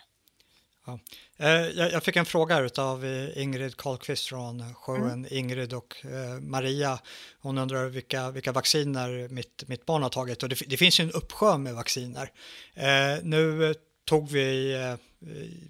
Ja. 0.87 0.99
Eh, 1.37 1.51
jag 1.69 2.03
fick 2.03 2.17
en 2.17 2.25
fråga 2.25 2.71
av 2.77 3.05
eh, 3.05 3.43
Ingrid 3.43 3.77
Karlqvist 3.77 4.27
från 4.27 4.75
showen 4.75 5.13
mm. 5.13 5.27
Ingrid 5.31 5.73
och 5.73 5.97
eh, 6.05 6.41
Maria. 6.41 6.99
Hon 7.41 7.59
undrar 7.59 7.87
vilka, 7.87 8.31
vilka 8.31 8.53
vacciner 8.53 9.29
mitt, 9.29 9.65
mitt 9.67 9.87
barn 9.87 10.03
har 10.03 10.11
tagit 10.11 10.43
och 10.43 10.49
det, 10.49 10.59
det 10.67 10.77
finns 10.77 11.01
ju 11.01 11.05
en 11.05 11.11
uppsjö 11.11 11.59
med 11.59 11.75
vacciner. 11.75 12.31
Nu 13.23 13.75
tog 14.05 14.31
vi 14.31 14.75
eh, 14.75 14.97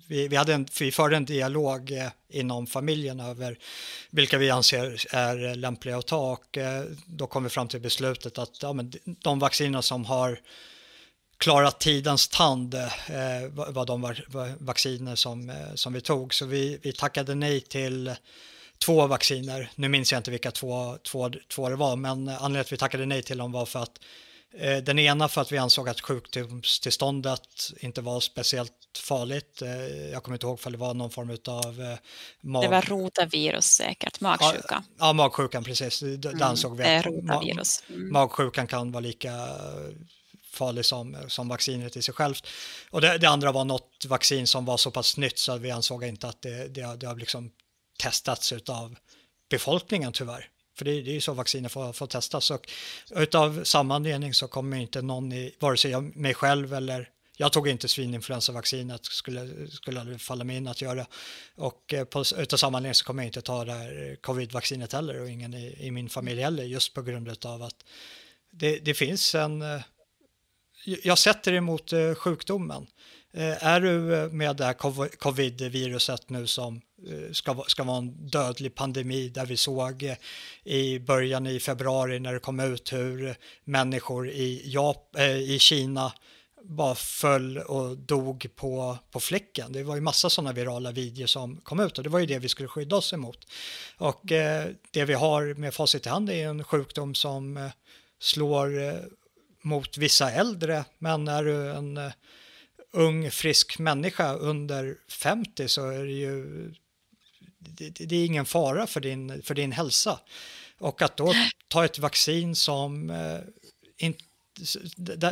vi, 0.07 0.28
vi, 0.28 0.37
hade 0.37 0.55
en, 0.55 0.66
vi 0.80 0.93
förde 0.93 1.16
en 1.16 1.24
dialog 1.24 1.91
eh, 1.91 2.09
inom 2.28 2.66
familjen 2.66 3.20
över 3.20 3.59
vilka 4.11 4.39
vi 4.39 4.51
anser 4.51 5.07
är 5.11 5.55
lämpliga 5.55 5.99
att 5.99 6.07
ta 6.07 6.33
och 6.33 6.59
eh, 6.59 6.85
då 7.07 7.26
kom 7.26 7.45
vi 7.45 7.51
fram 7.51 7.68
till 7.68 7.80
beslutet 7.80 8.39
att 8.39 8.62
ja, 8.62 8.72
men 8.72 8.93
de 9.05 9.39
vacciner 9.39 9.80
som 9.80 10.05
har 10.05 10.41
klarat 11.39 11.80
tidens 11.80 12.28
tand 12.28 12.74
eh, 12.74 12.80
var 13.49 13.87
de 13.87 14.14
vacciner 14.59 15.14
som, 15.14 15.53
som 15.74 15.93
vi 15.93 16.01
tog. 16.01 16.35
Så 16.35 16.47
vi, 16.47 16.78
vi 16.83 16.93
tackade 16.93 17.35
nej 17.35 17.61
till 17.61 18.14
två 18.85 19.07
vacciner. 19.07 19.70
Nu 19.74 19.89
minns 19.89 20.12
jag 20.12 20.18
inte 20.18 20.30
vilka 20.30 20.51
två, 20.51 20.99
två, 21.03 21.30
två 21.49 21.68
det 21.68 21.76
var, 21.76 21.97
men 21.97 22.28
anledningen 22.28 22.53
till 22.53 22.61
att 22.61 22.72
vi 22.72 22.76
tackade 22.76 23.07
nej 23.07 23.22
till 23.22 23.39
dem 23.39 23.53
var 23.53 23.66
för 23.66 23.83
att 23.83 24.01
den 24.82 24.98
ena 24.98 25.28
för 25.28 25.40
att 25.40 25.53
vi 25.53 25.59
ansåg 25.59 25.88
att 25.88 26.00
sjukdomstillståndet 26.00 27.72
inte 27.80 28.00
var 28.00 28.20
speciellt 28.20 28.72
farligt. 28.98 29.62
Eh, 29.62 29.70
jag 30.11 30.22
kommer 30.22 30.34
inte 30.34 30.46
ihåg 30.46 30.61
om 30.64 30.72
det 30.72 30.78
var 30.78 30.94
någon 30.94 31.11
form 31.11 31.36
av 31.46 31.80
eh, 31.80 31.98
mag... 32.40 32.62
Det 32.62 32.68
var 32.68 32.82
rotavirus 32.82 33.64
säkert, 33.64 34.20
magsjuka. 34.20 34.62
Ja, 34.98 35.07
ja 35.07 35.12
magsjukan 35.12 35.64
precis. 35.64 36.00
Det 36.00 36.28
mm, 36.28 36.42
ansåg 36.42 36.76
vi 36.76 36.84
att 36.84 37.07
rotavirus. 37.07 37.82
Mm. 37.88 38.12
magsjukan 38.12 38.66
kan 38.66 38.92
vara 38.92 39.00
lika 39.00 39.48
farlig 40.53 40.84
som, 40.84 41.16
som 41.28 41.48
vaccinet 41.48 41.96
i 41.96 42.03
sig 42.03 42.14
självt. 42.14 42.46
Och 42.90 43.00
det, 43.00 43.18
det, 43.18 43.26
andra 43.26 43.53
var 43.53 43.64
något 43.64 44.07
vaccin 44.09 44.46
som 44.46 44.64
var 44.64 44.76
så 44.76 44.90
pass 44.90 45.16
nytt 45.16 45.38
så 45.38 45.53
att 45.53 45.61
vi 45.61 45.70
ansåg 45.70 46.05
inte 46.05 46.28
att 46.28 46.42
det, 46.42 46.68
det, 46.68 46.96
det 46.96 47.07
har 47.07 47.16
liksom 47.16 47.50
testats 47.98 48.53
av 48.68 48.96
befolkningen 49.50 50.12
tyvärr. 50.12 50.48
För 50.74 50.84
det, 50.84 50.90
är 50.90 51.02
ju 51.02 51.20
så 51.20 51.32
vacciner 51.32 51.68
får, 51.68 51.92
får 51.92 52.06
testas. 52.06 52.50
Och 52.50 52.68
utav 53.10 53.64
samma 53.64 53.96
anledning 53.96 54.34
så 54.34 54.48
kommer 54.48 54.76
inte 54.76 55.02
någon, 55.02 55.32
i, 55.32 55.54
vare 55.58 55.76
sig 55.76 55.90
jag, 55.90 56.16
mig 56.16 56.34
själv 56.34 56.74
eller 56.74 57.08
jag 57.36 57.52
tog 57.52 57.68
inte 57.68 57.88
svininfluensavaccinet, 57.88 59.04
skulle, 59.04 59.70
skulle 59.70 60.00
aldrig 60.00 60.20
falla 60.20 60.44
mig 60.44 60.56
in 60.56 60.68
att 60.68 60.82
göra. 60.82 61.06
Och 61.54 61.94
eh, 61.94 62.04
på, 62.04 62.24
utav 62.38 62.56
samma 62.56 62.78
anledning 62.78 62.94
så 62.94 63.04
kommer 63.04 63.22
jag 63.22 63.28
inte 63.28 63.42
ta 63.42 63.64
det 63.64 63.72
här 63.72 64.16
covid-vaccinet 64.20 64.92
heller 64.92 65.20
och 65.20 65.30
ingen 65.30 65.54
i, 65.54 65.76
i, 65.80 65.90
min 65.90 66.08
familj 66.08 66.42
heller 66.42 66.64
just 66.64 66.94
på 66.94 67.02
grund 67.02 67.46
av 67.46 67.62
att 67.62 67.84
det, 68.50 68.78
det 68.78 68.94
finns 68.94 69.34
en... 69.34 69.62
Eh, 69.62 69.80
jag 70.84 71.18
sätter 71.18 71.52
emot 71.52 71.92
eh, 71.92 72.14
sjukdomen. 72.14 72.86
Eh, 73.35 73.66
är 73.66 73.80
du 73.80 74.14
eh, 74.14 74.28
med 74.28 74.57
det 74.57 74.64
här 74.64 74.72
covid-viruset 75.16 76.30
nu 76.30 76.47
som 76.47 76.80
eh, 77.09 77.33
ska, 77.33 77.64
ska 77.66 77.85
vara 77.85 77.99
en 77.99 78.28
dödlig 78.28 78.74
pandemi 78.74 79.28
där 79.28 79.47
vi 79.47 79.57
såg 79.57 80.14
i 80.64 80.99
början 80.99 81.47
i 81.47 81.61
februari 81.61 82.20
när 82.20 82.33
det 82.33 82.39
kom 82.39 82.61
ut 82.61 82.93
hur 82.93 83.37
människor 83.64 84.30
i, 84.30 84.62
Jap 84.64 85.16
i 85.47 85.59
Kina 85.59 86.12
bara 86.64 86.95
föll 86.95 87.59
och 87.59 87.99
dog 87.99 88.47
på, 88.57 88.99
på 89.11 89.20
fläcken. 89.20 89.72
Det 89.72 89.83
var 89.83 89.95
ju 89.95 90.01
massa 90.01 90.30
sådana 90.30 90.53
virala 90.53 90.93
videor 90.93 91.26
som 91.26 91.57
kom 91.57 91.80
ut 91.80 91.99
och 91.99 92.05
det 92.05 92.11
var 92.11 92.18
ju 92.18 92.26
det 92.26 92.39
vi 92.39 92.49
skulle 92.49 92.68
skydda 92.68 92.97
oss 92.97 93.12
emot. 93.12 93.47
Och 93.97 94.33
eh, 94.33 94.68
det 94.91 95.05
vi 95.05 95.14
har 95.14 95.55
med 95.55 95.74
facit 95.74 96.07
i 96.07 96.09
hand 96.09 96.30
är 96.30 96.49
en 96.49 96.64
sjukdom 96.64 97.14
som 97.14 97.57
eh, 97.57 97.70
slår 98.20 98.83
eh, 98.83 98.95
mot 99.62 99.99
vissa 99.99 100.30
äldre, 100.30 100.85
men 100.99 101.28
är 101.28 101.45
du 101.45 101.70
en 101.70 102.12
ung 102.93 103.30
frisk 103.30 103.78
människa 103.78 104.34
under 104.34 104.97
50 105.09 105.68
så 105.68 105.88
är 105.88 106.05
det 106.05 106.12
ju 106.12 106.74
det, 107.59 107.90
det, 107.90 108.16
är 108.16 108.26
ingen 108.26 108.47
fara 108.47 108.86
för 108.86 109.01
din, 109.01 109.43
för 109.43 109.55
din 109.55 109.72
hälsa. 109.72 110.20
Och 110.78 111.03
att 111.03 111.16
då 111.16 111.34
ta 111.68 111.84
ett 111.84 111.99
vaccin 111.99 112.57
som, 112.57 113.11
eh, 113.11 113.38
in, 113.97 114.14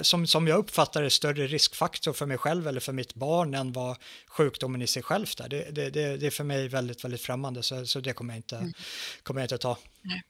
som, 0.02 0.26
som 0.26 0.48
jag 0.48 0.58
uppfattar 0.58 1.02
är 1.02 1.08
större 1.08 1.46
riskfaktor 1.46 2.12
för 2.12 2.26
mig 2.26 2.38
själv 2.38 2.68
eller 2.68 2.80
för 2.80 2.92
mitt 2.92 3.14
barn 3.14 3.54
än 3.54 3.72
vad 3.72 3.96
sjukdomen 4.26 4.82
i 4.82 4.86
sig 4.86 5.02
själv 5.02 5.26
är. 5.40 5.48
Det, 5.48 5.70
det, 5.70 5.90
det, 5.90 6.16
det 6.16 6.26
är 6.26 6.30
för 6.30 6.44
mig 6.44 6.68
väldigt, 6.68 7.04
väldigt 7.04 7.20
främmande 7.22 7.62
så, 7.62 7.86
så 7.86 8.00
det 8.00 8.12
kommer 8.12 8.34
jag 8.34 8.38
inte, 8.38 8.56
mm. 8.56 8.72
kommer 9.22 9.40
jag 9.40 9.44
inte 9.44 9.58
ta. 9.58 9.78
Nej. 10.02 10.22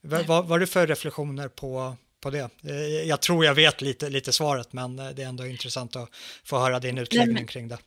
Vad, 0.00 0.26
vad 0.26 0.46
var 0.46 0.58
det 0.58 0.66
för 0.66 0.86
reflektioner 0.86 1.48
på, 1.48 1.96
på 2.22 2.30
det. 2.30 2.50
Eh, 2.64 3.08
jag 3.08 3.20
tror 3.20 3.44
jag 3.44 3.54
vet 3.54 3.80
lite, 3.80 4.10
lite 4.10 4.32
svaret, 4.32 4.72
men 4.72 4.98
eh, 4.98 5.08
det 5.10 5.22
är 5.22 5.26
ändå 5.26 5.46
intressant 5.46 5.96
att 5.96 6.08
få 6.44 6.58
höra 6.58 6.80
din 6.80 6.98
utläggning 6.98 7.46
kring 7.46 7.68
det. 7.68 7.78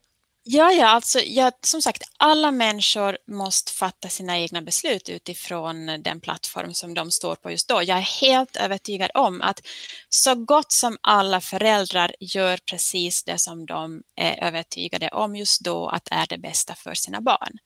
Ja, 0.48 0.72
ja, 0.72 0.88
alltså, 0.88 1.20
ja, 1.20 1.52
som 1.62 1.82
sagt, 1.82 2.04
alla 2.18 2.52
människor 2.52 3.18
måste 3.28 3.72
fatta 3.72 4.10
sina 4.10 4.40
egna 4.40 4.62
beslut 4.62 5.10
utifrån 5.10 5.86
den 6.04 6.22
plattform 6.22 6.74
som 6.74 6.94
de 6.94 7.12
står 7.12 7.36
på 7.36 7.52
just 7.52 7.68
då. 7.68 7.76
Jag 7.84 7.98
är 7.98 8.22
helt 8.22 8.56
övertygad 8.56 9.12
om 9.14 9.42
att 9.42 9.62
så 10.10 10.36
gott 10.36 10.72
som 10.72 10.98
alla 11.02 11.42
föräldrar 11.42 12.16
gör 12.20 12.60
precis 12.70 13.24
det 13.24 13.40
som 13.40 13.66
de 13.66 14.02
är 14.16 14.44
övertygade 14.44 15.10
om 15.10 15.36
just 15.36 15.62
då 15.62 15.90
att 15.90 16.08
är 16.12 16.28
det 16.28 16.38
bästa 16.38 16.76
för 16.76 16.94
sina 16.94 17.22
barn. 17.22 17.58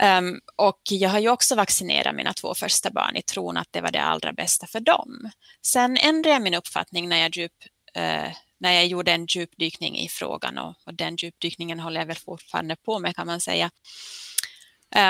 Um, 0.00 0.40
och 0.56 0.80
jag 0.90 1.10
har 1.10 1.18
ju 1.18 1.28
också 1.28 1.54
vaccinerat 1.54 2.14
mina 2.14 2.32
två 2.32 2.54
första 2.54 2.90
barn 2.90 3.16
i 3.16 3.22
tron 3.22 3.56
att 3.56 3.68
det 3.70 3.80
var 3.80 3.90
det 3.90 4.02
allra 4.02 4.32
bästa 4.32 4.66
för 4.66 4.80
dem. 4.80 5.30
Sen 5.66 5.96
ändrade 5.96 6.34
jag 6.34 6.42
min 6.42 6.54
uppfattning 6.54 7.08
när 7.08 7.16
jag 7.16 7.36
djup, 7.36 7.52
uh, 7.96 8.32
när 8.60 8.72
jag 8.72 8.86
gjorde 8.86 9.12
en 9.12 9.26
djupdykning 9.26 9.98
i 9.98 10.08
frågan 10.08 10.58
och, 10.58 10.74
och, 10.86 10.94
den 10.94 11.16
djupdykningen 11.16 11.80
håller 11.80 12.00
jag 12.00 12.06
väl 12.06 12.16
fortfarande 12.16 12.76
på 12.76 12.98
med 12.98 13.16
kan 13.16 13.26
man 13.26 13.40
säga. 13.40 13.70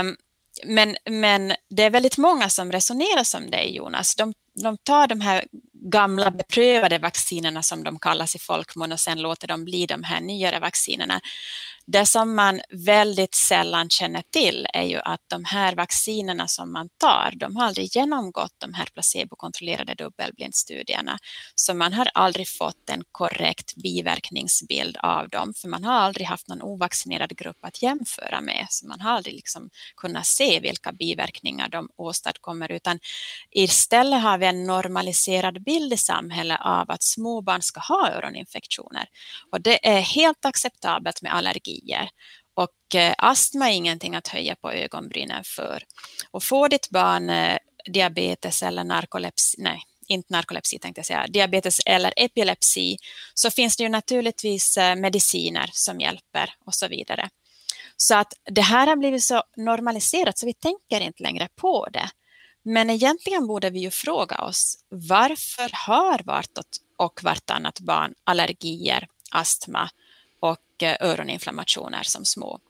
Um, 0.01 0.17
men, 0.65 0.97
men 1.11 1.55
det 1.71 1.83
är 1.83 1.91
väldigt 1.91 2.19
många 2.19 2.49
som 2.49 2.73
resonerar 2.73 3.25
som 3.25 3.51
dig 3.51 3.77
Jonas. 3.77 4.17
De, 4.17 4.35
de 4.63 4.79
tar 4.79 5.07
de 5.07 5.21
här 5.21 5.45
gamla 5.91 6.31
beprövade 6.31 6.99
vaccinerna 6.99 7.63
som 7.63 7.85
de 7.85 7.99
kallas 7.99 8.35
i 8.35 8.39
folkmun 8.39 8.93
och 8.93 9.01
sen 9.01 9.23
låter 9.23 9.49
de 9.49 9.65
bli 9.65 9.87
de 9.87 10.03
här 10.03 10.21
nyare 10.21 10.59
vaccinerna. 10.59 11.21
Det 11.87 12.07
som 12.07 12.35
man 12.35 12.61
väldigt 12.71 13.35
sällan 13.35 13.91
känner 13.91 14.23
till 14.31 14.67
är 14.73 14.83
ju 14.83 14.99
att 14.99 15.21
de 15.27 15.45
här 15.45 15.75
vaccinerna 15.75 16.49
som 16.49 16.73
man 16.73 16.89
tar, 16.97 17.33
de 17.37 17.57
har 17.57 17.67
aldrig 17.67 17.97
genomgått 17.97 18.55
de 18.59 18.75
här 18.75 18.89
placebokontrollerade 18.95 19.95
dubbelblindstudierna. 19.95 21.19
Så 21.55 21.75
man 21.75 21.93
har 21.93 22.09
aldrig 22.15 22.49
fått 22.49 22.91
en 22.91 23.03
korrekt 23.13 23.75
biverkningsbild 23.75 24.97
av 24.97 25.29
dem, 25.29 25.55
för 25.57 25.69
man 25.69 25.85
har 25.85 25.93
aldrig 25.93 26.27
haft 26.27 26.49
någon 26.49 26.63
ovaccinerad 26.63 27.37
grupp 27.37 27.59
att 27.61 27.83
jämföra 27.83 28.41
med. 28.41 28.67
Så 28.71 28.87
man 28.87 29.01
har 29.01 29.11
aldrig 29.11 29.35
liksom 29.35 29.71
kunnat 29.97 30.27
se 30.27 30.61
vilka 30.61 30.93
biverkningar 30.93 31.69
de 31.69 31.89
åstadkommer, 31.97 32.73
utan 32.73 32.99
istället 33.51 34.23
har 34.23 34.39
vi 34.39 34.47
en 34.47 34.65
normaliserad 34.65 35.65
bild 35.65 35.72
i 35.73 35.97
samhället 35.97 36.59
av 36.61 36.91
att 36.91 37.03
små 37.03 37.41
barn 37.41 37.63
ska 37.63 37.81
ha 37.81 38.11
öroninfektioner. 38.11 39.07
Och 39.53 39.61
det 39.61 39.89
är 39.89 40.01
helt 40.01 40.45
acceptabelt 40.45 41.23
med 41.23 41.35
allergier. 41.35 42.09
Och 42.55 42.95
eh, 42.95 43.15
astma 43.19 43.71
är 43.71 43.75
ingenting 43.75 44.15
att 44.15 44.29
höja 44.29 44.57
på 44.57 44.73
ögonbrynen 44.73 45.45
för. 45.45 45.83
Och 46.31 46.45
får 46.45 46.69
ditt 46.69 46.91
barn 46.91 47.31
eh, 47.31 47.59
diabetes 47.93 48.63
eller 48.63 48.85
narkolepsi, 48.85 49.63
nej, 49.63 49.83
inte 50.09 50.33
narkolepsi 50.33 50.79
tänkte 50.79 50.99
jag 50.99 51.07
säga, 51.07 51.27
diabetes 51.27 51.81
eller 51.87 52.13
epilepsi, 52.17 52.97
så 53.35 53.51
finns 53.51 53.77
det 53.77 53.83
ju 53.83 53.89
naturligtvis 53.89 54.77
eh, 54.77 54.97
mediciner 54.97 55.71
som 55.73 56.01
hjälper 56.01 56.55
och 56.67 56.75
så 56.75 56.89
vidare. 56.89 57.29
Så 57.97 58.15
att 58.15 58.33
det 58.51 58.63
här 58.63 58.87
har 58.87 58.97
blivit 58.97 59.25
så 59.25 59.43
normaliserat 59.57 60.39
så 60.39 60.47
vi 60.47 60.55
tänker 60.55 61.01
inte 61.01 61.23
längre 61.23 61.49
på 61.57 61.89
det. 61.93 62.11
Men 62.63 62.91
egentligen 62.91 63.47
borde 63.47 63.71
vi 63.71 63.81
ju 63.81 63.91
fråga 63.91 64.37
oss 64.37 64.79
varför 64.89 65.71
har 65.73 66.23
vartåt 66.25 66.81
och 66.97 67.25
vartannat 67.25 67.81
barn 67.81 68.15
allergier, 68.25 69.09
astma 69.31 69.91
och 70.41 70.83
eh, 70.83 70.97
öroninflammationer 71.01 72.03
som 72.03 72.25
små? 72.25 72.61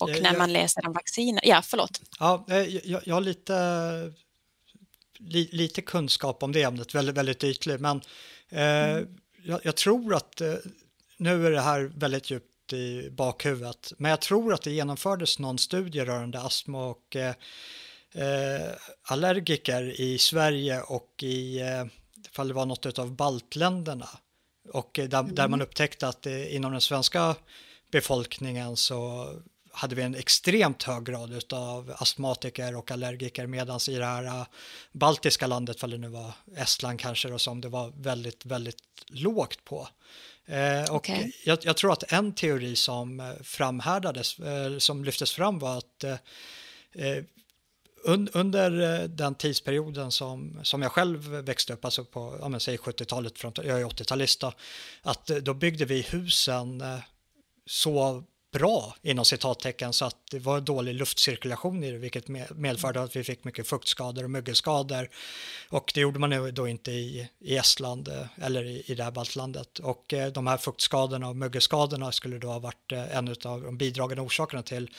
Och 0.00 0.10
när 0.22 0.38
man 0.38 0.52
läser 0.52 0.86
om 0.86 0.92
vacciner, 0.92 1.40
ja 1.46 1.62
förlåt. 1.62 2.00
Ja, 2.18 2.44
eh, 2.48 2.76
jag, 2.90 3.02
jag 3.04 3.14
har 3.14 3.20
lite, 3.20 4.12
li, 5.18 5.48
lite 5.52 5.82
kunskap 5.82 6.42
om 6.42 6.52
det 6.52 6.62
ämnet, 6.62 6.94
väldigt, 6.94 7.16
väldigt 7.16 7.44
ytlig, 7.44 7.80
men 7.80 8.00
eh, 8.48 8.90
mm. 8.90 9.08
jag, 9.62 9.76
tror 9.76 10.14
att 10.14 10.40
eh, 10.40 10.54
nu 11.16 11.46
är 11.46 11.50
det 11.50 11.60
här 11.60 11.92
väldigt 11.96 12.30
djupt 12.30 12.72
i 12.72 13.10
bakhuvudet, 13.10 13.92
men 13.96 14.10
jag 14.10 14.20
tror 14.20 14.54
att 14.54 14.62
det 14.62 14.70
genomfördes 14.70 15.38
någon 15.38 15.58
studie 15.58 16.00
rörande 16.00 16.40
astma 16.40 16.86
och 16.86 17.16
eh, 17.16 17.34
eh, 18.14 18.76
allergiker 19.02 20.00
i 20.00 20.18
Sverige 20.18 20.80
och 20.80 21.22
i, 21.22 21.60
eh, 21.60 21.84
ifall 22.30 22.48
det 22.48 22.54
var 22.54 22.66
något 22.66 22.98
av 22.98 23.12
baltländerna. 23.12 24.08
Och 24.72 24.90
där, 24.94 25.20
mm. 25.20 25.34
där 25.34 25.48
man 25.48 25.62
upptäckte 25.62 26.08
att 26.08 26.26
eh, 26.26 26.54
inom 26.54 26.72
den 26.72 26.80
svenska 26.80 27.36
befolkningen 27.90 28.76
så 28.76 29.28
hade 29.72 29.94
vi 29.94 30.02
en 30.02 30.14
extremt 30.14 30.82
hög 30.82 31.04
grad 31.04 31.52
av 31.52 31.94
astmatiker 31.96 32.76
och 32.76 32.90
allergiker 32.90 33.46
medan 33.46 33.80
i 33.88 33.94
det 33.94 34.04
här 34.04 34.24
uh, 34.24 34.46
baltiska 34.92 35.46
landet, 35.46 35.80
för 35.80 35.88
det 35.88 35.98
nu 35.98 36.08
var 36.08 36.32
Estland 36.56 37.00
kanske, 37.00 37.32
och 37.32 37.40
som 37.40 37.60
det 37.60 37.68
var 37.68 37.92
väldigt, 37.96 38.46
väldigt 38.46 38.82
lågt 39.08 39.64
på. 39.64 39.88
Eh, 40.46 40.90
och 40.90 40.96
okay. 40.96 41.32
jag, 41.44 41.58
jag, 41.62 41.76
tror 41.76 41.92
att 41.92 42.12
en 42.12 42.34
teori 42.34 42.76
som 42.76 43.20
eh, 43.20 43.32
framhärdades, 43.42 44.38
eh, 44.38 44.78
som 44.78 45.04
lyftes 45.04 45.32
fram 45.32 45.58
var 45.58 45.78
att 45.78 46.04
eh, 46.04 46.16
un, 48.04 48.28
under 48.32 48.80
eh, 48.80 49.08
den 49.08 49.34
tidsperioden 49.34 50.10
som, 50.10 50.60
som 50.62 50.82
jag 50.82 50.92
själv 50.92 51.28
växte 51.30 51.72
upp, 51.72 51.84
alltså 51.84 52.04
på 52.04 52.36
ja, 52.40 52.48
70-talet, 52.48 53.42
jag 53.42 53.80
är 53.80 53.84
80-talist, 53.84 54.52
att 55.02 55.30
eh, 55.30 55.36
då 55.36 55.54
byggde 55.54 55.84
vi 55.84 56.02
husen 56.02 56.80
eh, 56.80 56.98
så 57.66 58.24
bra 58.52 58.94
inom 59.02 59.24
citattecken 59.24 59.92
så 59.92 60.04
att 60.04 60.16
det 60.30 60.38
var 60.38 60.60
dålig 60.60 60.94
luftcirkulation 60.94 61.84
i 61.84 61.90
det 61.90 61.98
vilket 61.98 62.28
medförde 62.50 63.02
att 63.02 63.16
vi 63.16 63.24
fick 63.24 63.44
mycket 63.44 63.66
fuktskador 63.66 64.24
och 64.24 64.30
mögelskador 64.30 65.10
och 65.68 65.92
det 65.94 66.00
gjorde 66.00 66.18
man 66.18 66.54
då 66.54 66.68
inte 66.68 66.90
i, 66.90 67.28
i 67.40 67.56
Estland 67.56 68.08
eh, 68.08 68.44
eller 68.46 68.64
i, 68.64 68.82
i 68.86 68.94
det 68.94 69.04
här 69.04 69.10
baltlandet. 69.10 69.78
Och 69.78 70.14
eh, 70.14 70.32
de 70.32 70.46
här 70.46 70.56
fuktskadorna 70.56 71.28
och 71.28 71.36
mögelskadorna 71.36 72.12
skulle 72.12 72.38
då 72.38 72.48
ha 72.48 72.58
varit 72.58 72.92
eh, 72.92 73.16
en 73.16 73.28
av 73.28 73.62
de 73.62 73.76
bidragande 73.78 74.22
orsakerna 74.22 74.62
till 74.62 74.90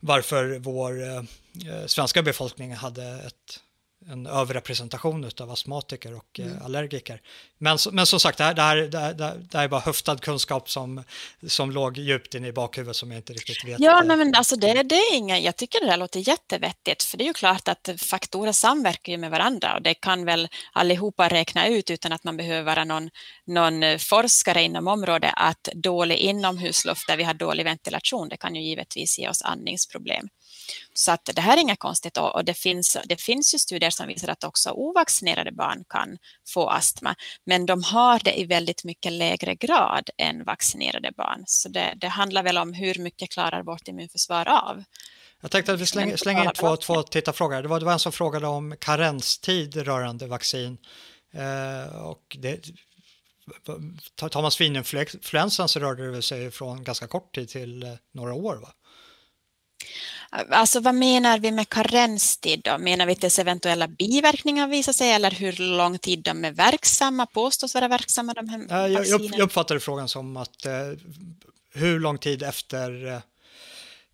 varför 0.00 0.58
vår 0.58 1.02
eh, 1.02 1.16
eh, 1.16 1.86
svenska 1.86 2.22
befolkning 2.22 2.74
hade 2.74 3.04
ett 3.04 3.60
en 4.08 4.26
överrepresentation 4.26 5.30
av 5.40 5.50
astmatiker 5.50 6.14
och 6.14 6.40
mm. 6.40 6.62
allergiker. 6.64 7.20
Men, 7.58 7.78
men 7.92 8.06
som 8.06 8.20
sagt, 8.20 8.38
det 8.38 8.44
här, 8.44 8.54
det, 8.54 8.62
här, 8.62 8.76
det, 8.76 8.98
här, 8.98 9.14
det 9.50 9.58
här 9.58 9.64
är 9.64 9.68
bara 9.68 9.80
höftad 9.80 10.16
kunskap 10.16 10.70
som, 10.70 11.04
som 11.46 11.70
låg 11.70 11.98
djupt 11.98 12.34
inne 12.34 12.48
i 12.48 12.52
bakhuvudet 12.52 12.96
som 12.96 13.10
jag 13.10 13.18
inte 13.18 13.32
riktigt 13.32 13.64
vet. 13.64 13.80
Ja, 13.80 14.02
nej, 14.02 14.16
men 14.16 14.34
alltså 14.34 14.56
det, 14.56 14.82
det 14.82 14.94
är 14.94 15.14
inga, 15.14 15.38
jag 15.38 15.56
tycker 15.56 15.80
det 15.80 15.86
där 15.86 15.96
låter 15.96 16.28
jättevettigt, 16.28 17.02
för 17.02 17.18
det 17.18 17.24
är 17.24 17.26
ju 17.26 17.32
klart 17.32 17.68
att 17.68 17.88
faktorer 17.96 18.52
samverkar 18.52 19.12
ju 19.12 19.18
med 19.18 19.30
varandra 19.30 19.76
och 19.76 19.82
det 19.82 19.94
kan 19.94 20.24
väl 20.24 20.48
allihopa 20.72 21.28
räkna 21.28 21.68
ut 21.68 21.90
utan 21.90 22.12
att 22.12 22.24
man 22.24 22.36
behöver 22.36 22.62
vara 22.62 22.84
någon, 22.84 23.10
någon 23.46 23.98
forskare 23.98 24.62
inom 24.62 24.88
området 24.88 25.32
att 25.36 25.68
dålig 25.74 26.16
inomhusluft 26.16 27.08
där 27.08 27.16
vi 27.16 27.24
har 27.24 27.34
dålig 27.34 27.64
ventilation, 27.64 28.28
det 28.28 28.36
kan 28.36 28.54
ju 28.54 28.62
givetvis 28.62 29.18
ge 29.18 29.28
oss 29.28 29.42
andningsproblem. 29.42 30.28
Så 30.94 31.12
att 31.12 31.30
det 31.34 31.40
här 31.40 31.56
är 31.56 31.60
inget 31.60 31.78
konstigt 31.78 32.16
och 32.16 32.44
det 32.44 32.54
finns, 32.54 32.96
det 33.04 33.20
finns 33.20 33.54
ju 33.54 33.58
studier 33.58 33.90
som 33.90 34.08
visar 34.08 34.28
att 34.28 34.44
också 34.44 34.70
ovaccinerade 34.70 35.52
barn 35.52 35.84
kan 35.88 36.18
få 36.48 36.68
astma, 36.68 37.14
men 37.44 37.66
de 37.66 37.82
har 37.82 38.20
det 38.24 38.40
i 38.40 38.44
väldigt 38.44 38.84
mycket 38.84 39.12
lägre 39.12 39.54
grad 39.54 40.10
än 40.16 40.44
vaccinerade 40.44 41.12
barn. 41.16 41.44
Så 41.46 41.68
det, 41.68 41.94
det 41.96 42.08
handlar 42.08 42.42
väl 42.42 42.58
om 42.58 42.72
hur 42.72 42.98
mycket 42.98 43.30
klarar 43.30 43.62
vårt 43.62 43.88
immunförsvar 43.88 44.48
av. 44.48 44.84
Jag 45.40 45.50
tänkte 45.50 45.72
att 45.72 45.80
vi 45.80 45.86
slänger, 45.86 46.16
slänger 46.16 46.44
in 46.44 46.50
två, 46.50 46.76
två 46.76 47.02
tittarfrågor. 47.02 47.62
Det 47.62 47.68
var, 47.68 47.80
det 47.80 47.86
var 47.86 47.92
en 47.92 47.98
som 47.98 48.12
frågade 48.12 48.46
om 48.46 48.76
karenstid 48.80 49.76
rörande 49.76 50.26
vaccin. 50.26 50.78
Eh, 51.34 51.96
och 51.96 52.36
det, 52.38 52.64
tar 54.14 54.42
man 54.42 54.50
svininfluensan 54.50 55.68
så 55.68 55.80
rörde 55.80 56.12
det 56.12 56.22
sig 56.22 56.50
från 56.50 56.84
ganska 56.84 57.06
kort 57.06 57.34
tid 57.34 57.48
till 57.48 57.82
eh, 57.82 57.92
några 58.12 58.34
år. 58.34 58.56
Va? 58.56 58.72
Alltså 60.50 60.80
vad 60.80 60.94
menar 60.94 61.38
vi 61.38 61.50
med 61.50 61.68
karenstid 61.68 62.60
då? 62.64 62.78
Menar 62.78 63.06
vi 63.06 63.14
dess 63.14 63.38
eventuella 63.38 63.88
biverkningar 63.88 64.68
visar 64.68 64.92
sig 64.92 65.10
eller 65.10 65.30
hur 65.30 65.52
lång 65.76 65.98
tid 65.98 66.22
de 66.22 66.44
är 66.44 66.52
verksamma, 66.52 67.26
påstås 67.26 67.74
vara 67.74 67.88
verksamma 67.88 68.32
de 68.34 68.48
här 68.48 68.88
jag, 68.88 69.06
jag 69.06 69.40
uppfattade 69.40 69.80
frågan 69.80 70.08
som 70.08 70.36
att 70.36 70.66
eh, 70.66 70.72
hur 71.74 72.00
lång 72.00 72.18
tid 72.18 72.42
efter 72.42 73.06
eh, 73.06 73.18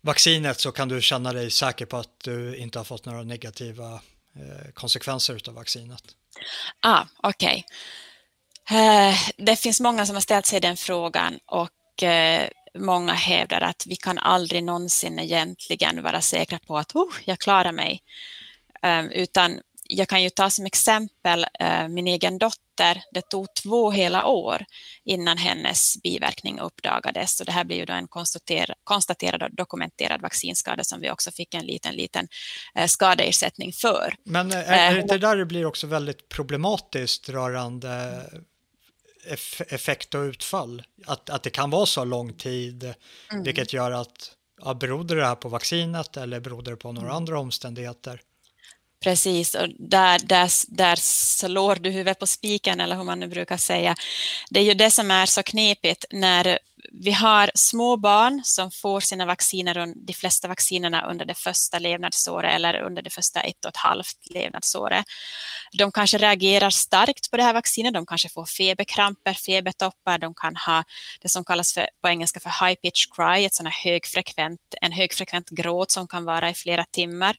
vaccinet 0.01 0.59
så 0.59 0.71
kan 0.71 0.87
du 0.87 1.01
känna 1.01 1.33
dig 1.33 1.51
säker 1.51 1.85
på 1.85 1.97
att 1.97 2.19
du 2.23 2.55
inte 2.55 2.79
har 2.79 2.83
fått 2.83 3.05
några 3.05 3.23
negativa 3.23 3.93
eh, 4.35 4.71
konsekvenser 4.73 5.41
av 5.47 5.53
vaccinet? 5.53 6.03
Ah, 6.79 7.03
Okej. 7.23 7.65
Okay. 8.65 8.79
Eh, 8.79 9.15
det 9.37 9.55
finns 9.55 9.79
många 9.79 10.05
som 10.05 10.15
har 10.15 10.21
ställt 10.21 10.45
sig 10.45 10.59
den 10.59 10.77
frågan 10.77 11.39
och 11.45 12.03
eh, 12.03 12.49
många 12.79 13.13
hävdar 13.13 13.61
att 13.61 13.85
vi 13.87 13.95
kan 13.95 14.17
aldrig 14.17 14.63
någonsin 14.63 15.19
egentligen 15.19 16.03
vara 16.03 16.21
säkra 16.21 16.59
på 16.59 16.77
att 16.77 16.95
oh, 16.95 17.13
jag 17.25 17.39
klarar 17.39 17.71
mig. 17.71 18.01
Um, 18.83 19.09
utan 19.11 19.61
jag 19.93 20.07
kan 20.07 20.23
ju 20.23 20.29
ta 20.29 20.49
som 20.49 20.65
exempel 20.65 21.45
uh, 21.63 21.87
min 21.87 22.07
egen 22.07 22.37
dotter. 22.37 23.03
Det 23.13 23.29
tog 23.29 23.47
två 23.63 23.91
hela 23.91 24.25
år 24.25 24.65
innan 25.05 25.37
hennes 25.37 26.01
biverkning 26.03 26.59
uppdagades 26.59 27.39
och 27.39 27.45
det 27.45 27.51
här 27.51 27.63
blir 27.63 27.77
ju 27.77 27.85
då 27.85 27.93
en 27.93 28.07
konstaterad 28.83 29.43
och 29.43 29.55
dokumenterad 29.55 30.21
vaccinskada 30.21 30.83
som 30.83 31.01
vi 31.01 31.11
också 31.11 31.31
fick 31.31 31.53
en 31.53 31.65
liten, 31.65 31.95
liten 31.95 32.27
uh, 32.79 32.85
skadeersättning 32.85 33.73
för. 33.73 34.15
Men 34.25 34.51
är, 34.51 34.63
är 34.63 35.07
det 35.07 35.17
där 35.17 35.37
det 35.37 35.45
blir 35.45 35.65
också 35.65 35.87
väldigt 35.87 36.29
problematiskt 36.29 37.29
rörande 37.29 38.21
effekt 39.67 40.15
och 40.15 40.21
utfall. 40.21 40.83
Att, 41.05 41.29
att 41.29 41.43
det 41.43 41.49
kan 41.49 41.69
vara 41.69 41.85
så 41.85 42.03
lång 42.03 42.33
tid, 42.33 42.83
mm. 43.31 43.43
vilket 43.43 43.73
gör 43.73 43.91
att 43.91 44.31
ja, 44.61 44.73
berodde 44.73 45.15
det 45.15 45.25
här 45.25 45.35
på 45.35 45.49
vaccinet 45.49 46.17
eller 46.17 46.39
berodde 46.39 46.71
det 46.71 46.77
på 46.77 46.91
några 46.91 47.07
mm. 47.07 47.17
andra 47.17 47.39
omständigheter? 47.39 48.21
Precis, 49.03 49.55
och 49.55 49.67
där, 49.79 50.19
där, 50.19 50.75
där 50.75 50.95
slår 50.95 51.75
du 51.75 51.89
huvudet 51.89 52.19
på 52.19 52.27
spiken 52.27 52.79
eller 52.79 52.95
hur 52.95 53.03
man 53.03 53.19
nu 53.19 53.27
brukar 53.27 53.57
säga. 53.57 53.95
Det 54.49 54.59
är 54.59 54.63
ju 54.63 54.73
det 54.73 54.91
som 54.91 55.11
är 55.11 55.25
så 55.25 55.43
knepigt 55.43 56.05
när 56.11 56.59
vi 56.91 57.11
har 57.11 57.51
små 57.55 57.97
barn 57.97 58.41
som 58.43 58.71
får 58.71 58.99
sina 58.99 59.25
vacciner, 59.25 59.93
de 59.95 60.13
flesta 60.13 60.47
vaccinerna 60.47 61.09
under 61.09 61.25
det 61.25 61.33
första 61.33 61.79
levnadsåret 61.79 62.55
eller 62.55 62.81
under 62.81 63.01
det 63.01 63.09
första 63.09 63.41
ett 63.41 63.65
och 63.65 63.69
ett 63.69 63.77
halvt 63.77 64.17
levnadsåret. 64.29 65.05
De 65.77 65.91
kanske 65.91 66.17
reagerar 66.17 66.69
starkt 66.69 67.31
på 67.31 67.37
det 67.37 67.43
här 67.43 67.53
vaccinet, 67.53 67.93
de 67.93 68.05
kanske 68.05 68.29
får 68.29 68.45
feberkramper, 68.45 69.33
febertoppar, 69.33 70.17
de 70.17 70.33
kan 70.33 70.55
ha 70.55 70.83
det 71.21 71.29
som 71.29 71.45
kallas 71.45 71.73
för, 71.73 71.87
på 72.01 72.09
engelska 72.09 72.39
för 72.39 72.65
high 72.65 72.75
pitch 72.75 73.05
cry, 73.15 73.45
ett 73.45 73.53
sån 73.53 73.65
högfrekvent, 73.65 74.59
en 74.81 74.91
högfrekvent 74.91 75.49
gråt 75.49 75.91
som 75.91 76.07
kan 76.07 76.25
vara 76.25 76.49
i 76.49 76.53
flera 76.53 76.85
timmar. 76.85 77.35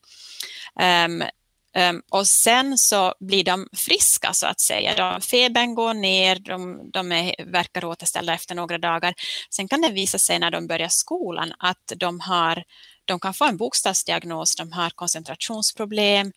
Um, 0.80 1.12
Um, 1.12 1.28
Ehm, 1.74 2.02
och 2.10 2.28
sen 2.28 2.78
så 2.78 3.14
blir 3.20 3.44
de 3.44 3.68
friska 3.72 4.32
så 4.32 4.46
att 4.46 4.60
säga. 4.60 4.94
De, 4.94 5.20
febern 5.20 5.74
går 5.74 5.94
ner, 5.94 6.38
de, 6.38 6.90
de 6.90 7.12
är, 7.12 7.44
verkar 7.44 7.84
återställda 7.84 8.34
efter 8.34 8.54
några 8.54 8.78
dagar. 8.78 9.14
Sen 9.50 9.68
kan 9.68 9.80
det 9.80 9.92
visa 9.92 10.18
sig 10.18 10.38
när 10.38 10.50
de 10.50 10.66
börjar 10.66 10.88
skolan 10.88 11.52
att 11.58 11.92
de, 11.96 12.20
har, 12.20 12.64
de 13.04 13.20
kan 13.20 13.34
få 13.34 13.44
en 13.44 13.56
bokstavsdiagnos, 13.56 14.56
de 14.56 14.72
har 14.72 14.90
koncentrationsproblem. 14.90 16.32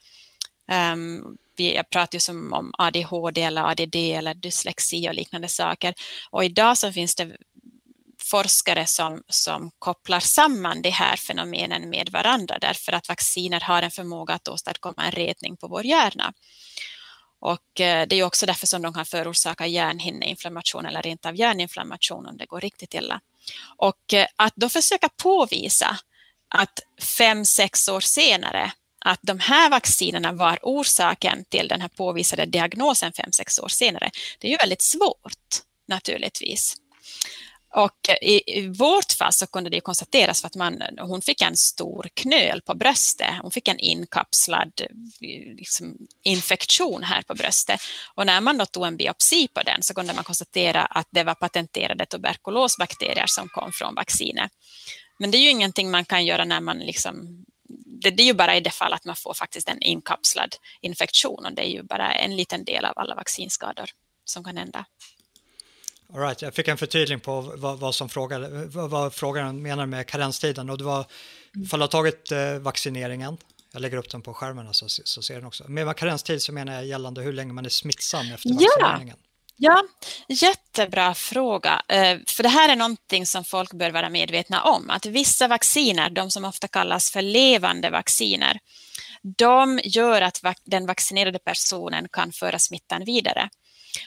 Um, 0.95 1.37
jag 1.57 1.89
pratar 1.89 2.15
ju 2.15 2.19
som 2.19 2.53
om 2.53 2.71
ADHD 2.77 3.41
eller 3.41 3.63
ADD 3.63 3.95
eller 3.95 4.33
dyslexi 4.33 5.09
och 5.09 5.13
liknande 5.13 5.47
saker. 5.47 5.93
Och 6.29 6.45
idag 6.45 6.77
så 6.77 6.91
finns 6.91 7.15
det 7.15 7.35
forskare 8.25 8.85
som, 8.85 9.23
som 9.27 9.71
kopplar 9.79 10.19
samman 10.19 10.81
de 10.81 10.89
här 10.89 11.15
fenomenen 11.15 11.89
med 11.89 12.09
varandra 12.09 12.57
därför 12.61 12.91
att 12.91 13.09
vacciner 13.09 13.59
har 13.59 13.81
en 13.81 13.91
förmåga 13.91 14.33
att 14.33 14.47
åstadkomma 14.47 15.05
en 15.05 15.11
retning 15.11 15.57
på 15.57 15.67
vår 15.67 15.85
hjärna. 15.85 16.33
Och 17.39 17.81
eh, 17.81 18.07
det 18.07 18.15
är 18.15 18.23
också 18.23 18.45
därför 18.45 18.67
som 18.67 18.81
de 18.81 18.93
kan 18.93 19.05
förorsaka 19.05 19.67
hjärnhinneinflammation 19.67 20.85
eller 20.85 21.01
rent 21.01 21.25
av 21.25 21.35
hjärninflammation 21.35 22.25
om 22.25 22.37
det 22.37 22.45
går 22.45 22.61
riktigt 22.61 22.93
illa. 22.93 23.21
Och 23.77 24.13
eh, 24.13 24.27
att 24.35 24.53
då 24.55 24.69
försöka 24.69 25.09
påvisa 25.09 25.97
att 26.49 26.79
fem, 27.17 27.45
sex 27.45 27.87
år 27.87 27.99
senare 27.99 28.71
att 29.05 29.19
de 29.21 29.39
här 29.39 29.69
vaccinerna 29.69 30.31
var 30.31 30.59
orsaken 30.61 31.45
till 31.49 31.67
den 31.67 31.81
här 31.81 31.87
påvisade 31.87 32.45
diagnosen 32.45 33.13
fem, 33.13 33.31
sex 33.31 33.59
år 33.59 33.67
senare, 33.67 34.11
det 34.39 34.47
är 34.47 34.51
ju 34.51 34.57
väldigt 34.57 34.81
svårt 34.81 35.61
naturligtvis. 35.87 36.75
Och 37.75 38.09
i, 38.21 38.59
i, 38.59 38.67
vårt 38.67 39.11
fall 39.11 39.33
så 39.33 39.47
kunde 39.47 39.69
det 39.69 39.81
konstateras 39.81 40.41
för 40.41 40.47
att 40.47 40.55
man, 40.55 40.81
hon 40.99 41.21
fick 41.21 41.41
en 41.41 41.57
stor 41.57 42.09
knöl 42.13 42.61
på 42.61 42.75
bröstet. 42.75 43.33
Hon 43.41 43.51
fick 43.51 43.67
en 43.67 43.79
inkapslad 43.79 44.81
liksom, 45.57 45.97
infektion 46.23 47.03
här 47.03 47.21
på 47.21 47.33
bröstet. 47.33 47.79
Och 48.15 48.25
när 48.25 48.41
man 48.41 48.57
då 48.57 48.65
tog 48.65 48.85
en 48.85 48.97
biopsi 48.97 49.47
på 49.47 49.61
den 49.61 49.83
så 49.83 49.93
kunde 49.93 50.13
man 50.13 50.23
konstatera 50.23 50.85
att 50.85 51.07
det 51.11 51.23
var 51.23 51.35
patenterade 51.35 52.05
tuberkulosbakterier 52.05 53.27
som 53.27 53.49
kom 53.49 53.71
från 53.71 53.95
vaccinet. 53.95 54.51
Men 55.19 55.31
det 55.31 55.37
är 55.37 55.41
ju 55.41 55.49
ingenting 55.49 55.91
man 55.91 56.05
kan 56.05 56.25
göra 56.25 56.45
när 56.45 56.61
man 56.61 56.79
liksom 56.79 57.45
det, 58.01 58.09
det 58.09 58.23
är 58.23 58.27
ju 58.27 58.33
bara 58.33 58.55
i 58.55 58.61
det 58.61 58.71
fall 58.71 58.93
att 58.93 59.05
man 59.05 59.15
får 59.15 59.33
faktiskt 59.33 59.69
en 59.69 59.81
inkapslad 59.81 60.55
infektion 60.81 61.45
och 61.45 61.53
det 61.53 61.61
är 61.61 61.69
ju 61.69 61.83
bara 61.83 62.13
en 62.13 62.35
liten 62.35 62.63
del 62.63 62.85
av 62.85 62.93
alla 62.95 63.15
vaccinskador 63.15 63.89
som 64.25 64.43
kan 64.43 64.57
hända. 64.57 64.85
All 66.13 66.21
right, 66.21 66.41
jag 66.41 66.53
fick 66.53 66.67
en 66.67 66.77
förtydling 66.77 67.19
på 67.19 67.41
vad, 67.41 67.79
vad 67.79 67.95
som 67.95 68.09
frågade, 68.09 68.65
vad, 68.65 68.89
vad 68.89 69.13
frågaren 69.13 69.61
menar 69.61 69.85
med 69.85 70.07
karenstiden 70.07 70.69
och 70.69 70.77
det 70.77 70.83
var 70.83 71.05
ifall 71.63 71.79
du 71.79 71.83
har 71.83 71.87
tagit 71.87 72.31
eh, 72.31 72.55
vaccineringen, 72.55 73.37
jag 73.71 73.81
lägger 73.81 73.97
upp 73.97 74.09
den 74.09 74.21
på 74.21 74.33
skärmen 74.33 74.73
så, 74.73 74.85
så 74.89 75.21
ser 75.21 75.35
den 75.35 75.45
också. 75.45 75.63
Med 75.67 75.95
karenstid 75.95 76.41
så 76.41 76.53
menar 76.53 76.73
jag 76.73 76.85
gällande 76.85 77.21
hur 77.21 77.33
länge 77.33 77.53
man 77.53 77.65
är 77.65 77.69
smittsam 77.69 78.31
efter 78.31 78.49
vaccineringen. 78.49 79.17
Ja, 79.57 79.83
jättebra 80.27 81.13
fråga. 81.13 81.81
Eh, 81.87 82.17
för 82.27 82.43
det 82.43 82.49
här 82.49 82.69
är 82.69 82.75
någonting 82.75 83.25
som 83.25 83.43
folk 83.43 83.73
bör 83.73 83.91
vara 83.91 84.09
medvetna 84.09 84.63
om. 84.63 84.89
Att 84.89 85.05
vissa 85.05 85.47
vacciner, 85.47 86.09
de 86.09 86.31
som 86.31 86.45
ofta 86.45 86.67
kallas 86.67 87.11
för 87.11 87.21
levande 87.21 87.89
vacciner, 87.89 88.59
de 89.37 89.79
gör 89.83 90.21
att 90.21 90.41
den 90.65 90.85
vaccinerade 90.85 91.39
personen 91.39 92.07
kan 92.11 92.31
föra 92.31 92.59
smittan 92.59 93.05
vidare. 93.05 93.49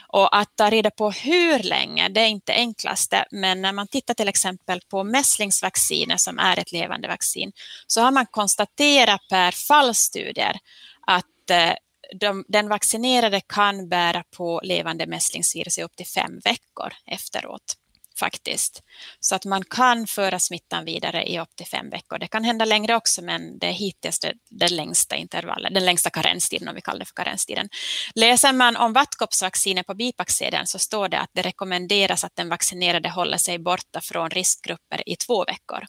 Och 0.09 0.37
att 0.37 0.57
ta 0.57 0.71
reda 0.71 0.91
på 0.91 1.11
hur 1.11 1.59
länge, 1.59 2.09
det 2.09 2.21
är 2.21 2.27
inte 2.27 2.53
enklaste, 2.53 3.25
men 3.31 3.63
när 3.63 3.73
man 3.73 3.89
tittar 3.89 4.15
till 4.15 4.29
exempel 4.29 4.81
på 4.91 5.05
mässlingsvacciner 5.05 6.17
som 6.17 6.39
är 6.39 6.59
ett 6.59 6.73
levande 6.73 7.09
vaccin, 7.09 7.53
så 7.87 8.01
har 8.01 8.11
man 8.11 8.27
konstaterat 8.27 9.21
per 9.29 9.51
fallstudier 9.51 10.59
att 11.07 11.51
eh, 11.51 11.73
de, 12.21 12.45
den 12.49 12.69
vaccinerade 12.69 13.41
kan 13.41 13.89
bära 13.89 14.25
på 14.37 14.61
levande 14.65 15.07
mässlingsvirus 15.07 15.79
i 15.79 15.83
upp 15.83 15.97
till 15.97 16.07
fem 16.07 16.41
veckor 16.45 16.93
efteråt 17.07 17.77
faktiskt. 18.19 18.83
Så 19.21 19.35
att 19.35 19.45
man 19.45 19.65
kan 19.65 20.07
föra 20.07 20.39
smittan 20.39 20.85
vidare 20.85 21.25
i 21.25 21.41
upp 21.41 21.57
till 21.57 21.67
fem 21.67 21.91
veckor. 21.91 22.19
Det 22.19 22.27
kan 22.27 22.45
hända 22.45 22.65
längre 22.65 22.97
också, 22.97 23.23
men 23.23 23.59
det 23.59 23.67
är 23.67 23.73
hittills 23.73 24.19
det, 24.21 24.33
det 24.51 24.69
längsta 24.69 25.17
intervallet, 25.17 25.75
den 25.75 25.85
längsta 25.85 26.11
karenstiden 26.11 26.69
om 26.69 26.75
vi 26.75 26.81
kallar 26.81 26.99
det 26.99 27.07
för 27.07 27.15
karenstiden. 27.15 27.69
Läser 28.15 28.53
man 28.53 28.77
om 28.77 28.93
vattkoppsvaccinet 28.93 29.87
på 29.87 29.95
bipacksedeln 29.95 30.67
så 30.67 30.79
står 30.79 31.09
det 31.09 31.19
att 31.19 31.31
det 31.33 31.43
rekommenderas 31.43 32.25
att 32.25 32.37
den 32.37 32.49
vaccinerade 32.49 33.09
håller 33.09 33.39
sig 33.39 33.59
borta 33.59 34.01
från 34.01 34.31
riskgrupper 34.31 35.09
i 35.09 35.17
två 35.17 35.45
veckor. 35.45 35.85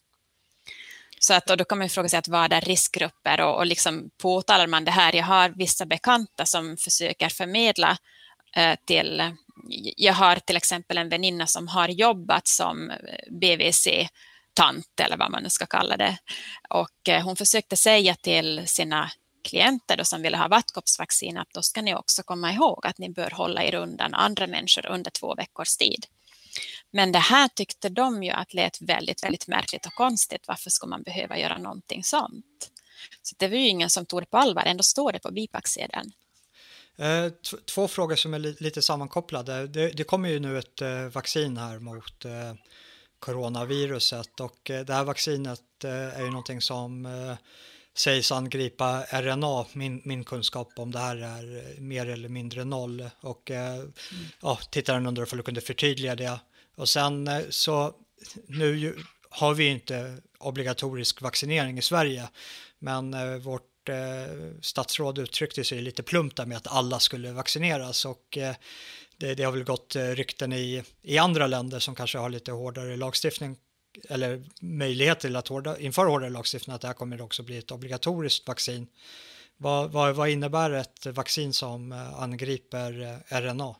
Så 1.19 1.33
att, 1.33 1.49
och 1.49 1.57
då 1.57 1.65
kan 1.65 1.77
man 1.77 1.89
fråga 1.89 2.09
sig 2.09 2.19
att 2.19 2.27
vad 2.27 2.53
är 2.53 2.61
riskgrupper 2.61 3.41
och, 3.41 3.57
och 3.57 3.65
liksom 3.65 4.09
påtalar 4.21 4.67
man 4.67 4.85
det 4.85 4.91
här. 4.91 5.15
Jag 5.15 5.23
har 5.23 5.49
vissa 5.49 5.85
bekanta 5.85 6.45
som 6.45 6.77
försöker 6.77 7.29
förmedla 7.29 7.97
eh, 8.55 8.75
till 8.85 9.23
jag 9.97 10.13
har 10.13 10.35
till 10.35 10.57
exempel 10.57 10.97
en 10.97 11.09
väninna 11.09 11.47
som 11.47 11.67
har 11.67 11.87
jobbat 11.89 12.47
som 12.47 12.91
BVC-tant 13.29 14.99
eller 14.99 15.17
vad 15.17 15.31
man 15.31 15.43
nu 15.43 15.49
ska 15.49 15.65
kalla 15.65 15.97
det. 15.97 16.17
Och 16.69 17.09
eh, 17.09 17.23
hon 17.23 17.35
försökte 17.35 17.77
säga 17.77 18.15
till 18.15 18.61
sina 18.65 19.11
klienter 19.43 19.97
då 19.97 20.03
som 20.03 20.21
ville 20.21 20.37
ha 20.37 20.47
vattkoppsvaccin 20.47 21.37
att 21.37 21.53
då 21.53 21.61
ska 21.61 21.81
ni 21.81 21.95
också 21.95 22.23
komma 22.23 22.53
ihåg 22.53 22.87
att 22.87 22.97
ni 22.97 23.09
bör 23.09 23.29
hålla 23.29 23.63
er 23.63 23.75
undan 23.75 24.13
andra 24.13 24.47
människor 24.47 24.85
under 24.85 25.11
två 25.11 25.35
veckors 25.35 25.77
tid. 25.77 26.05
Men 26.91 27.11
det 27.11 27.19
här 27.19 27.47
tyckte 27.47 27.89
de 27.89 28.23
ju 28.23 28.31
att 28.31 28.53
lät 28.53 28.81
väldigt, 28.81 29.23
väldigt 29.23 29.47
märkligt 29.47 29.85
och 29.85 29.93
konstigt. 29.93 30.47
Varför 30.47 30.69
ska 30.69 30.87
man 30.87 31.03
behöva 31.03 31.37
göra 31.37 31.57
någonting 31.57 32.03
sånt? 32.03 32.71
Så 33.21 33.35
det 33.39 33.47
var 33.47 33.55
ju 33.55 33.67
ingen 33.67 33.89
som 33.89 34.05
tog 34.05 34.21
det 34.21 34.25
på 34.25 34.37
allvar, 34.37 34.63
ändå 34.65 34.83
står 34.83 35.11
det 35.11 35.19
på 35.19 35.31
bipacksedeln. 35.31 36.11
Eh, 36.99 37.31
två 37.65 37.87
frågor 37.87 38.15
som 38.15 38.33
är 38.33 38.63
lite 38.63 38.81
sammankopplade. 38.81 39.67
Det, 39.67 39.89
det 39.89 40.03
kommer 40.03 40.29
ju 40.29 40.39
nu 40.39 40.57
ett 40.57 40.81
eh, 40.81 41.05
vaccin 41.05 41.57
här 41.57 41.79
mot 41.79 42.25
eh, 42.25 42.53
coronaviruset 43.19 44.39
och 44.39 44.59
det 44.63 44.93
här 44.93 45.03
vaccinet 45.03 45.83
är 45.83 46.21
ju 46.21 46.29
någonting 46.29 46.61
som 46.61 47.07
sägs 47.97 48.31
angripa 48.31 49.03
RNA. 49.03 49.65
Min, 49.73 50.01
min 50.05 50.23
kunskap 50.23 50.73
om 50.75 50.91
det 50.91 50.99
här 50.99 51.17
är 51.17 51.79
mer 51.81 52.09
eller 52.09 52.29
mindre 52.29 52.65
noll 52.65 53.09
och 53.21 53.51
mm. 53.51 53.93
ja, 54.41 54.59
tittaren 54.71 55.07
undrar 55.07 55.31
om 55.31 55.37
du 55.37 55.43
kunde 55.43 55.61
förtydliga 55.61 56.15
det. 56.15 56.39
Och 56.75 56.89
sen 56.89 57.29
så 57.49 57.93
nu 58.47 58.95
har 59.29 59.53
vi 59.53 59.67
inte 59.67 60.17
obligatorisk 60.39 61.21
vaccinering 61.21 61.77
i 61.77 61.81
Sverige 61.81 62.29
men 62.79 63.41
vårt 63.41 63.78
eh, 63.89 64.51
statsråd 64.61 65.19
uttryckte 65.19 65.63
sig 65.63 65.81
lite 65.81 66.03
plumpt 66.03 66.37
där 66.37 66.45
med 66.45 66.57
att 66.57 66.67
alla 66.67 66.99
skulle 66.99 67.31
vaccineras 67.31 68.05
och 68.05 68.37
eh, 68.37 68.55
det, 69.17 69.35
det, 69.35 69.43
har 69.43 69.51
väl 69.51 69.63
gått 69.63 69.95
eh, 69.95 70.03
rykten 70.03 70.53
i, 70.53 70.83
i 71.01 71.17
andra 71.17 71.47
länder 71.47 71.79
som 71.79 71.95
kanske 71.95 72.17
har 72.17 72.29
lite 72.29 72.51
hårdare 72.51 72.97
lagstiftning 72.97 73.57
eller 74.09 74.43
möjlighet 74.61 75.19
till 75.19 75.35
att 75.35 75.47
hårda, 75.47 75.79
införa 75.79 76.09
hårdare 76.09 76.29
lagstiftning 76.29 76.75
att 76.75 76.81
det 76.81 76.87
här 76.87 76.93
kommer 76.93 77.21
också 77.21 77.43
bli 77.43 77.57
ett 77.57 77.71
obligatoriskt 77.71 78.47
vaccin. 78.47 78.87
Vad, 79.57 79.91
vad, 79.91 80.15
vad 80.15 80.29
innebär 80.29 80.71
ett 80.71 81.05
vaccin 81.05 81.53
som 81.53 81.91
eh, 81.91 82.21
angriper 82.21 83.01
eh, 83.01 83.41
RNA? 83.41 83.75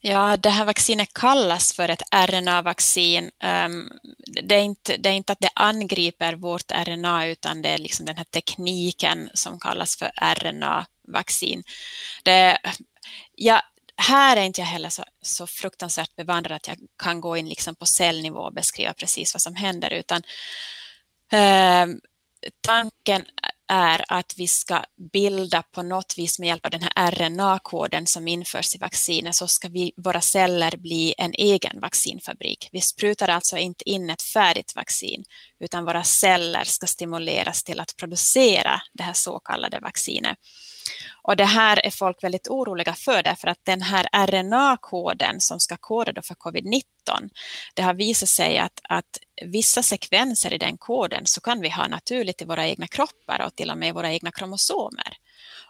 Ja, 0.00 0.36
det 0.36 0.50
här 0.50 0.64
vaccinet 0.64 1.12
kallas 1.12 1.72
för 1.72 1.88
ett 1.88 2.02
RNA-vaccin. 2.14 3.30
Ehm, 3.42 3.88
det 4.42 4.54
är, 4.54 4.62
inte, 4.62 4.96
det 4.96 5.08
är 5.08 5.12
inte 5.12 5.32
att 5.32 5.40
det 5.40 5.50
angriper 5.54 6.34
vårt 6.34 6.70
RNA 6.70 7.26
utan 7.26 7.62
det 7.62 7.68
är 7.68 7.78
liksom 7.78 8.06
den 8.06 8.16
här 8.16 8.24
tekniken 8.24 9.30
som 9.34 9.60
kallas 9.60 9.96
för 9.96 10.10
RNA-vaccin. 10.34 11.62
Det, 12.24 12.58
ja, 13.34 13.62
här 13.96 14.36
är 14.36 14.42
inte 14.42 14.60
jag 14.60 14.66
heller 14.66 14.88
så, 14.88 15.04
så 15.22 15.46
fruktansvärt 15.46 16.16
bevandrad 16.16 16.56
att 16.56 16.68
jag 16.68 16.78
kan 17.02 17.20
gå 17.20 17.36
in 17.36 17.48
liksom 17.48 17.74
på 17.74 17.86
cellnivå 17.86 18.40
och 18.40 18.54
beskriva 18.54 18.94
precis 18.94 19.34
vad 19.34 19.42
som 19.42 19.54
händer 19.54 19.90
utan 19.90 20.22
eh, 21.32 21.86
tanken 22.60 23.24
är 23.68 24.04
att 24.08 24.34
vi 24.36 24.46
ska 24.46 24.84
bilda 25.12 25.62
på 25.62 25.82
något 25.82 26.14
vis 26.16 26.38
med 26.38 26.46
hjälp 26.46 26.64
av 26.64 26.70
den 26.70 26.82
här 26.82 27.10
RNA-koden 27.10 28.06
som 28.06 28.28
införs 28.28 28.74
i 28.74 28.78
vaccinet 28.78 29.34
så 29.34 29.46
ska 29.46 29.68
vi, 29.68 29.92
våra 29.96 30.20
celler 30.20 30.76
bli 30.76 31.14
en 31.18 31.32
egen 31.34 31.80
vaccinfabrik. 31.80 32.68
Vi 32.72 32.80
sprutar 32.80 33.28
alltså 33.28 33.56
inte 33.56 33.90
in 33.90 34.10
ett 34.10 34.22
färdigt 34.22 34.72
vaccin 34.76 35.24
utan 35.60 35.84
våra 35.84 36.04
celler 36.04 36.64
ska 36.64 36.86
stimuleras 36.86 37.64
till 37.64 37.80
att 37.80 37.96
producera 37.96 38.80
det 38.94 39.02
här 39.02 39.12
så 39.12 39.38
kallade 39.38 39.80
vaccinet. 39.80 40.38
Och 41.22 41.36
det 41.36 41.44
här 41.44 41.86
är 41.86 41.90
folk 41.90 42.24
väldigt 42.24 42.48
oroliga 42.48 42.94
för 42.94 43.22
därför 43.22 43.48
att 43.48 43.64
den 43.64 43.82
här 43.82 44.08
RNA-koden 44.26 45.40
som 45.40 45.60
ska 45.60 45.76
koda 45.76 46.22
för 46.22 46.34
covid-19, 46.34 46.82
det 47.74 47.82
har 47.82 47.94
visat 47.94 48.28
sig 48.28 48.58
att, 48.58 48.80
att 48.88 49.18
vissa 49.44 49.82
sekvenser 49.82 50.52
i 50.52 50.58
den 50.58 50.78
koden 50.78 51.26
så 51.26 51.40
kan 51.40 51.60
vi 51.60 51.68
ha 51.68 51.88
naturligt 51.88 52.42
i 52.42 52.44
våra 52.44 52.66
egna 52.66 52.86
kroppar 52.86 53.42
och 53.46 53.56
till 53.56 53.70
och 53.70 53.78
med 53.78 53.88
i 53.88 53.92
våra 53.92 54.12
egna 54.12 54.30
kromosomer. 54.30 55.16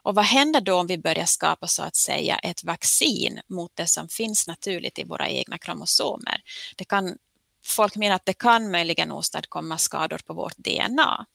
Och 0.02 0.14
vad 0.14 0.24
händer 0.24 0.60
då 0.60 0.74
om 0.74 0.86
vi 0.86 0.98
börjar 0.98 1.24
skapa 1.24 1.66
så 1.66 1.82
att 1.82 1.96
säga 1.96 2.38
ett 2.38 2.64
vaccin 2.64 3.40
mot 3.48 3.70
det 3.74 3.86
som 3.86 4.08
finns 4.08 4.46
naturligt 4.46 4.98
i 4.98 5.04
våra 5.04 5.28
egna 5.28 5.58
kromosomer? 5.58 6.40
Det 6.76 6.84
kan, 6.84 7.16
folk 7.66 7.96
menar 7.96 8.16
att 8.16 8.26
det 8.26 8.38
kan 8.38 8.70
möjligen 8.70 9.12
åstadkomma 9.12 9.78
skador 9.78 10.20
på 10.26 10.34
vårt 10.34 10.56
DNA. 10.56 11.26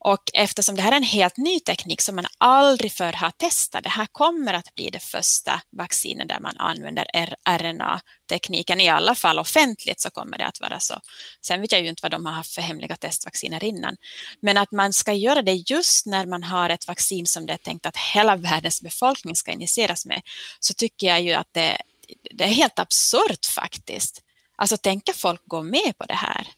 Och 0.00 0.22
eftersom 0.34 0.76
det 0.76 0.82
här 0.82 0.92
är 0.92 0.96
en 0.96 1.02
helt 1.02 1.36
ny 1.36 1.60
teknik 1.60 2.00
som 2.00 2.16
man 2.16 2.26
aldrig 2.38 2.92
förr 2.92 3.12
har 3.12 3.30
testat, 3.30 3.82
det 3.82 3.88
här 3.88 4.06
kommer 4.12 4.54
att 4.54 4.74
bli 4.74 4.90
det 4.90 4.98
första 4.98 5.60
vaccinet 5.76 6.28
där 6.28 6.40
man 6.40 6.56
använder 6.56 7.06
RNA-tekniken, 7.48 8.80
i 8.80 8.88
alla 8.88 9.14
fall 9.14 9.38
offentligt 9.38 10.00
så 10.00 10.10
kommer 10.10 10.38
det 10.38 10.46
att 10.46 10.60
vara 10.60 10.80
så. 10.80 11.00
Sen 11.46 11.60
vet 11.60 11.72
jag 11.72 11.80
ju 11.80 11.88
inte 11.88 12.02
vad 12.02 12.10
de 12.10 12.26
har 12.26 12.32
haft 12.32 12.54
för 12.54 12.62
hemliga 12.62 12.96
testvacciner 12.96 13.64
innan. 13.64 13.96
Men 14.42 14.56
att 14.56 14.72
man 14.72 14.92
ska 14.92 15.12
göra 15.12 15.42
det 15.42 15.70
just 15.70 16.06
när 16.06 16.26
man 16.26 16.42
har 16.42 16.70
ett 16.70 16.88
vaccin 16.88 17.26
som 17.26 17.46
det 17.46 17.52
är 17.52 17.56
tänkt 17.56 17.86
att 17.86 17.96
hela 17.96 18.36
världens 18.36 18.82
befolkning 18.82 19.36
ska 19.36 19.52
injiceras 19.52 20.06
med, 20.06 20.22
så 20.60 20.74
tycker 20.74 21.06
jag 21.06 21.20
ju 21.20 21.32
att 21.32 21.48
det, 21.52 21.82
det 22.34 22.44
är 22.44 22.48
helt 22.48 22.78
absurt 22.78 23.46
faktiskt. 23.46 24.22
Alltså 24.56 24.76
tänka 24.76 25.12
folk 25.12 25.40
gå 25.44 25.62
med 25.62 25.98
på 25.98 26.04
det 26.04 26.14
här. 26.14 26.48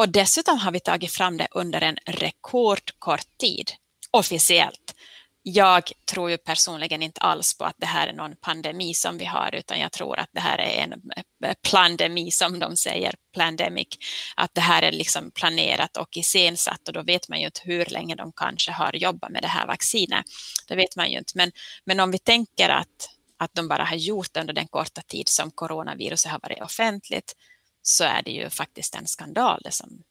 Och 0.00 0.08
dessutom 0.08 0.58
har 0.58 0.72
vi 0.72 0.80
tagit 0.80 1.12
fram 1.12 1.36
det 1.36 1.48
under 1.50 1.80
en 1.80 1.96
rekordkort 2.06 3.38
tid, 3.40 3.70
officiellt. 4.10 4.94
Jag 5.42 5.92
tror 6.10 6.30
ju 6.30 6.38
personligen 6.38 7.02
inte 7.02 7.20
alls 7.20 7.58
på 7.58 7.64
att 7.64 7.74
det 7.78 7.86
här 7.86 8.08
är 8.08 8.12
någon 8.12 8.36
pandemi 8.36 8.94
som 8.94 9.18
vi 9.18 9.24
har, 9.24 9.54
utan 9.54 9.80
jag 9.80 9.92
tror 9.92 10.18
att 10.18 10.28
det 10.32 10.40
här 10.40 10.58
är 10.58 10.82
en 10.82 10.92
eh, 10.92 11.54
plandemi 11.70 12.30
som 12.30 12.58
de 12.58 12.76
säger, 12.76 13.14
plandemic, 13.34 13.88
att 14.36 14.54
det 14.54 14.60
här 14.60 14.82
är 14.82 14.92
liksom 14.92 15.30
planerat 15.30 15.96
och 15.96 16.16
iscensatt 16.16 16.88
och 16.88 16.94
då 16.94 17.02
vet 17.02 17.28
man 17.28 17.40
ju 17.40 17.46
inte 17.46 17.60
hur 17.64 17.86
länge 17.86 18.14
de 18.14 18.32
kanske 18.36 18.72
har 18.72 18.96
jobbat 18.96 19.30
med 19.30 19.42
det 19.42 19.48
här 19.48 19.66
vaccinet. 19.66 20.24
Det 20.68 20.76
vet 20.76 20.96
man 20.96 21.10
ju 21.10 21.18
inte, 21.18 21.32
men, 21.34 21.52
men 21.84 22.00
om 22.00 22.10
vi 22.10 22.18
tänker 22.18 22.68
att, 22.68 23.08
att 23.38 23.54
de 23.54 23.68
bara 23.68 23.84
har 23.84 23.96
gjort 23.96 24.28
det 24.32 24.40
under 24.40 24.54
den 24.54 24.68
korta 24.68 25.02
tid 25.02 25.28
som 25.28 25.50
coronaviruset 25.50 26.32
har 26.32 26.40
varit 26.42 26.62
offentligt, 26.62 27.34
så 27.82 28.04
är 28.04 28.22
det 28.22 28.30
ju 28.30 28.50
faktiskt 28.50 28.94
en 28.94 29.06
skandal 29.06 29.60
det 29.64 29.70
som 29.70 30.02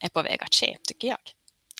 är 0.00 0.08
på 0.08 0.22
väg 0.22 0.42
att 0.42 0.54
ske, 0.54 0.76
tycker 0.82 1.08
jag. 1.08 1.18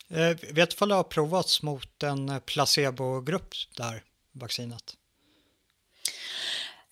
Eh, 0.09 0.37
vet 0.53 0.79
du 0.79 0.85
om 0.85 0.89
det 0.89 0.95
har 0.95 1.03
provats 1.03 1.63
mot 1.63 2.03
en 2.03 2.41
placebogrupp 2.41 3.55
där, 3.77 4.03
vaccinet? 4.33 4.95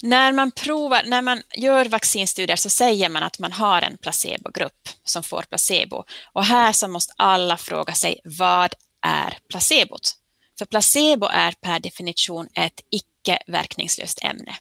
När 0.03 0.32
man, 0.32 0.51
provar, 0.51 1.03
när 1.07 1.22
man 1.22 1.43
gör 1.55 1.85
vaccinstudier 1.85 2.57
så 2.57 2.70
säger 2.70 3.09
man 3.09 3.22
att 3.22 3.39
man 3.39 3.53
har 3.53 3.82
en 3.82 3.97
placebogrupp 3.99 4.89
som 5.05 5.22
får 5.22 5.43
placebo. 5.43 6.05
Och 6.32 6.45
här 6.45 6.72
så 6.72 6.89
måste 6.89 7.14
alla 7.16 7.57
fråga 7.57 7.95
sig, 7.95 8.20
vad 8.24 8.74
är 9.03 9.39
placebot? 9.49 10.16
För 10.59 10.64
placebo 10.64 11.26
är 11.26 11.53
per 11.53 11.80
definition 11.80 12.49
ett 12.55 12.80
icke 12.91 13.39
verkningslöst 13.47 14.24
ämne. 14.24 14.55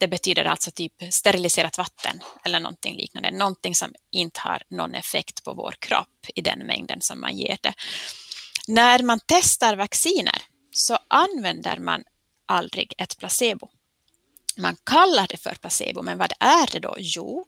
Det 0.00 0.08
betyder 0.08 0.44
alltså 0.44 0.70
typ 0.70 0.92
steriliserat 1.10 1.78
vatten 1.78 2.20
eller 2.44 2.60
någonting 2.60 2.96
liknande, 2.96 3.30
någonting 3.30 3.74
som 3.74 3.94
inte 4.12 4.40
har 4.40 4.62
någon 4.70 4.94
effekt 4.94 5.44
på 5.44 5.54
vår 5.54 5.74
kropp 5.78 6.26
i 6.34 6.40
den 6.40 6.58
mängden 6.58 7.00
som 7.00 7.20
man 7.20 7.36
ger 7.36 7.58
det. 7.62 7.74
När 8.68 9.02
man 9.02 9.20
testar 9.26 9.76
vacciner 9.76 10.42
så 10.72 10.98
använder 11.08 11.78
man 11.78 12.02
aldrig 12.46 12.94
ett 12.98 13.18
placebo. 13.18 13.70
Man 14.56 14.76
kallar 14.84 15.26
det 15.26 15.36
för 15.36 15.54
placebo, 15.54 16.02
men 16.02 16.18
vad 16.18 16.32
är 16.40 16.72
det 16.72 16.78
då? 16.78 16.94
Jo, 16.98 17.46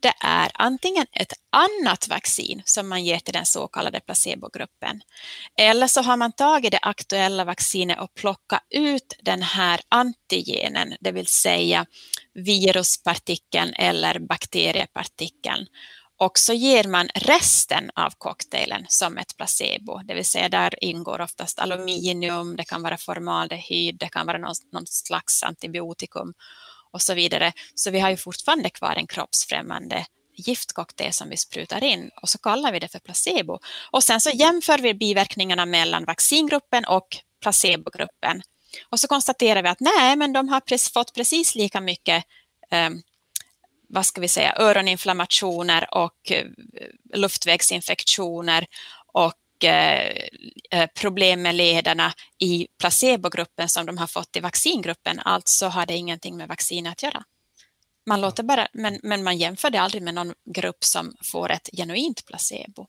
det 0.00 0.12
är 0.20 0.50
antingen 0.54 1.06
ett 1.12 1.32
annat 1.52 2.08
vaccin 2.08 2.62
som 2.64 2.88
man 2.88 3.04
ger 3.04 3.18
till 3.18 3.34
den 3.34 3.46
så 3.46 3.68
kallade 3.68 4.00
placebogruppen. 4.00 5.00
Eller 5.58 5.86
så 5.86 6.02
har 6.02 6.16
man 6.16 6.32
tagit 6.32 6.72
det 6.72 6.78
aktuella 6.82 7.44
vaccinet 7.44 8.00
och 8.00 8.14
plockat 8.14 8.62
ut 8.70 9.14
den 9.22 9.42
här 9.42 9.80
antigenen, 9.88 10.96
det 11.00 11.12
vill 11.12 11.26
säga 11.26 11.86
viruspartikeln 12.34 13.74
eller 13.74 14.18
bakteriepartikeln. 14.18 15.66
Och 16.18 16.38
så 16.38 16.52
ger 16.52 16.84
man 16.84 17.08
resten 17.14 17.90
av 17.94 18.10
cocktailen 18.18 18.86
som 18.88 19.18
ett 19.18 19.36
placebo, 19.36 20.00
det 20.04 20.14
vill 20.14 20.24
säga 20.24 20.48
där 20.48 20.84
ingår 20.84 21.20
oftast 21.20 21.58
aluminium, 21.58 22.56
det 22.56 22.64
kan 22.64 22.82
vara 22.82 22.96
formaldehyd, 22.96 23.96
det 23.98 24.08
kan 24.08 24.26
vara 24.26 24.38
någon, 24.38 24.54
någon 24.72 24.86
slags 24.86 25.42
antibiotikum 25.42 26.34
och 26.92 27.02
så 27.02 27.14
vidare. 27.14 27.52
Så 27.74 27.90
vi 27.90 28.00
har 28.00 28.10
ju 28.10 28.16
fortfarande 28.16 28.70
kvar 28.70 28.94
en 28.96 29.06
kroppsfrämmande 29.06 30.06
giftcocktail 30.36 31.12
som 31.12 31.28
vi 31.28 31.36
sprutar 31.36 31.84
in 31.84 32.10
och 32.22 32.28
så 32.28 32.38
kallar 32.38 32.72
vi 32.72 32.78
det 32.78 32.88
för 32.88 32.98
placebo. 32.98 33.58
Och 33.90 34.04
sen 34.04 34.20
så 34.20 34.30
jämför 34.30 34.78
vi 34.78 34.94
biverkningarna 34.94 35.66
mellan 35.66 36.04
vaccingruppen 36.04 36.84
och 36.84 37.08
placebogruppen. 37.42 38.42
Och 38.90 39.00
så 39.00 39.08
konstaterar 39.08 39.62
vi 39.62 39.68
att 39.68 39.80
nej, 39.80 40.16
men 40.16 40.32
de 40.32 40.48
har 40.48 40.92
fått 40.92 41.14
precis 41.14 41.54
lika 41.54 41.80
mycket 41.80 42.24
ehm, 42.70 43.02
vad 43.88 44.06
ska 44.06 44.20
vi 44.20 44.28
säga, 44.28 44.54
öroninflammationer 44.56 45.94
och 45.94 46.32
eh, 46.32 46.46
luftvägsinfektioner 47.14 48.66
och 49.12 49.64
eh, 49.64 50.28
eh, 50.70 50.86
problem 50.94 51.42
med 51.42 51.54
lederna 51.54 52.12
i 52.38 52.66
placebogruppen 52.78 53.68
som 53.68 53.86
de 53.86 53.98
har 53.98 54.06
fått 54.06 54.36
i 54.36 54.40
vaccingruppen. 54.40 55.18
Alltså 55.18 55.66
har 55.66 55.86
det 55.86 55.96
ingenting 55.96 56.36
med 56.36 56.48
vaccinet 56.48 56.92
att 56.92 57.02
göra. 57.02 57.24
Man 58.06 58.20
låter 58.20 58.42
bara, 58.42 58.68
men, 58.72 59.00
men 59.02 59.24
man 59.24 59.38
jämför 59.38 59.70
det 59.70 59.80
aldrig 59.80 60.02
med 60.02 60.14
någon 60.14 60.34
grupp 60.54 60.84
som 60.84 61.16
får 61.24 61.52
ett 61.52 61.68
genuint 61.72 62.26
placebo. 62.26 62.86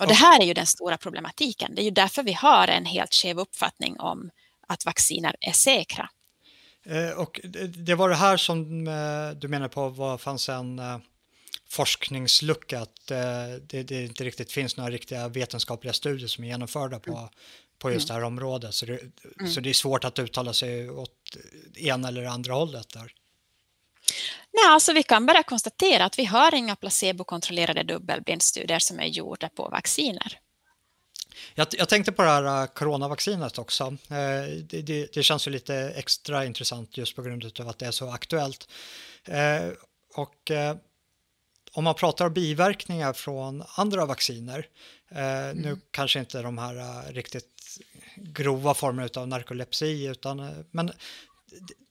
Och 0.00 0.06
det 0.06 0.14
här 0.14 0.40
är 0.40 0.44
ju 0.44 0.54
den 0.54 0.66
stora 0.66 0.98
problematiken. 0.98 1.74
Det 1.74 1.82
är 1.82 1.84
ju 1.84 1.90
därför 1.90 2.22
vi 2.22 2.32
har 2.32 2.68
en 2.68 2.84
helt 2.84 3.14
skev 3.14 3.38
uppfattning 3.38 4.00
om 4.00 4.30
att 4.66 4.86
vacciner 4.86 5.36
är 5.40 5.52
säkra. 5.52 6.08
Eh, 6.90 7.10
och 7.10 7.40
det 7.68 7.94
var 7.94 8.08
det 8.08 8.14
här 8.14 8.36
som 8.36 8.88
eh, 8.88 9.30
du 9.30 9.48
menar 9.48 9.68
på 9.68 9.88
var, 9.88 10.18
fanns 10.18 10.48
en 10.48 10.78
eh, 10.78 10.98
forskningslucka, 11.68 12.80
att 12.80 13.06
det, 13.06 13.82
det, 13.82 14.04
inte 14.04 14.24
riktigt 14.24 14.52
finns 14.52 14.76
några 14.76 14.90
riktiga 14.90 15.28
vetenskapliga 15.28 15.92
studier 15.92 16.28
som 16.28 16.44
är 16.44 16.48
genomförda 16.48 16.98
på, 16.98 17.16
mm. 17.16 17.28
på 17.78 17.92
just 17.92 18.10
mm. 18.10 18.16
det 18.16 18.20
här 18.20 18.26
området. 18.26 18.74
Så 18.74 18.86
det, 18.86 19.00
mm. 19.40 19.52
så 19.52 19.60
det 19.60 19.70
är 19.70 19.74
svårt 19.74 20.04
att 20.04 20.18
uttala 20.18 20.52
sig 20.52 20.90
åt 20.90 21.36
ena 21.76 22.08
eller 22.08 22.24
andra 22.24 22.54
hållet 22.54 22.88
där. 22.92 23.12
Nej, 24.52 24.64
alltså 24.68 24.92
vi 24.92 25.02
kan 25.02 25.26
bara 25.26 25.42
konstatera 25.42 26.04
att 26.04 26.18
vi 26.18 26.24
har 26.24 26.54
inga 26.54 26.76
placebokontrollerade 26.76 27.82
dubbelblindstudier 27.82 28.78
som 28.78 29.00
är 29.00 29.06
gjorda 29.06 29.48
på 29.48 29.68
vacciner. 29.68 30.38
Jag, 31.54 31.66
jag, 31.70 31.88
tänkte 31.88 32.12
på 32.12 32.22
det 32.22 32.28
här 32.28 32.62
uh, 32.62 32.66
coronavaccinet 32.66 33.58
också. 33.58 33.84
Uh, 33.84 33.96
det, 34.62 34.82
det, 34.82 35.12
det, 35.12 35.22
känns 35.22 35.46
ju 35.46 35.50
lite 35.50 35.74
extra 35.74 36.44
intressant 36.44 36.96
just 36.96 37.16
på 37.16 37.22
grund 37.22 37.60
av 37.60 37.68
att 37.68 37.78
det 37.78 37.86
är 37.86 37.90
så 37.90 38.10
aktuellt. 38.10 38.68
Uh, 39.28 39.72
och 40.14 40.50
om 41.72 41.84
man 41.84 41.94
pratar 41.94 42.26
om 42.26 42.32
biverkningar 42.32 43.12
från 43.12 43.62
andra 43.76 44.06
vacciner, 44.06 44.66
mm. 45.10 45.56
nu 45.58 45.80
kanske 45.90 46.18
inte 46.18 46.42
de 46.42 46.58
här 46.58 47.04
riktigt 47.12 47.78
grova 48.16 48.74
formerna 48.74 49.08
av 49.16 49.28
narkolepsi, 49.28 50.06
utan, 50.06 50.64
men 50.70 50.92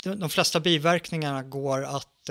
de 0.04 0.30
flesta 0.30 0.60
biverkningarna 0.60 1.44
går 1.44 1.84
att 1.84 2.30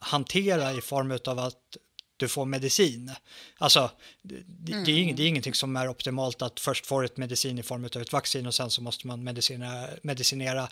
hantera 0.00 0.72
i 0.72 0.80
form 0.80 1.18
av 1.26 1.38
att 1.38 1.76
du 2.18 2.28
får 2.28 2.44
medicin. 2.44 3.12
Alltså, 3.58 3.90
det, 4.22 4.34
mm. 4.72 4.84
det, 4.84 4.92
är, 4.92 5.14
det 5.14 5.22
är 5.22 5.26
ingenting 5.26 5.54
som 5.54 5.76
är 5.76 5.88
optimalt 5.88 6.42
att 6.42 6.60
först 6.60 6.86
få 6.86 7.02
ett 7.02 7.16
medicin 7.16 7.58
i 7.58 7.62
form 7.62 7.84
av 7.84 8.02
ett 8.02 8.12
vaccin 8.12 8.46
och 8.46 8.54
sen 8.54 8.70
så 8.70 8.82
måste 8.82 9.06
man 9.06 9.24
medicinera, 9.24 9.88
medicinera 10.02 10.68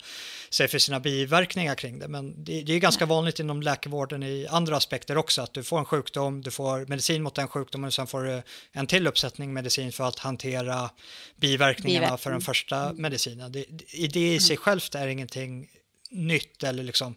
sig 0.51 0.68
för 0.68 0.78
sina 0.78 1.01
biverkningar 1.01 1.74
kring 1.74 1.99
det. 1.99 2.09
Men 2.09 2.44
det, 2.44 2.62
det 2.62 2.72
är 2.72 2.78
ganska 2.78 3.05
mm. 3.05 3.16
vanligt 3.16 3.40
inom 3.40 3.62
läkarvården 3.62 4.22
i 4.22 4.47
andra 4.51 4.76
aspekter 4.76 5.16
också, 5.16 5.42
att 5.42 5.53
du 5.53 5.64
får 5.64 5.78
en 5.78 5.84
sjukdom, 5.84 6.42
du 6.42 6.51
får 6.51 6.86
medicin 6.86 7.22
mot 7.22 7.34
den 7.34 7.49
sjukdomen 7.49 7.86
och 7.86 7.94
sen 7.94 8.07
får 8.07 8.24
du 8.24 8.42
en 8.72 8.86
till 8.86 9.07
uppsättning 9.07 9.53
medicin 9.53 9.92
för 9.92 10.05
att 10.05 10.18
hantera 10.18 10.90
biverkningarna 11.36 12.07
Biverkning. 12.07 12.18
för 12.18 12.30
den 12.30 12.40
första 12.40 12.84
mm. 12.84 13.03
medicinen. 13.03 13.53
Det, 13.53 13.64
det 14.12 14.34
i 14.34 14.40
sig 14.40 14.57
mm. 14.57 14.62
självt 14.62 14.94
är 14.94 15.07
ingenting 15.07 15.68
nytt 16.11 16.62
eller 16.62 16.82
liksom 16.82 17.14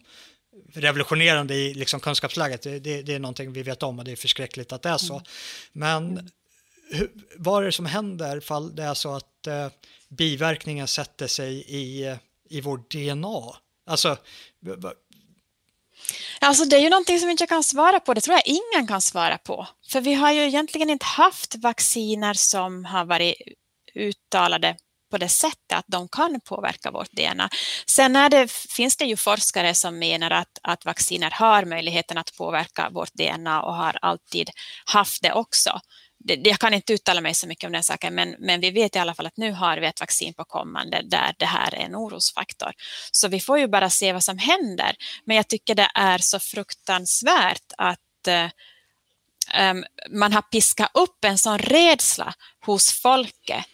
revolutionerande 0.74 1.54
i 1.54 1.74
liksom 1.74 2.00
kunskapsläget. 2.00 2.62
Det, 2.62 2.78
det, 2.78 3.02
det, 3.02 3.14
är 3.14 3.18
någonting 3.18 3.52
vi 3.52 3.62
vet 3.62 3.82
om 3.82 3.98
och 3.98 4.04
det 4.04 4.12
är 4.12 4.16
förskräckligt 4.16 4.72
att 4.72 4.82
det 4.82 4.88
är 4.88 4.98
så. 4.98 5.14
Mm. 5.14 5.24
Men 5.72 6.30
hur, 6.90 7.10
vad 7.36 7.62
är 7.62 7.66
det 7.66 7.72
som 7.72 7.86
händer 7.86 8.36
ifall 8.36 8.76
det 8.76 8.82
är 8.82 8.94
så 8.94 9.14
att 9.14 9.46
eh, 9.46 9.68
biverkningen 10.08 10.88
sätter 10.88 11.26
sig 11.26 11.64
i, 11.68 12.16
i 12.48 12.60
vår 12.60 12.78
DNA? 12.90 13.56
Alltså, 13.86 14.16
Alltså 16.40 16.64
det 16.64 16.76
är 16.76 16.80
ju 16.80 16.90
någonting 16.90 17.20
som 17.20 17.30
inte 17.30 17.42
jag 17.42 17.48
kan 17.48 17.64
svara 17.64 18.00
på, 18.00 18.14
det 18.14 18.20
tror 18.20 18.34
jag 18.34 18.46
ingen 18.46 18.86
kan 18.88 19.00
svara 19.00 19.38
på. 19.38 19.68
För 19.88 20.00
vi 20.00 20.14
har 20.14 20.32
ju 20.32 20.40
egentligen 20.40 20.90
inte 20.90 21.06
haft 21.06 21.54
vacciner 21.54 22.34
som 22.34 22.84
har 22.84 23.04
varit 23.04 23.34
uttalade 23.94 24.76
på 25.10 25.18
det 25.18 25.28
sättet 25.28 25.72
att 25.72 25.84
de 25.88 26.08
kan 26.08 26.40
påverka 26.40 26.90
vårt 26.90 27.12
DNA. 27.12 27.48
Sen 27.86 28.16
är 28.16 28.28
det, 28.28 28.52
finns 28.52 28.96
det 28.96 29.04
ju 29.04 29.16
forskare 29.16 29.74
som 29.74 29.98
menar 29.98 30.30
att, 30.30 30.58
att 30.62 30.84
vacciner 30.84 31.30
har 31.30 31.64
möjligheten 31.64 32.18
att 32.18 32.36
påverka 32.36 32.90
vårt 32.90 33.14
DNA 33.14 33.62
och 33.62 33.74
har 33.74 33.98
alltid 34.02 34.50
haft 34.84 35.22
det 35.22 35.32
också. 35.32 35.80
Det, 36.24 36.34
jag 36.34 36.58
kan 36.58 36.74
inte 36.74 36.92
uttala 36.92 37.20
mig 37.20 37.34
så 37.34 37.46
mycket 37.46 37.66
om 37.66 37.72
den 37.72 37.82
saken, 37.82 38.14
men, 38.14 38.36
men 38.38 38.60
vi 38.60 38.70
vet 38.70 38.96
i 38.96 38.98
alla 38.98 39.14
fall 39.14 39.26
att 39.26 39.36
nu 39.36 39.52
har 39.52 39.78
vi 39.78 39.86
ett 39.86 40.00
vaccin 40.00 40.34
på 40.34 40.44
kommande 40.44 41.02
där 41.04 41.34
det 41.38 41.46
här 41.46 41.74
är 41.74 41.84
en 41.84 41.96
orosfaktor. 41.96 42.72
Så 43.12 43.28
vi 43.28 43.40
får 43.40 43.58
ju 43.58 43.68
bara 43.68 43.90
se 43.90 44.12
vad 44.12 44.24
som 44.24 44.38
händer. 44.38 44.96
Men 45.24 45.36
jag 45.36 45.48
tycker 45.48 45.74
det 45.74 45.90
är 45.94 46.18
så 46.18 46.40
fruktansvärt 46.40 47.72
att 47.78 48.28
eh, 48.28 48.48
ehm, 49.54 49.84
man 50.10 50.32
har 50.32 50.42
piskat 50.42 50.90
upp 50.94 51.24
en 51.24 51.38
sån 51.38 51.58
rädsla 51.58 52.34
hos 52.66 52.92
folket 52.92 53.64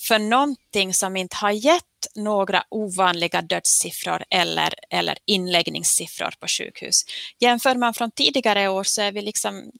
för 0.00 0.18
någonting 0.18 0.94
som 0.94 1.16
inte 1.16 1.36
har 1.36 1.50
gett 1.50 1.84
några 2.14 2.64
ovanliga 2.68 3.42
dödssiffror 3.42 4.24
eller, 4.30 4.74
eller 4.90 5.18
inläggningssiffror 5.26 6.34
på 6.40 6.48
sjukhus. 6.48 7.04
Jämför 7.40 7.74
man 7.74 7.94
från 7.94 8.10
tidigare 8.10 8.68
år 8.68 8.84
så 8.84 9.02
är 9.02 9.12
vi 9.12 9.22
liksom, 9.22 9.70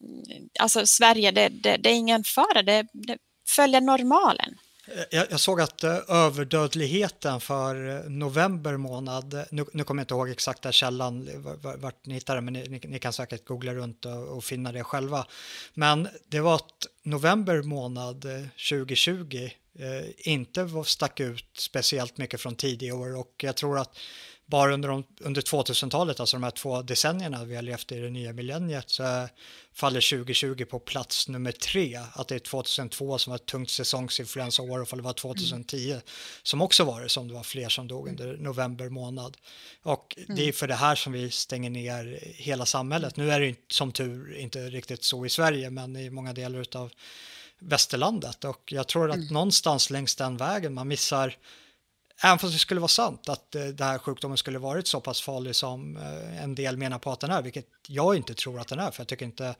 alltså 0.61 0.87
Sverige, 0.87 1.31
det, 1.31 1.49
det, 1.49 1.77
det 1.77 1.91
är 1.91 1.95
ingen 1.95 2.25
fara, 2.25 2.63
det, 2.63 2.87
det 2.93 3.19
följer 3.49 3.81
normalen. 3.81 4.59
Eh, 4.87 5.05
jag, 5.11 5.27
jag, 5.31 5.41
såg 5.41 5.61
att 5.61 5.85
eh, 5.85 5.99
överdödligheten 6.09 7.41
för 7.41 7.89
eh, 7.89 8.11
november 8.11 8.77
månad, 8.77 9.45
nu, 9.51 9.65
nu 9.73 9.85
kommer 9.85 10.01
jag 10.01 10.05
inte 10.05 10.15
ihåg 10.15 10.31
exakta 10.31 10.73
källan 10.73 11.29
vart 11.79 12.07
ni 12.07 12.15
hittar 12.15 12.35
det, 12.35 12.41
men 12.41 12.53
ni, 12.53 12.69
ni, 12.69 12.81
ni, 12.85 12.99
kan 12.99 13.13
säkert 13.13 13.45
googla 13.45 13.75
runt 13.75 14.05
och, 14.05 14.37
och, 14.37 14.45
finna 14.45 14.73
det 14.73 14.85
själva. 14.85 15.27
Men 15.75 16.09
det 16.29 16.41
var 16.41 16.55
att 16.55 16.87
november 17.03 17.63
månad 17.63 18.27
2020 18.71 19.49
eh, 19.79 20.31
inte 20.33 20.69
stack 20.85 21.21
ut 21.21 21.47
speciellt 21.59 22.19
mycket 22.19 22.41
från 22.41 22.57
tidigare 22.57 22.97
år 22.97 23.17
och 23.17 23.35
jag 23.37 23.57
tror 23.57 23.79
att 23.79 23.99
bara 24.47 24.75
under, 24.75 24.89
de, 24.89 25.05
under 25.21 25.43
2000-talet, 25.43 26.21
alltså 26.21 26.37
de 26.37 26.43
här 26.43 26.51
två 26.51 26.83
decennierna 26.83 27.45
vi 27.45 27.55
har 27.55 27.63
levt 27.63 27.93
i 27.93 28.01
det 28.01 28.11
nya 28.11 28.33
millenniet, 28.33 28.91
så 28.91 29.29
faller 29.75 30.17
2020 30.17 30.65
på 30.65 30.79
plats 30.79 31.29
nummer 31.29 31.53
tre. 31.53 32.01
Att 32.13 32.29
det 32.29 32.35
är 32.35 32.39
2002 32.39 33.19
som 33.19 33.31
var 33.31 33.37
ett 33.37 33.47
tungt 33.47 33.71
säsongsinfluensaår 33.71 34.81
och 34.81 34.97
det 34.97 35.03
var 35.03 35.13
2010 35.13 35.91
mm. 35.91 36.03
som 36.43 36.63
också 36.63 36.85
var 36.85 37.01
det, 37.01 37.09
som 37.09 37.29
det 37.29 37.35
var 37.35 37.43
fler 37.43 37.69
som 37.69 37.89
dog 37.89 38.09
under 38.09 38.37
november 38.37 38.89
månad. 38.89 39.37
Och 39.83 40.15
mm. 40.17 40.37
det 40.37 40.43
är 40.43 40.45
mm. 40.45 40.53
för 40.53 40.69
det 40.69 40.75
här 40.75 40.95
som 40.95 41.13
vi 41.13 41.31
stänger 41.31 41.71
ner 41.71 42.19
hela 42.23 42.67
samhället. 42.67 43.17
Nu 43.17 43.31
är 43.31 43.41
det 43.41 43.55
som 43.69 43.93
tur 43.93 44.37
inte 44.37 44.71
riktigt 44.71 45.05
så 45.05 45.27
i 45.27 45.29
Sverige, 45.29 45.71
men 45.71 45.97
i 45.97 46.11
många 46.11 46.33
delar 46.33 46.77
av 46.77 46.93
västerlandet 47.61 48.45
och 48.45 48.73
jag 48.73 48.89
tror 48.89 49.11
att 49.11 49.17
mm. 49.17 49.29
någonstans 49.29 49.91
längs 49.91 50.17
den 50.17 50.37
vägen 50.37 50.75
man 50.75 50.89
missar 50.89 51.37
Även 52.23 52.39
fast 52.39 52.53
det 52.53 52.59
skulle 52.59 52.81
vara 52.81 52.89
sant 52.89 53.29
att 53.29 53.55
eh, 53.55 53.65
den 53.65 53.89
här 53.89 53.99
sjukdomen 53.99 54.37
skulle 54.37 54.59
varit 54.59 54.87
så 54.87 55.01
pass 55.01 55.21
farlig 55.21 55.57
som 55.57 55.97
eh, 55.97 56.43
en 56.43 56.55
del 56.55 56.77
menar 56.77 56.99
på 56.99 57.13
att 57.13 57.21
den 57.21 57.31
är, 57.31 57.43
vilket 57.43 57.67
jag 57.89 58.17
inte 58.17 58.35
tror 58.35 58.61
att 58.61 58.69
den 58.69 58.79
är, 58.79 58.91
för 58.91 59.01
jag 59.01 59.09
tycker 59.09 59.27
inte 59.27 59.55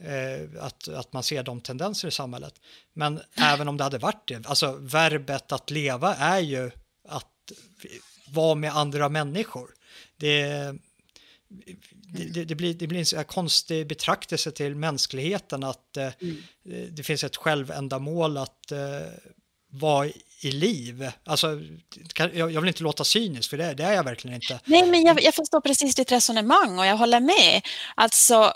eh, 0.00 0.64
att, 0.64 0.88
att 0.88 1.12
man 1.12 1.22
ser 1.22 1.42
de 1.42 1.60
tendenser 1.60 2.08
i 2.08 2.10
samhället. 2.10 2.54
Men 2.92 3.14
Nej. 3.14 3.22
även 3.54 3.68
om 3.68 3.76
det 3.76 3.84
hade 3.84 3.98
varit 3.98 4.28
det, 4.28 4.46
alltså 4.46 4.72
verbet 4.72 5.52
att 5.52 5.70
leva 5.70 6.14
är 6.14 6.40
ju 6.40 6.70
att 7.08 7.52
vara 8.28 8.54
med 8.54 8.76
andra 8.76 9.08
människor. 9.08 9.70
Det, 10.16 10.74
det, 12.08 12.44
det, 12.44 12.54
blir, 12.54 12.74
det 12.74 12.86
blir 12.86 13.14
en 13.14 13.24
konstig 13.24 13.86
betraktelse 13.86 14.50
till 14.50 14.76
mänskligheten 14.76 15.64
att 15.64 15.96
eh, 15.96 16.08
mm. 16.20 16.36
det 16.90 17.02
finns 17.02 17.24
ett 17.24 17.36
självändamål 17.36 18.36
att 18.36 18.72
eh, 18.72 18.78
vara 19.70 20.08
i 20.40 20.50
liv. 20.50 21.10
Alltså, 21.24 21.60
jag, 22.16 22.52
jag 22.52 22.60
vill 22.60 22.68
inte 22.68 22.82
låta 22.82 23.04
cynisk, 23.04 23.50
för 23.50 23.56
det, 23.56 23.74
det 23.74 23.84
är 23.84 23.92
jag 23.92 24.04
verkligen 24.04 24.34
inte. 24.34 24.60
Nej, 24.64 24.86
men 24.86 25.02
jag, 25.02 25.22
jag 25.22 25.34
förstår 25.34 25.60
precis 25.60 25.94
ditt 25.94 26.12
resonemang 26.12 26.78
och 26.78 26.86
jag 26.86 26.96
håller 26.96 27.20
med. 27.20 27.62
Alltså, 27.94 28.52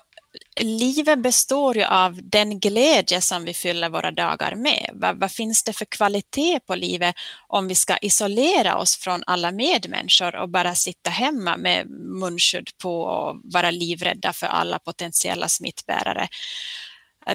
livet 0.61 1.23
består 1.23 1.77
ju 1.77 1.85
av 1.85 2.21
den 2.23 2.61
glädje 2.61 3.21
som 3.21 3.45
vi 3.45 3.55
fyller 3.55 3.89
våra 3.89 4.11
dagar 4.11 4.55
med. 4.55 4.91
Vad, 4.93 5.21
vad, 5.21 5.33
finns 5.33 5.63
det 5.63 5.73
för 5.73 5.85
kvalitet 5.85 6.61
på 6.67 6.75
livet 6.75 7.15
om 7.49 7.69
vi 7.69 7.75
ska 7.75 7.97
isolera 7.97 8.77
oss 8.77 8.97
från 8.97 9.23
alla 9.27 9.53
medmänniskor 9.53 10.37
och 10.37 10.49
bara 10.49 10.75
sitta 10.75 11.11
hemma 11.11 11.57
med 11.57 11.91
munskydd 12.21 12.71
på 12.83 13.03
och 13.03 13.41
vara 13.45 13.71
livrädda 13.71 14.33
för 14.33 14.47
alla 14.47 14.79
potentiella 14.79 15.49
smittbärare? 15.49 16.29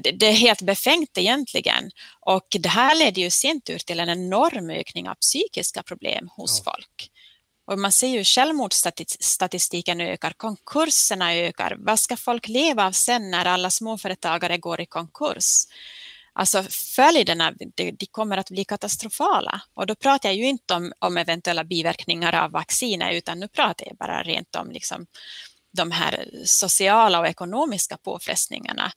Det 0.02 0.26
är 0.28 0.34
helt 0.34 0.62
befängt 0.62 1.18
egentligen 1.18 1.91
och 2.20 2.48
det 2.60 2.70
här 2.70 2.96
leder 2.96 3.22
ju 3.22 3.30
sin 3.30 3.62
tur 3.62 3.78
till 3.78 4.00
en 4.00 4.10
enorm 4.10 4.70
ökning 4.70 5.10
av 5.10 5.16
psykiska 5.16 5.84
problem 5.84 6.30
hos 6.32 6.62
ja. 6.66 6.72
folk. 6.72 7.12
Och 7.66 7.80
man 7.80 7.91
ser 7.91 8.07
ju 8.07 8.24
självmordsstatistiken 8.24 10.01
ökar, 10.01 10.34
konkurserna 10.38 11.36
ökar. 11.36 11.76
Vad 11.80 11.99
ska 11.99 12.18
folk 12.18 12.47
leva 12.47 12.86
av 12.86 12.91
sen 12.91 13.32
när 13.32 13.45
alla 13.45 13.70
småföretagare 13.70 14.57
går 14.57 14.82
i 14.82 14.86
konkurs? 14.86 15.66
Alltså 16.34 16.63
följderna 16.95 17.51
de, 17.76 17.91
de 17.91 18.05
kommer 18.05 18.38
att 18.38 18.49
bli 18.49 18.66
katastrofala. 18.66 19.61
Och 19.74 19.88
då 19.88 19.95
pratar 19.95 20.30
jag 20.30 20.36
ju 20.36 20.45
inte 20.45 20.74
om, 20.74 20.93
om 20.99 21.18
eventuella 21.18 21.63
biverkningar 21.63 22.36
av 22.36 22.51
vacciner 22.51 23.11
utan 23.11 23.39
nu 23.39 23.47
pratar 23.47 23.86
jag 23.88 23.97
bara 23.97 24.24
rent 24.24 24.55
om 24.55 24.72
liksom 24.72 25.07
de 25.72 25.91
här 25.91 26.30
sociala 26.45 27.20
och 27.20 27.28
ekonomiska 27.28 27.97
påfrestningarna 27.97 28.91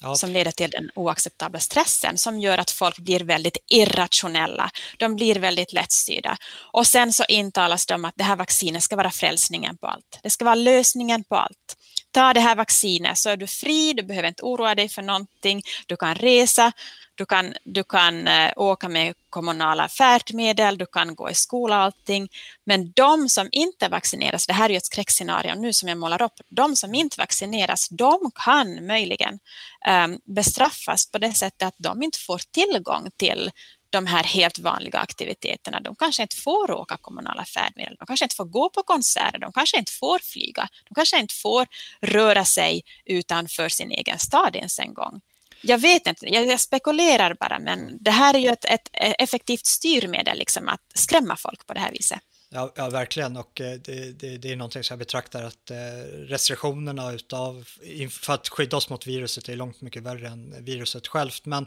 Ja. 0.00 0.14
som 0.14 0.30
leder 0.30 0.50
till 0.50 0.70
den 0.70 0.90
oacceptabla 0.94 1.60
stressen 1.60 2.18
som 2.18 2.40
gör 2.40 2.58
att 2.58 2.70
folk 2.70 2.98
blir 2.98 3.20
väldigt 3.20 3.56
irrationella. 3.70 4.70
De 4.98 5.16
blir 5.16 5.34
väldigt 5.34 5.72
lättstyrda. 5.72 6.36
Och 6.72 6.86
sen 6.86 7.12
så 7.12 7.24
intalas 7.28 7.86
de 7.86 8.04
att 8.04 8.14
det 8.16 8.24
här 8.24 8.36
vaccinet 8.36 8.82
ska 8.82 8.96
vara 8.96 9.10
frälsningen 9.10 9.76
på 9.78 9.86
allt. 9.86 10.18
Det 10.22 10.30
ska 10.30 10.44
vara 10.44 10.54
lösningen 10.54 11.24
på 11.24 11.36
allt. 11.36 11.76
Ta 12.16 12.32
det 12.32 12.40
här 12.40 12.56
vaccinet 12.56 13.18
så 13.18 13.30
är 13.30 13.36
du 13.36 13.46
fri, 13.46 13.92
du 13.92 14.02
behöver 14.02 14.28
inte 14.28 14.42
oroa 14.42 14.74
dig 14.74 14.88
för 14.88 15.02
någonting, 15.02 15.62
du 15.86 15.96
kan 15.96 16.14
resa, 16.14 16.72
du 17.14 17.26
kan, 17.26 17.54
du 17.64 17.84
kan 17.84 18.28
eh, 18.28 18.52
åka 18.56 18.88
med 18.88 19.14
kommunala 19.30 19.88
färdmedel, 19.88 20.78
du 20.78 20.86
kan 20.86 21.14
gå 21.14 21.30
i 21.30 21.34
skola 21.34 21.76
och 21.76 21.82
allting. 21.82 22.28
Men 22.66 22.92
de 22.92 23.28
som 23.28 23.48
inte 23.52 23.88
vaccineras, 23.88 24.46
det 24.46 24.52
här 24.52 24.64
är 24.64 24.70
ju 24.70 24.76
ett 24.76 24.86
skräckscenario 24.86 25.54
nu 25.54 25.72
som 25.72 25.88
jag 25.88 25.98
målar 25.98 26.22
upp, 26.22 26.40
de 26.48 26.76
som 26.76 26.94
inte 26.94 27.16
vaccineras, 27.18 27.88
de 27.88 28.30
kan 28.44 28.86
möjligen 28.86 29.38
ehm, 29.86 30.18
bestraffas 30.24 31.10
på 31.10 31.18
det 31.18 31.32
sättet 31.32 31.68
att 31.68 31.74
de 31.78 32.02
inte 32.02 32.18
får 32.18 32.40
tillgång 32.50 33.10
till 33.16 33.50
de 33.96 34.06
här 34.06 34.24
helt 34.24 34.58
vanliga 34.58 34.98
aktiviteterna. 34.98 35.80
De 35.80 35.96
kanske 35.96 36.22
inte 36.22 36.36
får 36.36 36.70
åka 36.70 36.96
kommunala 36.96 37.44
färdmedel, 37.44 37.96
de 37.98 38.06
kanske 38.06 38.24
inte 38.24 38.36
får 38.36 38.44
gå 38.44 38.70
på 38.70 38.82
konserter, 38.82 39.38
de 39.38 39.52
kanske 39.52 39.78
inte 39.78 39.92
får 39.92 40.18
flyga, 40.18 40.68
de 40.88 40.94
kanske 40.94 41.18
inte 41.18 41.34
får 41.34 41.66
röra 42.00 42.44
sig 42.44 42.82
utanför 43.04 43.68
sin 43.68 43.90
egen 43.90 44.18
stad 44.18 44.56
ens 44.56 44.78
en 44.78 44.94
gång. 44.94 45.20
Jag 45.62 45.78
vet 45.78 46.06
inte, 46.06 46.26
jag, 46.26 46.60
spekulerar 46.60 47.36
bara, 47.40 47.58
men 47.58 47.98
det 48.00 48.10
här 48.10 48.34
är 48.34 48.38
ju 48.38 48.48
ett, 48.48 48.64
ett 48.64 48.88
effektivt 48.92 49.66
styrmedel, 49.66 50.38
liksom, 50.38 50.68
att 50.68 50.80
skrämma 50.94 51.36
folk 51.36 51.66
på 51.66 51.74
det 51.74 51.80
här 51.80 51.92
viset. 51.92 52.20
Ja, 52.48 52.72
ja, 52.76 52.90
verkligen. 52.90 53.36
Och 53.36 53.60
eh, 53.60 53.78
det, 53.84 54.12
det, 54.20 54.38
det, 54.38 54.52
är 54.52 54.56
någonting 54.56 54.84
som 54.84 54.94
jag 54.94 54.98
betraktar 54.98 55.42
att 55.42 55.70
eh, 55.70 55.76
restriktionerna 56.08 57.12
utav, 57.12 57.68
för 58.10 58.32
att 58.32 58.48
skydda 58.48 58.76
oss 58.76 58.90
mot 58.90 59.06
viruset 59.06 59.48
är 59.48 59.56
långt 59.56 59.80
mycket 59.80 60.02
värre 60.02 60.28
än 60.28 60.64
viruset 60.64 61.06
självt. 61.06 61.46
Men 61.46 61.66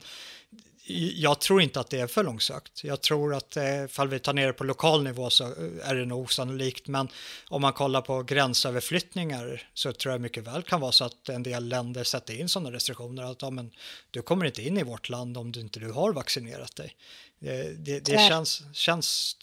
jag 1.15 1.39
tror 1.39 1.61
inte 1.61 1.79
att 1.79 1.89
det 1.89 1.99
är 1.99 2.07
för 2.07 2.23
långsökt. 2.23 2.83
Jag 2.83 3.01
tror 3.01 3.35
att 3.35 3.57
eh, 3.57 3.83
ifall 3.83 4.07
vi 4.07 4.19
tar 4.19 4.33
ner 4.33 4.47
det 4.47 4.53
på 4.53 4.63
lokal 4.63 5.03
nivå 5.03 5.29
så 5.29 5.43
är 5.83 5.95
det 5.95 6.05
nog 6.05 6.23
osannolikt. 6.23 6.87
Men 6.87 7.09
om 7.47 7.61
man 7.61 7.73
kollar 7.73 8.01
på 8.01 8.23
gränsöverflyttningar 8.23 9.69
så 9.73 9.93
tror 9.93 10.11
jag 10.11 10.21
mycket 10.21 10.47
väl 10.47 10.63
kan 10.63 10.81
vara 10.81 10.91
så 10.91 11.05
att 11.05 11.29
en 11.29 11.43
del 11.43 11.67
länder 11.67 12.03
sätter 12.03 12.39
in 12.39 12.49
sådana 12.49 12.71
restriktioner. 12.71 13.23
Att 13.23 13.41
ja, 13.41 13.49
men, 13.49 13.71
du 14.11 14.21
kommer 14.21 14.45
inte 14.45 14.61
in 14.61 14.77
i 14.77 14.83
vårt 14.83 15.09
land 15.09 15.37
om 15.37 15.51
du 15.51 15.59
inte 15.59 15.79
du 15.79 15.91
har 15.91 16.13
vaccinerat 16.13 16.75
dig. 16.75 16.95
Det, 17.39 17.85
det, 17.85 17.99
det 17.99 18.27
känns, 18.29 18.63
känns 18.73 19.35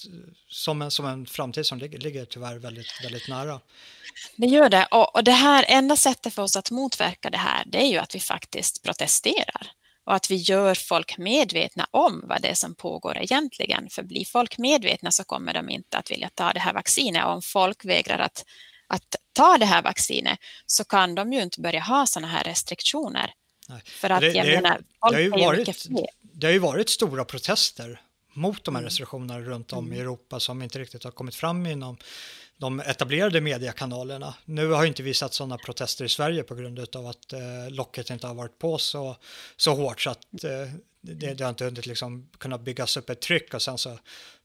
som, 0.49 0.83
en, 0.83 0.91
som 0.91 1.07
en 1.07 1.27
framtid 1.27 1.67
som 1.67 1.79
ligger, 1.79 1.99
ligger 1.99 2.25
tyvärr 2.25 2.59
väldigt, 2.59 3.05
väldigt 3.05 3.29
nära. 3.29 3.61
Det 4.37 4.47
gör 4.47 4.69
det. 4.69 4.87
Och, 4.91 5.15
och 5.15 5.25
det 5.25 5.33
här 5.33 5.65
enda 5.69 5.97
sättet 5.97 6.35
för 6.35 6.43
oss 6.43 6.57
att 6.57 6.71
motverka 6.71 7.31
det 7.31 7.39
här 7.39 7.65
det 7.67 7.79
är 7.79 7.89
ju 7.89 7.99
att 7.99 8.15
vi 8.15 8.21
faktiskt 8.21 8.83
protesterar 8.83 9.73
och 10.07 10.15
att 10.15 10.31
vi 10.31 10.37
gör 10.37 10.75
folk 10.75 11.19
medvetna 11.19 11.87
om 11.91 12.25
vad 12.29 12.43
det 12.43 12.49
är 12.49 12.55
som 12.55 12.75
pågår 12.75 13.19
egentligen. 13.19 13.89
För 13.91 14.03
blir 14.03 14.25
folk 14.25 14.59
medvetna 14.59 15.11
så 15.11 15.25
kommer 15.25 15.55
de 15.55 15.71
inte 15.71 15.99
att 15.99 16.11
vilja 16.11 16.31
ta 16.35 16.53
det 16.53 16.61
här 16.61 16.73
vaccinet 16.75 17.25
och 17.25 17.33
om 17.33 17.43
folk 17.43 17.85
vägrar 17.85 18.19
att, 18.19 18.45
att 18.87 19.17
ta 19.33 19.59
det 19.59 19.67
här 19.67 19.83
vaccinet 19.83 20.39
så 20.67 20.85
kan 20.85 21.15
de 21.15 21.33
ju 21.33 21.43
inte 21.43 21.61
börja 21.61 21.81
ha 21.81 22.07
sådana 22.07 22.29
här 22.29 22.45
restriktioner 22.45 23.33
Nej. 23.69 23.83
För 23.85 24.11
att 24.11 24.21
det, 24.21 24.33
jag 24.33 24.47
det, 24.47 24.55
menar, 24.55 24.79
det, 24.79 24.85
har 25.01 25.19
ju 25.19 25.31
varit, 25.31 25.87
det 26.21 26.47
har 26.47 26.53
ju 26.53 26.59
varit 26.59 26.89
stora 26.89 27.25
protester 27.25 28.01
mot 28.35 28.65
de 28.65 28.75
här 28.75 28.81
Mm. 28.81 28.89
restriktionerna 28.89 29.41
runt 29.41 29.73
om 29.73 29.85
Mm. 29.85 29.97
i 29.99 30.01
Europa 30.01 30.41
som 30.41 30.63
inte 30.63 30.79
riktigt 30.79 31.05
har 31.05 31.11
kommit 31.11 31.35
fram 31.35 31.67
inom 31.67 31.97
de 32.59 32.81
etablerade 32.81 33.41
mediekanalerna. 33.41 34.35
Nu 34.45 34.71
har 34.71 34.85
inte 34.85 35.03
vi 35.03 35.15
sett 35.15 35.33
sådana 35.33 35.59
protester 35.59 36.05
i 36.05 36.09
Sverige 36.09 36.43
på 36.43 36.55
grund 36.55 36.97
av 36.97 37.07
att 37.07 37.33
eh, 37.33 37.71
locket 37.71 38.11
inte 38.11 38.27
har 38.27 38.35
varit 38.35 38.59
på 38.59 38.79
så, 38.79 39.17
så 39.57 39.75
hårt 39.75 40.01
så 40.01 40.11
att 40.11 40.45
eh, 40.45 40.51
det, 41.01 41.35
det 41.35 41.45
har 41.45 41.51
inte 41.51 41.65
hunnit 41.65 41.87
liksom 41.87 42.29
kunna 42.39 42.59
byggas 42.59 42.97
upp 42.97 43.11
ett 43.11 43.21
tryck 43.21 43.55
och 43.55 43.63
sen 43.63 43.79
så 43.79 43.99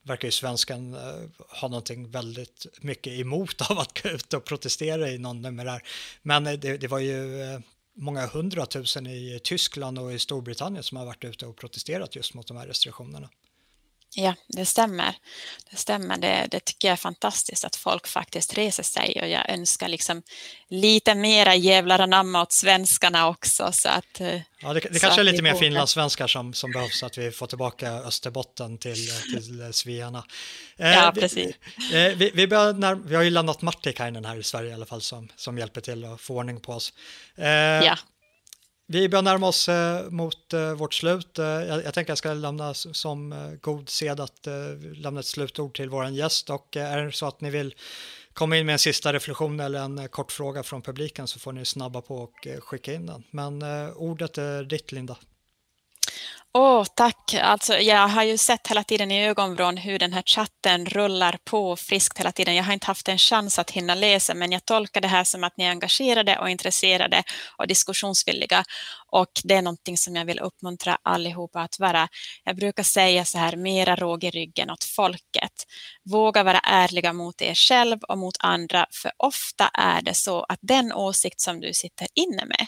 verkar 0.03 0.27
ju 0.27 0.31
svenskan 0.31 0.93
eh, 0.93 1.49
ha 1.61 1.67
någonting 1.67 2.11
väldigt 2.11 2.65
mycket 2.81 3.13
emot 3.13 3.71
av 3.71 3.79
att 3.79 4.03
gå 4.03 4.09
ut 4.09 4.33
och 4.33 4.43
protestera 4.43 5.09
i 5.09 5.17
någon 5.17 5.41
numerär. 5.41 5.83
Men 6.21 6.47
eh, 6.47 6.53
det, 6.53 6.77
det 6.77 6.87
var 6.87 6.99
ju 6.99 7.41
eh, 7.41 7.59
många 7.93 8.27
hundratusen 8.27 9.07
i 9.07 9.39
Tyskland 9.43 9.99
och 9.99 10.13
i 10.13 10.19
Storbritannien 10.19 10.83
som 10.83 10.97
har 10.97 11.05
varit 11.05 11.23
ute 11.23 11.45
och 11.45 11.55
protesterat 11.55 12.15
just 12.15 12.33
mot 12.33 12.47
de 12.47 12.57
här 12.57 12.67
restriktionerna. 12.67 13.29
Ja, 14.15 14.33
det 14.47 14.65
stämmer. 14.65 15.15
Det 15.71 15.77
stämmer. 15.77 16.17
Det, 16.17 16.47
det 16.51 16.59
tycker 16.59 16.87
jag 16.87 16.93
är 16.93 16.97
fantastiskt 16.97 17.65
att 17.65 17.75
folk 17.75 18.07
faktiskt 18.07 18.53
reser 18.57 18.83
sig 18.83 19.19
och 19.21 19.27
jag 19.27 19.49
önskar 19.49 19.87
liksom 19.87 20.21
lite 20.67 21.15
mera 21.15 21.55
jävlar 21.55 21.99
anamma 21.99 22.41
åt 22.41 22.51
svenskarna 22.51 23.27
också 23.27 23.71
så 23.73 23.89
att 23.89 24.21
eh, 24.21 24.41
Ja, 24.61 24.73
det, 24.73 24.79
det 24.79 24.99
kanske 24.99 25.21
är 25.21 25.23
lite 25.23 25.35
vi 25.37 25.41
mer 25.41 25.53
finlandssvenskar 25.55 26.27
som, 26.27 26.53
som 26.53 26.71
behövs 26.71 26.99
så 26.99 27.05
att 27.05 27.17
vi 27.17 27.31
får 27.31 27.47
tillbaka 27.47 27.91
Österbotten 27.91 28.77
till, 28.77 29.07
till 29.33 29.69
svearna. 29.73 30.23
Eh, 30.77 30.89
Ja, 30.89 31.11
vi- 31.15 31.21
precis. 31.21 31.55
Eh, 31.93 32.15
vi, 32.15 32.31
vi, 32.33 32.47
börjar 32.47 32.73
när, 32.73 32.95
vi 32.95 33.15
har 33.15 33.23
ju 33.23 33.29
lämnat 33.29 33.61
Martikainen 33.61 34.25
här 34.25 34.37
i 34.39 34.43
Sverige 34.43 34.69
i 34.69 34.73
alla 34.73 34.85
fall 34.85 35.01
som, 35.01 35.29
som 35.35 35.57
hjälper 35.57 35.81
till 35.81 36.05
att 36.05 36.21
få 36.21 36.35
ordning 36.35 36.59
på 36.59 36.73
oss. 36.73 36.93
Ja. 37.35 37.97
Vi 38.91 39.09
börjar 39.09 39.23
närma 39.23 39.47
oss 39.47 39.69
eh, 39.69 40.09
mot 40.09 40.53
eh, 40.53 40.73
vårt 40.73 40.93
slut. 40.93 41.39
Eh, 41.39 41.45
jag, 41.45 41.83
jag 41.83 41.93
tänker 41.93 42.11
jag 42.11 42.17
ska 42.17 42.33
lämna 42.33 42.73
som 42.73 43.33
eh, 43.33 43.51
god 43.61 43.89
sed 43.89 44.19
att 44.19 44.47
eh, 44.47 44.53
lämna 44.95 45.19
ett 45.19 45.25
slutord 45.25 45.75
till 45.75 45.89
vår 45.89 46.07
gäst 46.07 46.49
och 46.49 46.77
eh, 46.77 46.93
är 46.93 47.05
det 47.05 47.11
så 47.11 47.27
att 47.27 47.41
ni 47.41 47.49
vill 47.49 47.75
komma 48.33 48.57
in 48.57 48.65
med 48.65 48.73
en 48.73 48.79
sista 48.79 49.13
reflektion 49.13 49.59
eller 49.59 49.79
en 49.79 49.99
eh, 49.99 50.05
kort 50.05 50.31
fråga 50.31 50.63
från 50.63 50.81
publiken 50.81 51.27
så 51.27 51.39
får 51.39 51.51
ni 51.51 51.65
snabba 51.65 52.01
på 52.01 52.15
och 52.15 52.47
eh, 52.47 52.59
skicka 52.59 52.93
in 52.93 53.05
den. 53.05 53.23
Men 53.31 53.61
eh, 53.61 53.89
ordet 53.95 54.37
är 54.37 54.63
ditt 54.63 54.91
Linda. 54.91 55.17
Åh, 56.53 56.85
tack. 56.95 57.33
Alltså, 57.41 57.77
jag 57.77 58.07
har 58.07 58.23
ju 58.23 58.37
sett 58.37 58.67
hela 58.67 58.83
tiden 58.83 59.11
i 59.11 59.27
ögonvrån 59.27 59.77
hur 59.77 59.99
den 59.99 60.13
här 60.13 60.23
chatten 60.25 60.85
rullar 60.85 61.37
på 61.43 61.75
friskt 61.75 62.19
hela 62.19 62.31
tiden. 62.31 62.55
Jag 62.55 62.63
har 62.63 62.73
inte 62.73 62.87
haft 62.87 63.07
en 63.09 63.17
chans 63.17 63.59
att 63.59 63.71
hinna 63.71 63.95
läsa, 63.95 64.33
men 64.33 64.51
jag 64.51 64.65
tolkar 64.65 65.01
det 65.01 65.07
här 65.07 65.23
som 65.23 65.43
att 65.43 65.57
ni 65.57 65.63
är 65.63 65.69
engagerade 65.69 66.37
och 66.39 66.49
intresserade 66.49 67.23
och 67.57 67.67
diskussionsvilliga. 67.67 68.63
Och 69.07 69.31
det 69.43 69.53
är 69.55 69.61
någonting 69.61 69.97
som 69.97 70.15
jag 70.15 70.25
vill 70.25 70.39
uppmuntra 70.39 70.97
allihopa 71.03 71.59
att 71.61 71.79
vara. 71.79 72.07
Jag 72.43 72.55
brukar 72.55 72.83
säga 72.83 73.25
så 73.25 73.37
här, 73.37 73.55
mera 73.55 73.95
råg 73.95 74.23
i 74.23 74.29
ryggen 74.29 74.69
åt 74.69 74.83
folket. 74.83 75.65
Våga 76.09 76.43
vara 76.43 76.59
ärliga 76.59 77.13
mot 77.13 77.41
er 77.41 77.55
själv 77.55 77.99
och 78.07 78.17
mot 78.17 78.35
andra, 78.39 78.85
för 78.91 79.11
ofta 79.17 79.67
är 79.73 80.01
det 80.01 80.13
så 80.13 80.43
att 80.49 80.59
den 80.61 80.93
åsikt 80.93 81.41
som 81.41 81.59
du 81.59 81.73
sitter 81.73 82.07
inne 82.15 82.45
med 82.45 82.67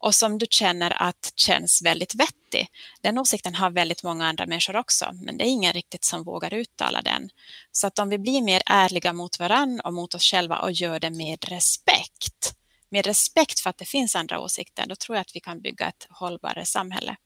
och 0.00 0.14
som 0.14 0.38
du 0.38 0.46
känner 0.50 1.02
att 1.02 1.32
känns 1.36 1.82
väldigt 1.82 2.14
vettig. 2.14 2.68
Den 3.00 3.18
åsikten 3.18 3.54
har 3.54 3.70
väldigt 3.70 4.02
många 4.02 4.26
andra 4.26 4.46
människor 4.46 4.76
också, 4.76 5.10
men 5.12 5.36
det 5.36 5.44
är 5.44 5.50
ingen 5.50 5.72
riktigt 5.72 6.04
som 6.04 6.24
vågar 6.24 6.54
uttala 6.54 7.02
den. 7.02 7.30
Så 7.72 7.86
att 7.86 7.98
om 7.98 8.08
vi 8.08 8.18
blir 8.18 8.42
mer 8.42 8.62
ärliga 8.66 9.12
mot 9.12 9.38
varann 9.38 9.80
och 9.80 9.94
mot 9.94 10.14
oss 10.14 10.22
själva 10.22 10.58
och 10.58 10.72
gör 10.72 11.00
det 11.00 11.10
med 11.10 11.44
respekt, 11.44 12.54
med 12.90 13.06
respekt 13.06 13.60
för 13.60 13.70
att 13.70 13.78
det 13.78 13.84
finns 13.84 14.16
andra 14.16 14.40
åsikter, 14.40 14.86
då 14.86 14.96
tror 14.96 15.16
jag 15.16 15.20
att 15.20 15.36
vi 15.36 15.40
kan 15.40 15.60
bygga 15.60 15.88
ett 15.88 16.06
hållbarare 16.10 16.64
samhälle. 16.64 17.16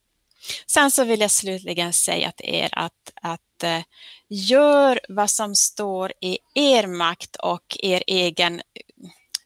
Sen 0.66 0.91
så 0.91 1.05
vill 1.05 1.20
jag 1.20 1.31
slutligen 1.31 1.93
säga 1.93 2.33
till 2.33 2.55
er 2.55 2.68
att, 2.72 3.12
att 3.14 3.62
eh, 3.62 3.83
gör 4.29 5.01
vad 5.09 5.31
som 5.31 5.55
står 5.55 6.12
i 6.20 6.39
er 6.55 6.87
makt 6.87 7.37
och 7.37 7.77
er 7.81 8.03
egen 8.07 8.55
eh, 8.55 8.62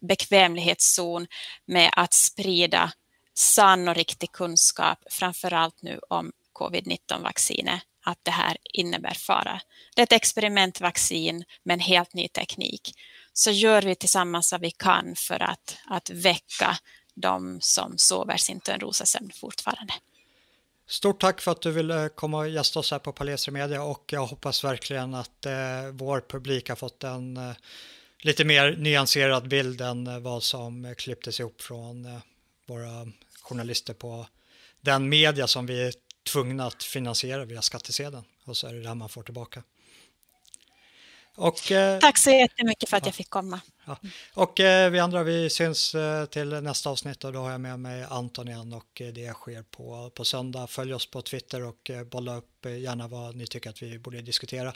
bekvämlighetszon 0.01 1.26
med 1.66 1.91
att 1.93 2.12
sprida 2.12 2.93
sann 3.39 3.89
och 3.89 3.95
riktig 3.95 4.32
kunskap, 4.32 4.99
framför 5.11 5.53
allt 5.53 5.82
nu 5.82 6.01
om 6.09 6.32
covid-19-vaccinet, 6.53 7.80
att 8.05 8.18
det 8.22 8.30
här 8.30 8.57
innebär 8.64 9.14
fara. 9.14 9.61
Det 9.95 10.03
är 10.03 10.03
ett 10.03 10.12
experimentvaccin 10.12 11.45
med 11.62 11.74
en 11.74 11.80
helt 11.80 12.14
ny 12.14 12.28
teknik. 12.28 12.95
Så 13.32 13.51
gör 13.51 13.82
vi 13.82 13.95
tillsammans 13.95 14.53
vad 14.53 14.61
vi 14.61 14.70
kan 14.70 15.14
för 15.16 15.43
att, 15.43 15.78
att 15.84 16.11
väcka 16.11 16.78
de 17.14 17.59
som 17.61 17.99
sover 17.99 18.36
sin 18.36 18.61
Törnrosasömn 18.61 19.30
fortfarande. 19.34 19.95
Stort 20.86 21.20
tack 21.20 21.41
för 21.41 21.53
att 21.53 21.62
du 21.62 21.70
ville 21.70 22.09
komma 22.14 22.39
och 22.39 22.49
gästa 22.49 22.78
oss 22.78 22.91
här 22.91 22.99
på 22.99 23.12
Palestra 23.12 23.53
Media 23.53 23.82
och 23.82 24.05
jag 24.12 24.26
hoppas 24.26 24.64
verkligen 24.64 25.14
att 25.14 25.47
eh, 25.47 25.53
vår 25.93 26.20
publik 26.20 26.68
har 26.68 26.76
fått 26.76 27.05
en 27.05 27.36
eh, 27.36 27.53
lite 28.18 28.45
mer 28.45 28.76
nyanserad 28.78 29.49
bild 29.49 29.80
än 29.80 30.07
eh, 30.07 30.18
vad 30.18 30.43
som 30.43 30.84
eh, 30.84 30.95
klipptes 30.95 31.41
ihop 31.41 31.62
från 31.62 32.05
eh, 32.05 32.20
våra 32.68 33.07
journalister 33.49 33.95
på 33.95 34.27
den 34.81 35.09
media 35.09 35.47
som 35.47 35.67
vi 35.67 35.83
är 35.83 35.93
tvungna 36.33 36.67
att 36.67 36.83
finansiera 36.83 37.45
via 37.45 37.63
skattesedeln 37.63 38.25
och 38.45 38.57
så 38.57 38.67
är 38.67 38.73
det 38.73 38.81
det 38.81 38.89
här 38.89 38.95
man 38.95 39.09
får 39.09 39.23
tillbaka. 39.23 39.63
Och, 41.39 41.73
eh, 41.73 41.99
Tack 41.99 42.19
så 42.19 42.31
jättemycket 42.31 42.89
för 42.91 42.97
att 42.97 43.07
jag 43.07 43.15
fick 43.15 43.31
komma. 43.31 43.61
Ja. 43.87 43.99
Och 44.35 44.61
eh, 44.61 44.91
vi 44.91 44.99
andra 44.99 45.23
vi 45.23 45.51
syns 45.51 45.95
eh, 45.95 46.25
till 46.25 46.49
nästa 46.49 46.91
avsnitt 46.91 47.25
och 47.25 47.33
då 47.33 47.39
har 47.39 47.51
jag 47.51 47.61
med 47.61 47.81
mig 47.81 48.07
Anton 48.11 48.49
igen 48.49 48.73
och 48.73 49.03
det 49.15 49.33
sker 49.33 49.63
på, 49.63 50.11
på 50.15 50.25
söndag. 50.25 50.67
Följ 50.67 50.95
oss 50.95 51.11
på 51.11 51.23
Twitter 51.23 51.63
och 51.63 51.91
bolla 52.11 52.37
upp 52.37 52.65
gärna 52.65 53.09
vad 53.09 53.37
ni 53.37 53.47
tycker 53.47 53.71
att 53.71 53.83
vi 53.83 53.99
borde 53.99 54.23
diskutera. 54.23 54.73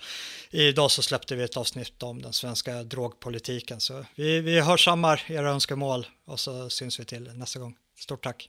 Idag 0.50 0.90
så 0.90 1.02
släppte 1.02 1.36
vi 1.36 1.42
ett 1.42 1.56
avsnitt 1.56 2.02
om 2.02 2.22
den 2.22 2.32
svenska 2.32 2.82
drogpolitiken 2.82 3.80
så 3.80 4.04
vi, 4.14 4.40
vi 4.40 4.60
hörsammar 4.60 5.24
era 5.28 5.50
önskemål 5.50 6.06
och 6.24 6.40
så 6.40 6.70
syns 6.70 7.00
vi 7.00 7.04
till 7.04 7.30
nästa 7.34 7.58
gång. 7.58 7.76
Stort 7.98 8.24
tack! 8.24 8.48